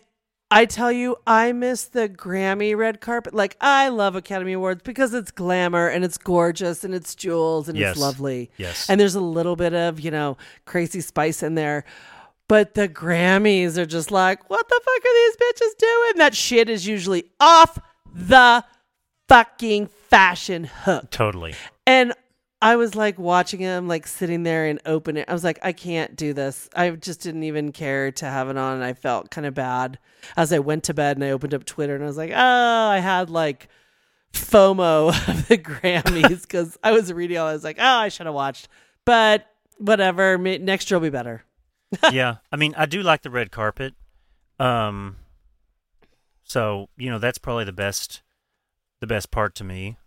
[0.50, 3.34] I tell you, I miss the Grammy red carpet.
[3.34, 7.78] Like I love Academy Awards because it's glamour and it's gorgeous and it's jewels and
[7.78, 7.94] Yes.
[7.94, 8.52] it's lovely.
[8.58, 8.88] Yes.
[8.90, 11.84] And there's a little bit of, you know, crazy spice in there.
[12.48, 16.12] But the Grammys are just like, what the fuck are these bitches doing?
[16.18, 17.80] That shit is usually off
[18.14, 18.64] the
[19.30, 21.10] fucking fashion hook.
[21.10, 21.56] Totally.
[21.88, 22.14] And
[22.62, 25.28] I was like watching him, like sitting there and open it.
[25.28, 26.70] I was like, I can't do this.
[26.76, 28.76] I just didn't even care to have it on.
[28.76, 30.00] And I felt kind of bad
[30.38, 32.88] as I went to bed and I opened up Twitter and I was like, oh,
[32.88, 33.68] I had like
[34.34, 37.48] FOMO of the Grammys because I was reading all.
[37.48, 38.70] I was like, oh, I should have watched.
[39.04, 39.46] But
[39.78, 40.38] whatever.
[40.38, 41.44] Next year will be better.
[42.12, 43.94] Yeah, I mean, I do like the red carpet.
[44.60, 45.18] Um,
[46.44, 48.22] so you know that's probably the best,
[49.02, 49.98] the best part to me.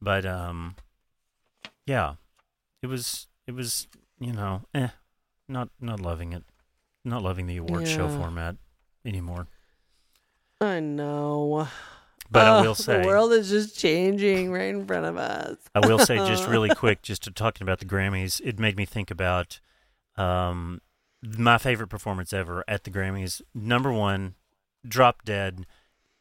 [0.00, 0.76] But um,
[1.86, 2.14] yeah,
[2.82, 3.88] it was it was
[4.18, 4.88] you know eh,
[5.48, 6.44] not not loving it,
[7.04, 8.56] not loving the award show format
[9.04, 9.46] anymore.
[10.60, 11.68] I know.
[12.30, 15.56] But I Oh, will say, the world is just changing right in front of us.
[15.74, 18.84] I will say just really quick, just to talking about the Grammys, it made me
[18.86, 19.60] think about
[20.16, 20.80] um,
[21.24, 23.40] my favorite performance ever at the Grammys.
[23.54, 24.34] Number one,
[24.86, 25.66] Drop Dead.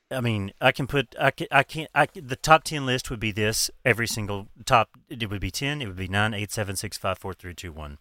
[0.10, 3.20] I mean, I can put, I can, I can't, I, the top 10 list would
[3.20, 6.76] be this every single top, it would be 10, it would be 9, 8, 7,
[6.76, 7.97] 6, 5, 4, 3, 2, 1.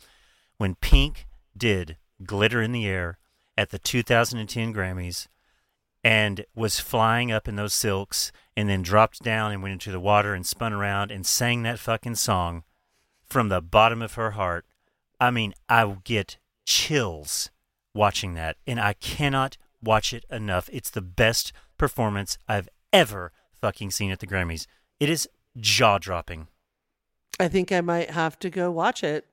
[0.59, 1.26] When Pink
[1.57, 3.18] did Glitter in the Air
[3.57, 5.28] at the 2010 Grammys,
[6.05, 10.00] and was flying up in those silks and then dropped down and went into the
[10.00, 12.64] water and spun around and sang that fucking song
[13.24, 14.66] from the bottom of her heart.
[15.20, 17.50] I mean, I get chills
[17.94, 20.68] watching that and I cannot watch it enough.
[20.72, 24.66] It's the best performance I've ever fucking seen at the Grammys.
[25.00, 26.48] It is jaw dropping.
[27.40, 29.26] I think I might have to go watch it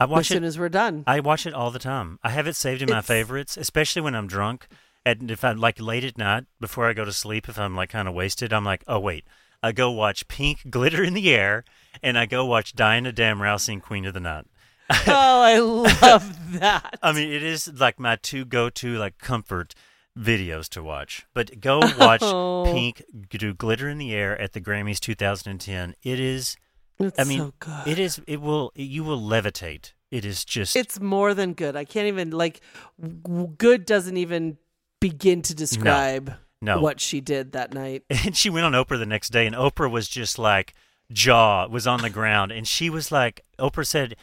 [0.00, 1.04] I as watch soon it as soon as we're done.
[1.06, 2.18] I watch it all the time.
[2.22, 4.66] I have it saved in my favorites, especially when I'm drunk.
[5.06, 7.90] And if I'm like late at night before I go to sleep, if I'm like
[7.90, 9.24] kind of wasted, I'm like, oh wait,
[9.62, 11.64] I go watch Pink Glitter in the Air,
[12.02, 14.46] and I go watch Diana Damrau sing Queen of the Night.
[15.06, 16.98] oh, I love that.
[17.02, 19.74] I mean, it is like my two go-to like comfort
[20.18, 21.26] videos to watch.
[21.34, 22.64] But go watch Oh.
[22.66, 25.94] Pink do Glitter in the Air at the Grammys 2010.
[26.02, 26.56] It is.
[27.00, 27.88] It's I mean, so good.
[27.88, 28.20] it is.
[28.26, 28.72] It will.
[28.76, 29.92] You will levitate.
[30.10, 30.76] It is just.
[30.76, 31.74] It's more than good.
[31.76, 32.60] I can't even like
[33.00, 34.58] w- good doesn't even
[35.00, 36.80] begin to describe No.
[36.80, 38.04] what she did that night.
[38.10, 40.74] and she went on Oprah the next day, and Oprah was just like
[41.12, 44.14] jaw was on the ground, and she was like, Oprah said,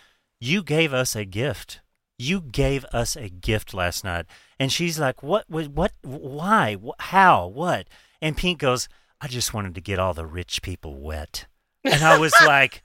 [0.41, 1.79] "You gave us a gift.
[2.17, 4.25] You gave us a gift last night."
[4.59, 5.49] And she's like, "What?
[5.49, 5.67] What?
[5.71, 6.75] what why?
[6.75, 7.47] Wh- How?
[7.47, 7.87] What?"
[8.21, 8.89] And Pink goes,
[9.21, 11.45] "I just wanted to get all the rich people wet,"
[11.85, 12.83] and I was like,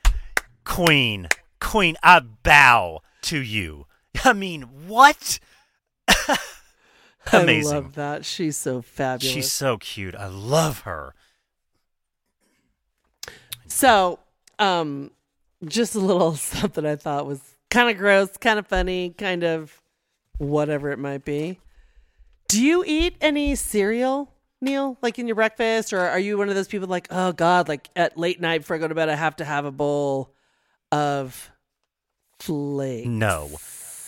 [0.65, 1.29] "Queen,
[1.61, 3.87] Queen, I bow to you."
[4.25, 5.39] I mean, what?
[7.33, 7.73] Amazing.
[7.77, 8.25] I love that.
[8.25, 9.35] She's so fabulous.
[9.35, 10.15] She's so cute.
[10.15, 11.15] I love her.
[13.67, 14.21] So,
[14.59, 15.11] um,
[15.65, 17.41] just a little something I thought was
[17.71, 19.81] kind of gross, kind of funny, kind of
[20.39, 21.59] whatever it might be.
[22.49, 26.55] Do you eat any cereal, Neil, like in your breakfast, or are you one of
[26.55, 29.15] those people like, oh God, like at late night before I go to bed, I
[29.17, 30.33] have to have a bowl
[30.93, 31.51] of
[32.39, 33.09] flakes?
[33.09, 33.51] No,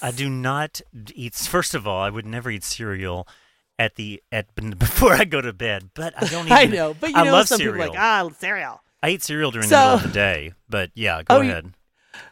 [0.01, 0.81] I do not
[1.15, 1.35] eat.
[1.35, 3.27] First of all, I would never eat cereal
[3.79, 5.91] at the at before I go to bed.
[5.95, 6.47] But I don't.
[6.47, 7.75] Even, I know, but you I know love some cereal.
[7.75, 8.81] people like ah cereal.
[9.03, 10.53] I eat cereal during So- the middle of the day.
[10.69, 11.73] But yeah, go Oh, you- ahead.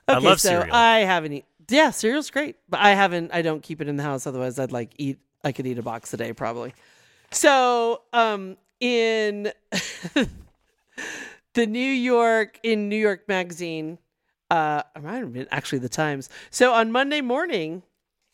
[0.08, 0.74] I Okay, love so cereal.
[0.74, 1.44] I haven't eat.
[1.68, 3.32] Yeah, cereal's great, but I haven't.
[3.34, 4.26] I don't keep it in the house.
[4.26, 5.18] Otherwise, I'd like eat.
[5.44, 6.74] I could eat a box a day probably.
[7.32, 9.52] So, um, in
[11.54, 13.98] the New York in New York Magazine,
[14.50, 16.28] uh, it might have been actually the Times.
[16.50, 17.82] So on Monday morning,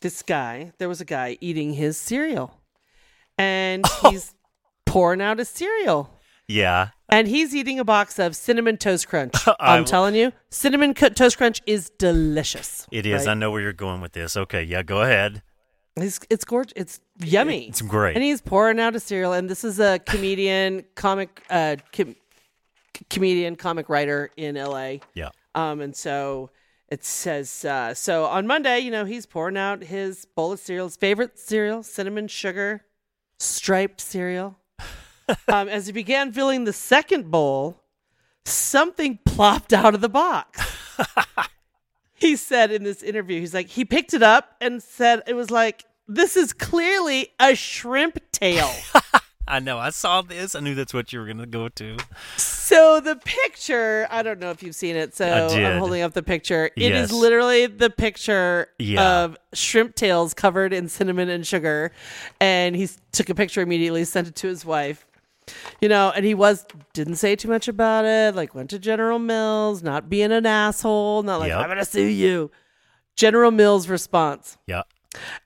[0.00, 2.60] this guy, there was a guy eating his cereal,
[3.38, 4.34] and he's
[4.86, 6.18] pouring out his cereal.
[6.48, 9.34] yeah, And he's eating a box of cinnamon toast crunch.
[9.60, 12.86] I'm telling you, cinnamon toast crunch is delicious.
[12.90, 13.26] it is.
[13.26, 13.32] right?
[13.32, 14.34] I know where you're going with this.
[14.34, 15.42] Okay, yeah, go ahead.
[15.94, 16.72] It's it's gorgeous.
[16.74, 17.68] It's yummy.
[17.68, 18.14] It's great.
[18.16, 19.34] And he's pouring out a cereal.
[19.34, 22.16] And this is a comedian, comic, uh, com-
[23.10, 25.02] comedian, comic writer in L.A.
[25.12, 26.48] Yeah, Um, and so
[26.88, 30.86] it says, uh, so on Monday, you know, he's pouring out his bowl of cereal,
[30.86, 32.84] his favorite cereal, cinnamon sugar,
[33.38, 34.58] striped cereal.
[35.48, 37.82] um, as he began filling the second bowl,
[38.44, 40.60] something plopped out of the box.
[42.14, 45.50] he said in this interview, he's like, he picked it up and said it was
[45.50, 48.70] like, this is clearly a shrimp tail.
[49.48, 49.76] I know.
[49.78, 50.54] I saw this.
[50.54, 51.96] I knew that's what you were gonna go to.
[52.36, 55.16] So the picture, I don't know if you've seen it.
[55.16, 55.26] So.
[55.26, 56.70] I'm holding up the picture.
[56.76, 57.12] It is Yes.
[57.12, 59.24] literally the picture Yeah.
[59.24, 61.90] of shrimp tails covered in cinnamon and sugar.
[62.40, 65.04] And he took a picture immediately, sent it to his wife.
[65.80, 68.34] You know, and he was didn't say too much about it.
[68.34, 71.58] Like went to General Mills, not being an asshole, not like Yep.
[71.58, 72.50] I'm gonna sue you.
[73.16, 74.56] General Mills' response.
[74.66, 74.82] Yeah.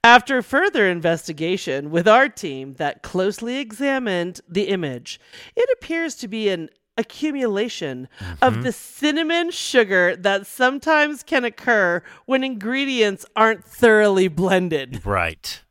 [0.04, 5.18] After further investigation with our team that closely examined the image,
[5.56, 8.08] it appears to be an accumulation
[8.40, 8.62] of mm-hmm.
[8.62, 15.04] the cinnamon sugar that sometimes can occur when ingredients aren't thoroughly blended.
[15.04, 15.62] Right.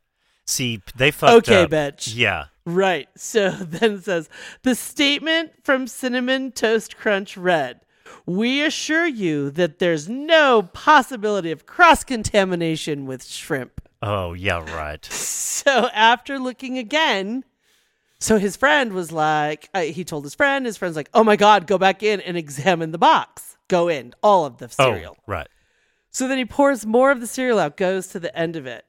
[0.44, 1.70] See, they fucked Okay, up.
[1.70, 2.14] bitch.
[2.14, 2.46] Yeah.
[2.66, 3.08] Right.
[3.16, 4.28] So then it says
[4.62, 7.80] the statement from Cinnamon Toast Crunch read
[8.26, 13.80] We assure you that there's no possibility of cross contamination with shrimp.
[14.02, 14.58] Oh, yeah.
[14.76, 15.08] Right.
[15.56, 17.42] So after looking again,
[18.20, 21.34] so his friend was like, uh, he told his friend, his friend's like, oh my
[21.34, 23.56] God, go back in and examine the box.
[23.66, 25.16] Go in, all of the cereal.
[25.18, 25.48] Oh, right.
[26.10, 28.84] So then he pours more of the cereal out, goes to the end of it.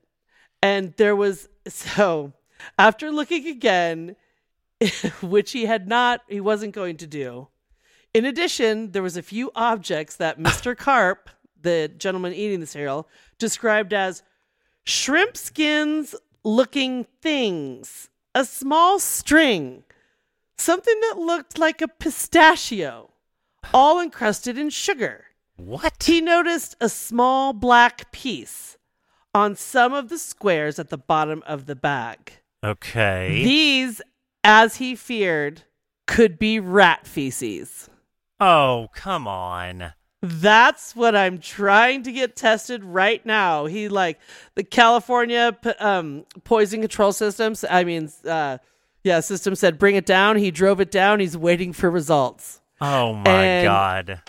[0.61, 2.33] And there was, so
[2.77, 4.15] after looking again,
[5.21, 7.47] which he had not, he wasn't going to do.
[8.13, 10.75] In addition, there was a few objects that Mr.
[10.75, 11.29] Karp,
[11.61, 14.23] the gentleman eating the cereal, described as
[14.85, 19.83] shrimp skins looking things, a small string,
[20.57, 23.11] something that looked like a pistachio,
[23.73, 25.25] all encrusted in sugar.
[25.57, 26.03] What?
[26.03, 28.77] He noticed a small black piece
[29.33, 32.39] on some of the squares at the bottom of the bag.
[32.63, 33.43] Okay.
[33.43, 34.01] These,
[34.43, 35.63] as he feared,
[36.05, 37.89] could be rat feces.
[38.39, 39.93] oh, come on.
[40.21, 43.65] That's what I'm trying to get tested right now.
[43.67, 44.19] He like
[44.55, 47.63] the California um, poison control systems.
[47.69, 48.57] I mean, uh,
[49.03, 50.37] yeah, system said bring it down.
[50.37, 51.19] He drove it down.
[51.19, 52.61] He's waiting for results.
[52.81, 54.21] Oh my And- god.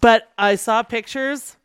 [0.00, 1.56] But I saw pictures.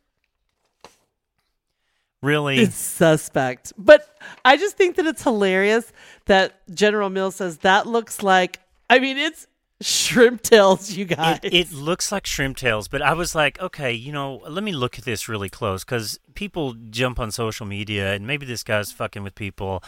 [2.22, 2.58] Really?
[2.58, 3.72] It's suspect.
[3.78, 4.06] But
[4.44, 5.92] I just think that it's hilarious
[6.26, 8.60] that General Mills says that looks like.
[8.90, 9.46] I mean, it's
[9.80, 11.40] shrimp tails, you guys.
[11.42, 14.72] It, it looks like shrimp tails, but I was like, okay, you know, let me
[14.72, 18.92] look at this really close because people jump on social media and maybe this guy's
[18.92, 19.82] fucking with people.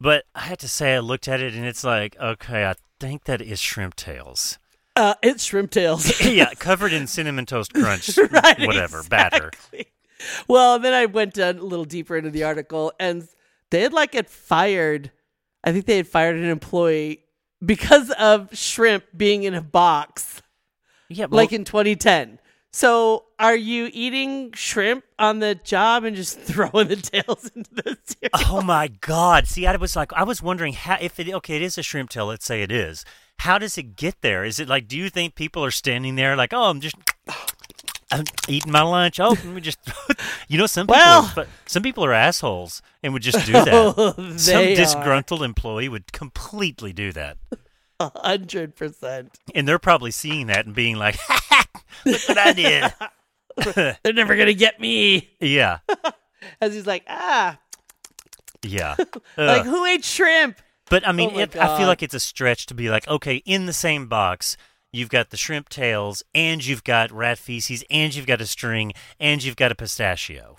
[0.00, 3.24] But I had to say, I looked at it and it's like, okay, I think
[3.24, 4.58] that is shrimp tails.
[4.96, 6.20] uh, it's shrimp tails.
[6.24, 9.50] yeah, covered in cinnamon toast crunch, Right, whatever, batter.
[10.48, 13.28] Well, then I went down a little deeper into the article, and
[13.70, 15.10] they had like it fired.
[15.64, 17.24] I think they had fired an employee
[17.64, 20.42] because of shrimp being in a box,
[21.08, 22.38] Yeah, well, like in 2010.
[22.70, 27.98] So, are you eating shrimp on the job and just throwing the tails into the
[28.04, 28.30] cereal?
[28.52, 29.46] Oh my god!
[29.46, 32.10] See, I was like, I was wondering how if it okay, it is a shrimp
[32.10, 32.26] tail.
[32.26, 33.04] Let's say it is.
[33.42, 34.44] How does it get there?
[34.44, 36.96] Is it like, do you think people are standing there like, oh, I'm just,
[38.10, 39.20] I'm eating my lunch.
[39.20, 39.78] Oh, let me just,
[40.48, 43.52] you know, some people, Well- are, but some people are assholes and would just do
[43.64, 43.68] that.
[43.68, 44.76] Oh, some they are.
[44.76, 47.36] disgruntled employee would completely do that,
[48.00, 49.36] A hundred percent.
[49.54, 51.18] and they're probably seeing that and being like,
[52.06, 52.92] look what I did.
[54.02, 55.30] They're never gonna get me.
[55.40, 55.78] yeah,
[56.60, 57.58] As he's like, ah,
[58.62, 58.96] yeah.
[59.36, 60.58] like who ate shrimp?
[60.90, 63.36] But I mean, Oh it, I feel like it's a stretch to be like, okay,
[63.44, 64.56] in the same box,
[64.98, 68.92] you've got the shrimp tails, and you've got rat feces, and you've got a string,
[69.18, 70.56] and you've got a pistachio.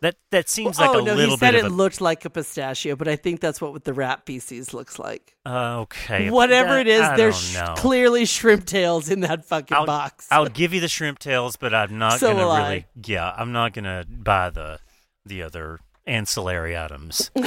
[0.00, 2.24] That that seems like oh a no, little he said bit it a looked like
[2.24, 5.34] a pistachio, but I think that's what the rat feces looks like.
[5.44, 6.30] uh, okay.
[6.30, 10.28] Whatever that- it is, I there's don't clearly shrimp tails in that fucking I'll, box.
[10.30, 12.86] I'll give you the shrimp tails, but I'm not So gonna really.
[13.06, 14.78] Yeah, I'm not gonna buy the
[15.26, 17.32] the other ancillary items.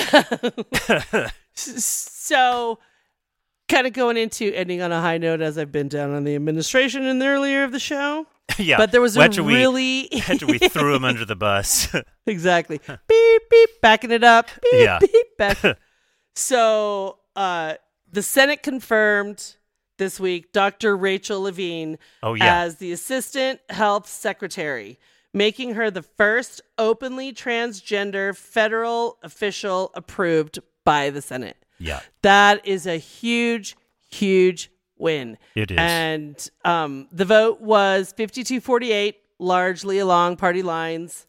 [1.53, 2.79] so,
[3.71, 6.35] kind of going into ending on a high note, as I've been down on the
[6.35, 8.27] administration in the earlier of the show.
[8.59, 11.87] yeah, But there was a we- really after we threw him under the bus.
[12.25, 14.99] exactly beep beep backing it up beep Yeah.
[14.99, 15.57] beep back.
[16.35, 17.75] so uh
[18.11, 19.55] the senate confirmed
[19.97, 22.61] this week dr rachel levine Oh, yeah.
[22.61, 24.99] as the assistant health secretary
[25.33, 32.85] making her the first openly transgender federal official approved by the senate yeah, that is
[32.87, 33.75] a huge
[34.09, 35.77] huge win It is.
[35.79, 41.25] and um, the vote was 52-48 largely along party lines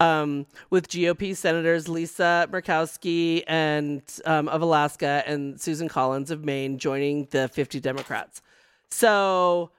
[0.00, 6.76] um, with GOP senators Lisa Murkowski and um, of Alaska and Susan Collins of Maine
[6.78, 8.42] joining the 50 Democrats.
[8.90, 9.70] So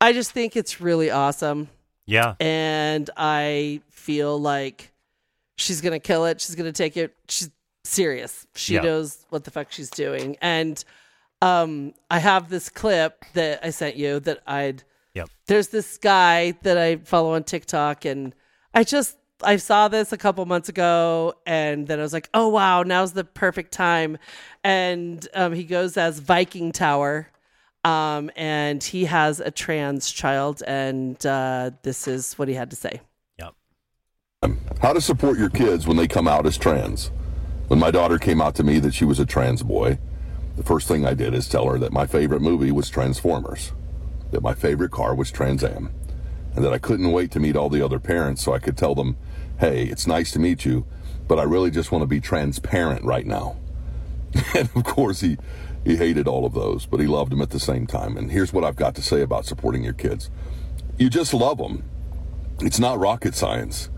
[0.00, 1.68] I just think it's really awesome.
[2.06, 2.34] yeah.
[2.40, 4.92] And I feel like
[5.56, 6.40] she's going to kill it.
[6.40, 7.14] She's going to take it.
[7.28, 7.50] She's
[7.84, 8.46] serious.
[8.54, 8.82] She Yeah.
[8.82, 10.36] knows what the fuck she's doing.
[10.40, 10.82] And
[11.40, 14.84] um, I have this clip that I sent you that I'd.
[15.14, 15.28] Yep.
[15.46, 18.34] There's this guy that I follow on TikTok, and
[18.72, 22.48] I just I saw this a couple months ago, and then I was like, oh
[22.48, 24.18] wow, now's the perfect time.
[24.62, 27.28] And um, he goes as Viking Tower.
[27.84, 32.76] Um, and he has a trans child, and uh, this is what he had to
[32.76, 33.00] say.
[33.40, 33.54] Yep.
[34.80, 37.10] How to support your kids when they come out as trans.
[37.72, 39.98] When my daughter came out to me that she was a trans boy,
[40.58, 43.72] the first thing I did is tell her that my favorite movie was Transformers,
[44.30, 45.90] that my favorite car was Trans Am,
[46.54, 48.94] and that I couldn't wait to meet all the other parents so I could tell
[48.94, 49.16] them,
[49.58, 50.84] hey, it's nice to meet you,
[51.26, 53.56] but I really just want to be transparent right now.
[54.54, 55.38] And of course, he,
[55.82, 58.18] he hated all of those, but he loved them at the same time.
[58.18, 60.28] And here's what I've got to say about supporting your kids
[60.98, 61.84] you just love them.
[62.60, 63.88] It's not rocket science.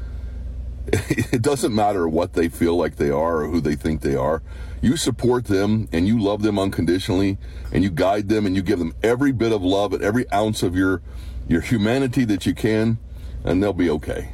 [1.33, 4.43] It doesn't matter what they feel like they are or who they think they are.
[4.81, 7.39] You support them and you love them unconditionally
[7.73, 10.63] and you guide them and you give them every bit of love and every ounce
[10.63, 11.03] of your
[11.49, 12.99] your humanity that you can
[13.45, 14.31] and they'll be okay.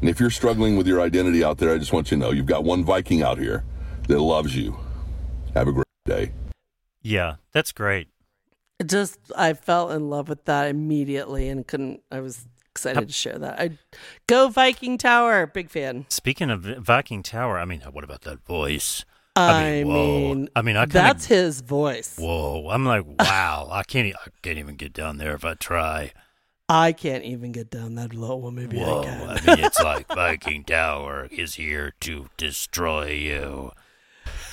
[0.00, 2.30] And if you're struggling with your identity out there, I just want you to know
[2.30, 3.64] you've got one Viking out here
[4.08, 4.76] that loves you.
[5.54, 6.32] Have a great day.
[7.02, 8.08] Yeah, that's great.
[8.84, 12.46] Just I fell in love with that immediately and couldn't I was
[12.76, 13.58] excited to share that.
[13.58, 13.70] I
[14.26, 16.04] go Viking Tower, big fan.
[16.08, 19.04] Speaking of Viking Tower, I mean, what about that voice?
[19.34, 22.16] I mean, I mean, I kinda- that's his voice.
[22.18, 22.68] Whoa!
[22.70, 23.68] I'm like, wow!
[23.70, 24.14] I can't.
[24.14, 26.12] I can't even get down there if I try.
[26.68, 28.36] I can't even get down that low.
[28.36, 29.00] Well, maybe Whoa!
[29.00, 29.28] I can.
[29.28, 33.72] I mean, it's like Viking Tower is here to destroy you.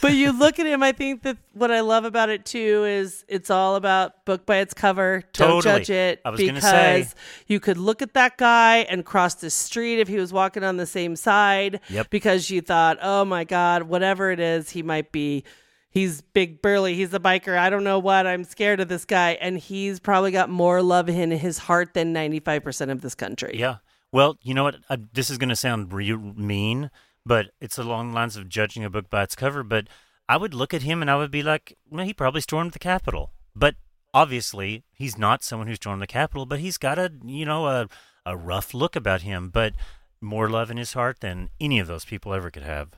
[0.04, 0.84] But you look at him.
[0.84, 4.58] I think that what I love about it too is it's all about book by
[4.58, 5.24] its cover.
[5.32, 5.80] Don't Totally.
[5.80, 7.08] judge it I was because say.
[7.48, 10.76] you could look at that guy and cross the street if he was walking on
[10.76, 11.80] the same side.
[11.90, 12.10] Yep.
[12.10, 15.46] Because you thought, oh my god, whatever it is, he might be.
[15.90, 16.96] He's big burly.
[16.96, 17.58] He's a biker.
[17.58, 18.28] I don't know what.
[18.28, 22.12] I'm scared of this guy, and he's probably got more love in his heart than
[22.12, 23.56] 95 percent of this country.
[23.58, 23.78] Yeah.
[24.12, 24.76] Well, you know what?
[24.90, 26.92] Uh, this is going to sound real mean,
[27.26, 29.64] but it's along the lines of judging a book by its cover.
[29.64, 29.88] But
[30.30, 32.80] I would look at him and I would be like, well, he probably stormed the
[32.80, 33.32] Capitol.
[33.56, 33.76] But
[34.14, 37.88] obviously, he's not someone who stormed the Capitol, but he's got a, you know, a,
[38.26, 39.74] a rough look about him, but
[40.22, 42.92] more love in his heart than any of those people ever could have.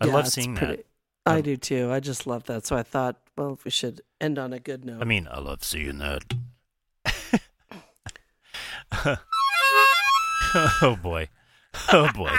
[0.00, 0.86] I Yeah, love seeing pretty- that.
[1.28, 1.90] I Um, do too.
[1.92, 2.66] I just love that.
[2.66, 5.00] So I thought, well, we should end on a good note.
[5.02, 6.22] I mean, I love seeing that.
[10.54, 11.28] oh boy.
[11.92, 12.30] Oh boy.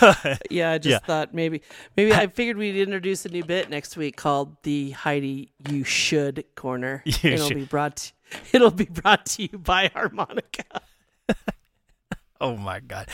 [0.50, 0.98] yeah, I just Yeah.
[0.98, 1.62] thought maybe,
[1.96, 6.44] maybe I figured we'd introduce a new bit next week called the Heidi You Should
[6.54, 7.02] Corner.
[7.06, 7.96] You it'll should- be brought.
[7.96, 8.12] To,
[8.52, 10.64] it'll be brought to you by Harmonica.
[12.40, 13.08] Oh my god.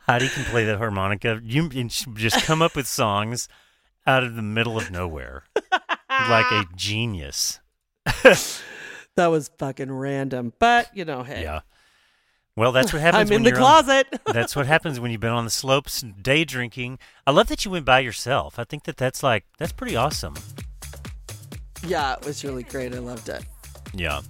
[0.00, 1.40] Heidi can play the harmonica.
[1.44, 3.48] You just come up with songs
[4.06, 5.44] out of the middle of nowhere.
[6.10, 7.60] like a genius.
[9.16, 11.60] That was fucking random, but you know, hey, Yeah.
[12.56, 14.20] Well, that's what happens I'm in the you're on- closet.
[14.26, 17.00] that's what happens when you've been on the slopes day drinking.
[17.26, 18.58] I love that you went by yourself.
[18.58, 20.34] I think that that's like that's pretty awesome.
[21.86, 22.94] yeah, it was really great.
[22.94, 23.44] I loved it.
[23.92, 24.20] Yeah.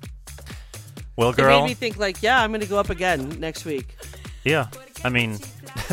[1.16, 3.64] Well, girl, It made me think like, yeah, I'm going to go up again next
[3.64, 3.96] week.
[4.42, 4.66] Yeah,
[5.04, 5.38] I mean,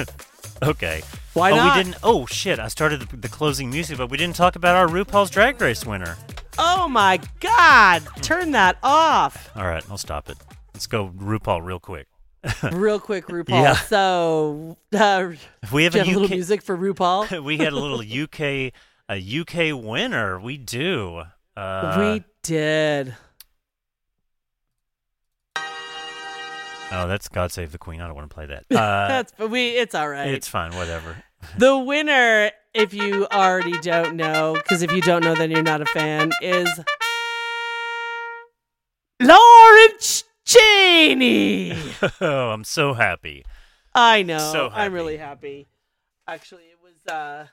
[0.64, 1.02] okay.
[1.34, 1.78] Why oh, not?
[1.78, 2.00] we didn't.
[2.02, 2.60] Oh shit!
[2.60, 5.86] I started the, the closing music, but we didn't talk about our RuPaul's Drag Race
[5.86, 6.18] winner.
[6.58, 8.04] Oh my God!
[8.22, 9.50] Turn that off.
[9.56, 10.38] All right, I'll stop it.
[10.74, 12.08] Let's go RuPaul real quick.
[12.72, 13.50] Real quick, RuPaul.
[13.50, 13.76] Yeah.
[13.76, 15.32] So, uh,
[15.72, 17.44] We have a a little music for RuPaul?
[17.44, 18.74] we had a little UK
[19.10, 20.40] a UK winner.
[20.40, 21.24] We do.
[21.56, 23.14] Uh, we did.
[26.92, 28.00] oh, that's God Save the Queen.
[28.02, 28.66] I don't want to play that.
[28.72, 29.70] Uh, That's but we.
[29.72, 30.30] It's all right.
[30.30, 30.74] it's fine.
[30.76, 31.24] Whatever.
[31.58, 35.82] the winner, if you already don't know, because if you don't know, then you're not
[35.82, 36.70] a fan, is
[39.22, 41.74] Lawrence Chaney.
[42.22, 43.46] oh, I'm so happy.
[43.94, 44.38] I know.
[44.40, 45.68] So I'm really happy.
[46.28, 47.06] Actually, it was.
[47.12, 47.48] uh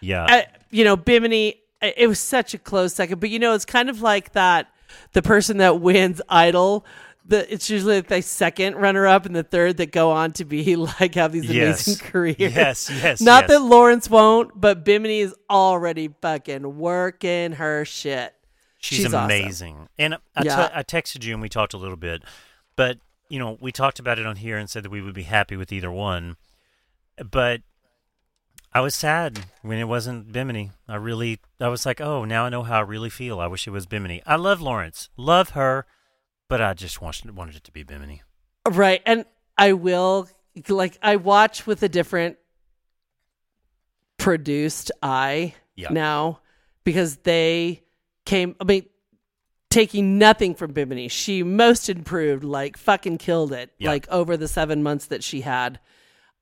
[0.00, 0.26] Yeah.
[0.28, 3.88] I, you know, Bimini, it was such a close second, but you know, it's kind
[3.90, 4.68] of like that
[5.12, 6.84] the person that wins Idol.
[7.26, 10.46] The, it's usually like the second runner up and the third that go on to
[10.46, 11.86] be like have these Yes.
[11.86, 12.36] amazing careers.
[12.38, 13.50] Yes, yes, Not yes.
[13.50, 18.34] that Lawrence won't, but Bimini is already fucking working her shit.
[18.80, 19.24] She's, She's awesome.
[19.24, 19.88] amazing.
[19.98, 20.68] And I, Yeah.
[20.68, 22.22] te- I texted you and we talked a little bit,
[22.76, 22.98] but
[23.28, 25.56] you know, we talked about it on here and said that we would be happy
[25.56, 26.36] with either one.
[27.30, 27.60] But
[28.72, 30.70] I was sad when it wasn't Bimini.
[30.86, 33.40] I really, I was like, oh, now I know how I really feel.
[33.40, 34.22] I wish it was Bimini.
[34.24, 35.84] I love Lawrence, love her,
[36.48, 38.22] but I just wanted wanted it to be Bimini.
[38.70, 39.02] Right.
[39.04, 39.24] And
[39.58, 40.28] I will
[40.68, 42.38] like I watch with a different
[44.16, 45.88] produced eye Yeah.
[45.90, 46.40] now
[46.84, 47.82] because they
[48.28, 48.54] came.
[48.60, 48.86] I mean,
[49.70, 53.90] taking nothing from Bimini, she most improved, like fucking killed it, Yeah.
[53.90, 55.80] like over the seven months that she had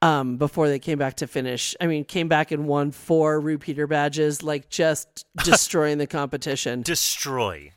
[0.02, 1.74] um before they came back to finish.
[1.80, 7.72] I mean, came back and won four repeater badges, like just destroying the competition Destroy.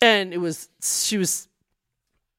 [0.00, 1.48] and it was she was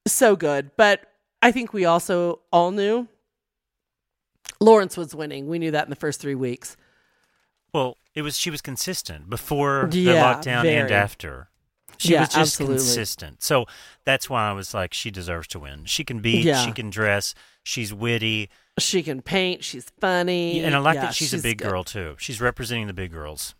[0.06, 1.00] so good but
[1.40, 3.08] i think we also all knew
[4.60, 6.76] lawrence was winning we knew that in the first three weeks
[7.74, 10.92] Well, it was she was consistent before the Yeah, lockdown and very.
[10.92, 11.48] after.
[11.98, 12.76] She Yeah, was just absolutely.
[12.78, 13.42] consistent.
[13.42, 13.66] So
[14.04, 15.84] that's why I was like, she deserves to win.
[15.84, 16.64] She can beat, Yeah.
[16.64, 18.48] she can dress, she's witty,
[18.80, 21.68] she can paint she's funny and I like Yeah, that she's, a big good.
[21.68, 22.16] girl too.
[22.18, 23.54] She's representing the big girls.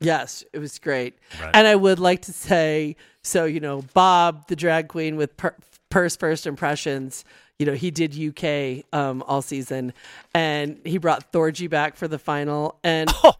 [0.00, 1.50] yes it was great Right.
[1.54, 5.54] and i would like to say so you know bob the drag queen with per-
[5.90, 7.24] purse first impressions
[7.62, 9.92] you know he did uk um all season
[10.34, 13.34] and he brought thorgy back for the final and Oh,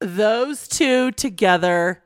[0.00, 2.02] those two together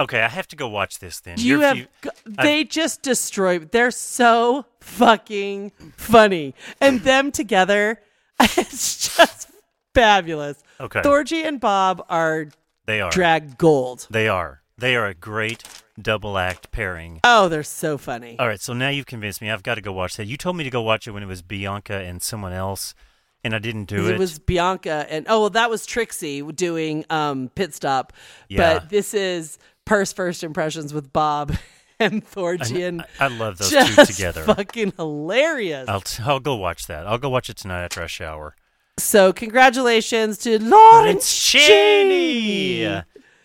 [0.00, 0.20] okay.
[0.22, 1.38] I have to go watch this then.
[1.38, 2.12] You You're- have.
[2.26, 3.58] they just destroy.
[3.60, 8.00] They're so fucking funny, and them together,
[8.40, 9.50] it's just
[9.94, 10.62] fabulous.
[10.80, 11.00] Okay.
[11.00, 12.48] Thorgy and Bob are
[12.86, 13.10] they are.
[13.10, 14.06] drag gold.
[14.10, 14.62] They are.
[14.76, 15.64] They are a great
[16.00, 17.20] double act pairing.
[17.24, 18.36] Oh, they're so funny.
[18.38, 19.50] All right, so now you've convinced me.
[19.50, 20.26] I've got to go watch that.
[20.26, 22.94] You told me to go watch it when it was Bianca and someone else,
[23.44, 24.12] and I didn't do it.
[24.14, 28.12] it was Bianca and oh well, that was Trixie doing um, pit stop.
[28.48, 28.74] Yeah.
[28.80, 31.56] But this is purse first impressions with Bob
[32.00, 33.04] and Thorgian.
[33.20, 34.42] I, I love those two together.
[34.44, 35.88] fucking hilarious.
[35.88, 37.06] I'll t- I'll go watch that.
[37.06, 38.54] I'll go watch it tonight after I shower.
[38.98, 42.82] So congratulations to Lawrence Chaney.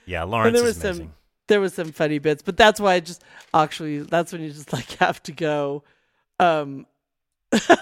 [0.06, 1.06] Yeah, And Lawrence is amazing.
[1.08, 1.14] some
[1.48, 4.74] there was some funny bits, but that's why I just actually that's when you just
[4.74, 5.84] like have to go.
[6.40, 6.86] Um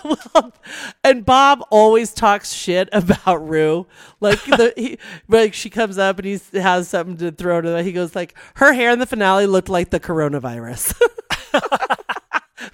[0.04, 0.54] well,
[1.04, 3.88] and Bob always talks shit about Rue.
[4.20, 4.98] Like the he,
[5.28, 7.84] like she comes up and he has something to throw to her.
[7.84, 11.00] He goes like her hair in the finale looked like the coronavirus.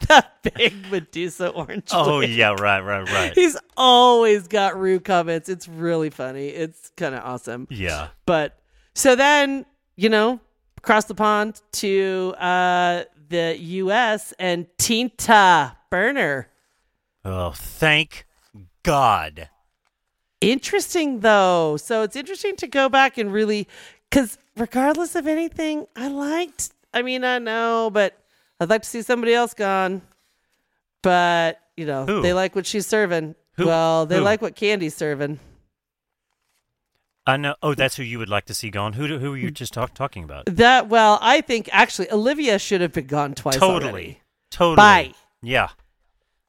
[0.07, 1.89] that big Medusa orange.
[1.91, 2.30] Oh wig.
[2.31, 3.34] yeah, right, right, right.
[3.34, 5.49] He's always got Rue comments.
[5.49, 6.47] It's really funny.
[6.47, 7.68] It's kind of awesome.
[7.69, 8.09] Yeah.
[8.26, 8.59] But
[8.95, 9.65] so then,
[9.95, 10.39] you know,
[10.88, 14.34] across the pond to uh, the U.S.
[14.39, 16.47] and Tina Burner.
[17.26, 18.26] Oh, thank
[18.84, 19.49] God.
[20.39, 21.76] Interesting though.
[21.76, 23.68] So it's interesting to go back and really,
[24.09, 26.69] because regardless of anything, I liked.
[26.93, 28.18] I mean, I know, but
[28.61, 30.01] I'd like to see somebody else gone.
[31.01, 32.22] But you know, Who?
[32.22, 33.35] they like what she's serving.
[33.57, 33.65] Who?
[33.65, 34.23] Well, they Who?
[34.23, 35.38] like what Kandy's serving.
[37.28, 37.56] I know.
[37.62, 38.94] Oh, that's who you would like to see gone.
[38.94, 40.45] Who do- who were you just talk, talking about?
[40.48, 43.58] That well, I think actually Olivia should have been gone twice.
[43.58, 43.91] Totally.
[43.91, 44.22] already.
[44.49, 44.76] Totally.
[44.78, 45.14] Bye.
[45.44, 45.70] Yeah.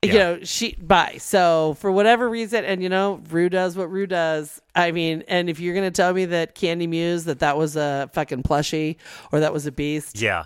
[0.04, 4.06] you know she bye so for whatever reason and you know rue does what rue
[4.06, 7.74] does i mean and if you're gonna tell me that kandy muse that that was
[7.74, 8.94] a fucking plushie
[9.32, 10.44] or that was a beast Yeah.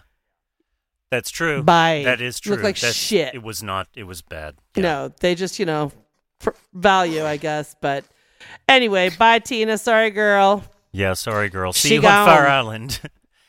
[1.11, 1.63] That's true.
[1.63, 2.01] Bye.
[2.07, 2.55] That is true.
[2.55, 3.35] Look like That's- shit.
[3.35, 3.87] It was not.
[3.95, 4.55] It was bad.
[4.75, 4.83] Yeah.
[4.83, 5.93] no they just you know
[6.41, 8.05] for value i guess but
[8.69, 11.14] anyway bye tina sorry girl Yeah.
[11.14, 11.73] Sorry, girl.
[11.73, 12.27] See She you on.
[12.27, 13.01] Fire Island.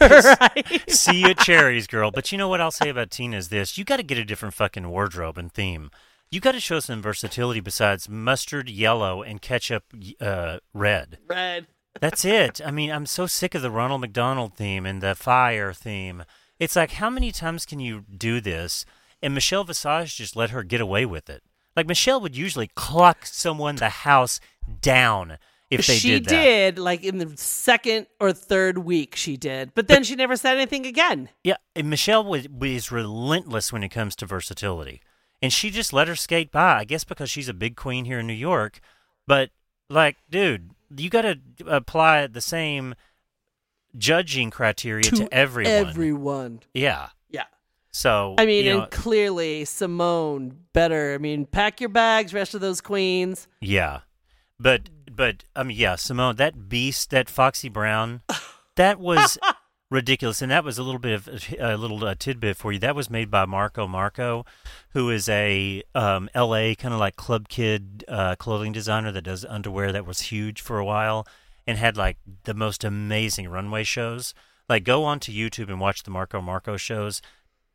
[0.00, 2.10] right See you at Cherries, girl.
[2.10, 4.24] But you know what I'll say about Tina is this: you got to get a
[4.24, 5.90] different fucking wardrobe and theme.
[6.30, 9.84] You got to show some versatility besides mustard yellow and ketchup
[10.20, 11.18] uh, red.
[11.28, 11.66] red
[12.00, 12.60] That's it.
[12.64, 16.24] I mean, I'm so sick of the Ronald McDonald theme and the fire theme.
[16.58, 18.86] It's like, how many times can you do this?
[19.20, 21.42] And Michelle Visage just let her get away with it.
[21.76, 24.40] Like Michelle would usually clock someone the house
[24.80, 25.38] down
[25.70, 26.30] if they she did that.
[26.30, 30.56] did like in the second or third week she did but then she never said
[30.56, 35.00] anything again Yeah, and Michelle was, was relentless when it comes to versatility,
[35.40, 36.78] and she just let her skate by.
[36.78, 38.80] I guess because she's a big queen here in New York,
[39.26, 39.50] but
[39.88, 42.94] like, dude, you got to apply the same
[43.96, 45.72] judging criteria to, everyone.
[45.72, 47.08] everyone yeah.
[47.92, 51.14] So I mean, you know, and clearly Symone better.
[51.14, 53.48] I mean, pack your bags, rest of those queens.
[53.60, 54.00] yeah,
[54.58, 58.22] but but I mean, yeah, Symone, that beast, that Foxy Brown,
[58.76, 59.38] that was
[59.90, 62.78] ridiculous, and that was a little bit of a little uh, tidbit for you.
[62.78, 64.46] That was made by Marco Marco,
[64.90, 66.74] who is a um, L.A.
[66.76, 70.78] kind of like club kid uh, clothing designer that does underwear that was huge for
[70.78, 71.26] a while
[71.66, 74.34] and had like the most amazing runway shows.
[74.68, 77.20] Like, go onto YouTube and watch the Marco Marco shows.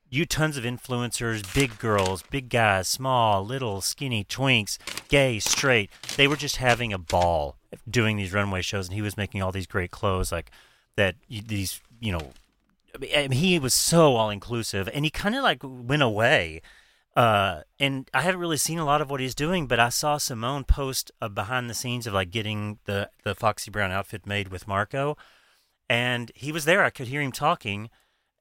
[0.09, 4.77] You tons of influencers, big girls, big guys, small, little, skinny, twinks,
[5.09, 5.89] gay, straight.
[6.15, 7.57] They were just having a ball
[7.89, 10.51] doing these runway shows, and he was making all these great clothes, like
[10.95, 11.15] that.
[11.29, 12.31] These, you know,
[13.15, 16.61] I mean, he was so all inclusive, and he kind of like went away
[17.15, 20.17] Uh, and I haven't really seen a lot of what he's doing, but I saw
[20.17, 24.49] Symone post a behind the scenes of like getting the the Foxy Brown outfit made
[24.49, 25.17] with Marco,
[25.89, 26.83] and he was there.
[26.83, 27.89] I could hear him talking,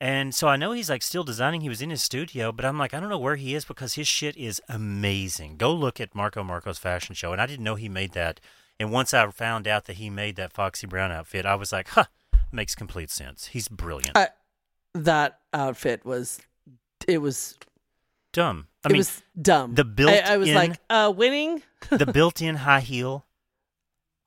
[0.04, 1.62] and so I know he's like still designing.
[1.62, 3.94] He was in his studio, but I'm like, I don't know where he is because
[3.94, 5.56] his shit is amazing.
[5.56, 8.38] Go look at Marco Marco's fashion show, and I didn't know he made that.
[8.78, 11.88] And once I found out that he made that Foxy Brown outfit, I was like,
[11.88, 12.04] huh,
[12.52, 13.46] makes complete sense.
[13.46, 14.16] He's brilliant.
[14.16, 14.28] I-
[14.94, 16.40] that outfit was
[17.08, 17.58] it was
[18.32, 18.66] Dumb.
[18.84, 19.74] I it mean, was dumb.
[19.74, 23.24] the built I, I was in- like, uh, winning the built-in high heel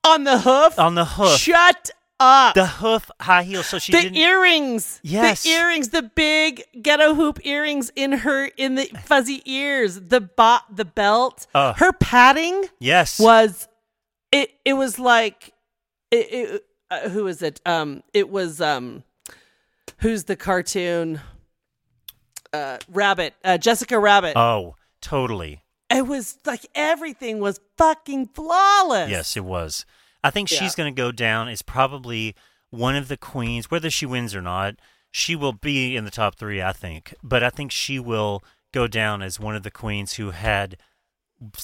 [0.04, 0.78] on the hoof.
[0.78, 1.38] on the hoof.
[1.38, 2.54] Shut up.
[2.54, 4.16] the hoof high heel, so she the didn't.
[4.16, 5.00] earrings.
[5.02, 5.42] Yes.
[5.42, 10.74] The earrings, the big ghetto hoop earrings in her in the fuzzy ears, the bot
[10.74, 11.46] the belt.
[11.54, 11.74] Uh.
[11.74, 13.18] her padding yes.
[13.18, 13.68] was
[14.32, 15.52] it it was like
[16.10, 17.60] it, it uh, who is it?
[17.66, 19.04] Um it was um
[19.98, 21.20] who's the cartoon
[22.52, 24.36] uh Rabbit, uh Jessica Rabbit.
[24.36, 25.62] Oh, totally.
[25.90, 29.10] it was like everything was fucking flawless.
[29.10, 29.84] Yes, it was.
[30.28, 30.58] I think Yeah.
[30.58, 32.34] she's going to go down as probably
[32.70, 34.76] one of the queens, whether she wins or not.
[35.10, 37.14] She will be in the top three, I think.
[37.22, 40.76] But I think she will go down as one of the queens who had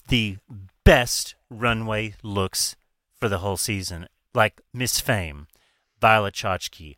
[0.08, 0.38] the
[0.84, 2.76] best runway looks
[3.20, 5.46] for the whole season, like Miss Fame,
[6.00, 6.96] Violet Chachki,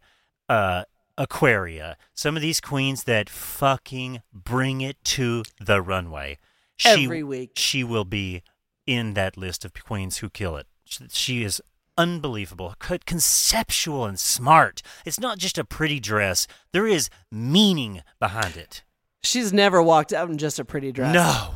[0.49, 0.85] uh,
[1.19, 1.97] Aquaria.
[2.15, 6.39] Some of these queens that fucking bring it to the runway.
[6.77, 7.53] She, Every week.
[7.57, 8.43] she will be
[8.87, 10.67] in that list of queens who kill it.
[10.87, 11.61] She- She is
[11.99, 14.83] unbelievable, conceptual and smart.
[15.05, 16.47] It's not just a pretty dress.
[16.73, 18.83] There is meaning behind it.
[19.23, 21.13] She's never walked out in just a pretty dress.
[21.15, 21.55] No,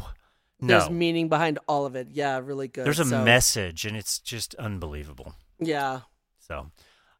[0.61, 2.09] There's meaning behind all of it.
[2.11, 2.85] Yeah, really good.
[2.85, 5.35] There's a So, message, and it's just unbelievable.
[5.59, 6.01] Yeah.
[6.39, 6.71] So,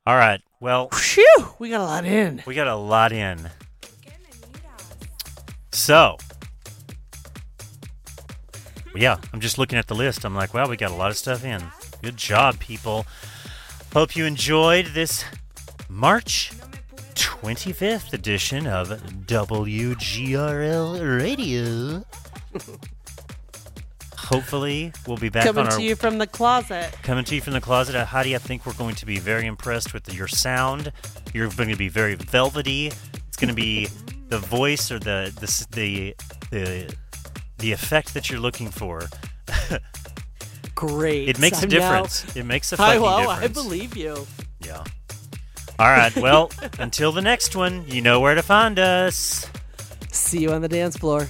[0.07, 0.41] all right.
[0.61, 2.43] Well, Phew, we got a lot in.
[2.47, 3.51] we got a lot in.
[5.73, 6.17] So,
[8.95, 10.25] yeah, I'm just looking at the list.
[10.25, 11.63] I'm like, wow, we got a lot of stuff in.
[12.03, 13.07] Good job, people.
[13.93, 15.25] Hope you enjoyed this
[15.89, 16.53] March
[17.15, 18.89] 25th edition of
[19.27, 22.05] WGRL Radio.
[24.17, 26.97] Hopefully, we'll be back Coming on our to you from the closet.
[27.03, 27.97] coming to you from the closet.
[27.97, 30.93] Uh, Heidi, I think we're going to be very impressed with your sound.
[31.35, 32.87] You're going to be very velvety.
[33.27, 33.89] It's going to be
[34.29, 36.15] the voice or the the the
[36.51, 36.95] the,
[37.59, 39.03] the effect that you're looking for.
[40.81, 41.29] Great.
[41.29, 42.37] It makes a I'm now- difference.
[42.37, 43.59] It makes a fucking well, difference.
[43.59, 44.27] I believe you.
[44.65, 44.83] Yeah.
[45.79, 46.15] All right.
[46.17, 49.47] Well, until the next one, you know where to find us.
[50.11, 51.29] See you on the dance floor.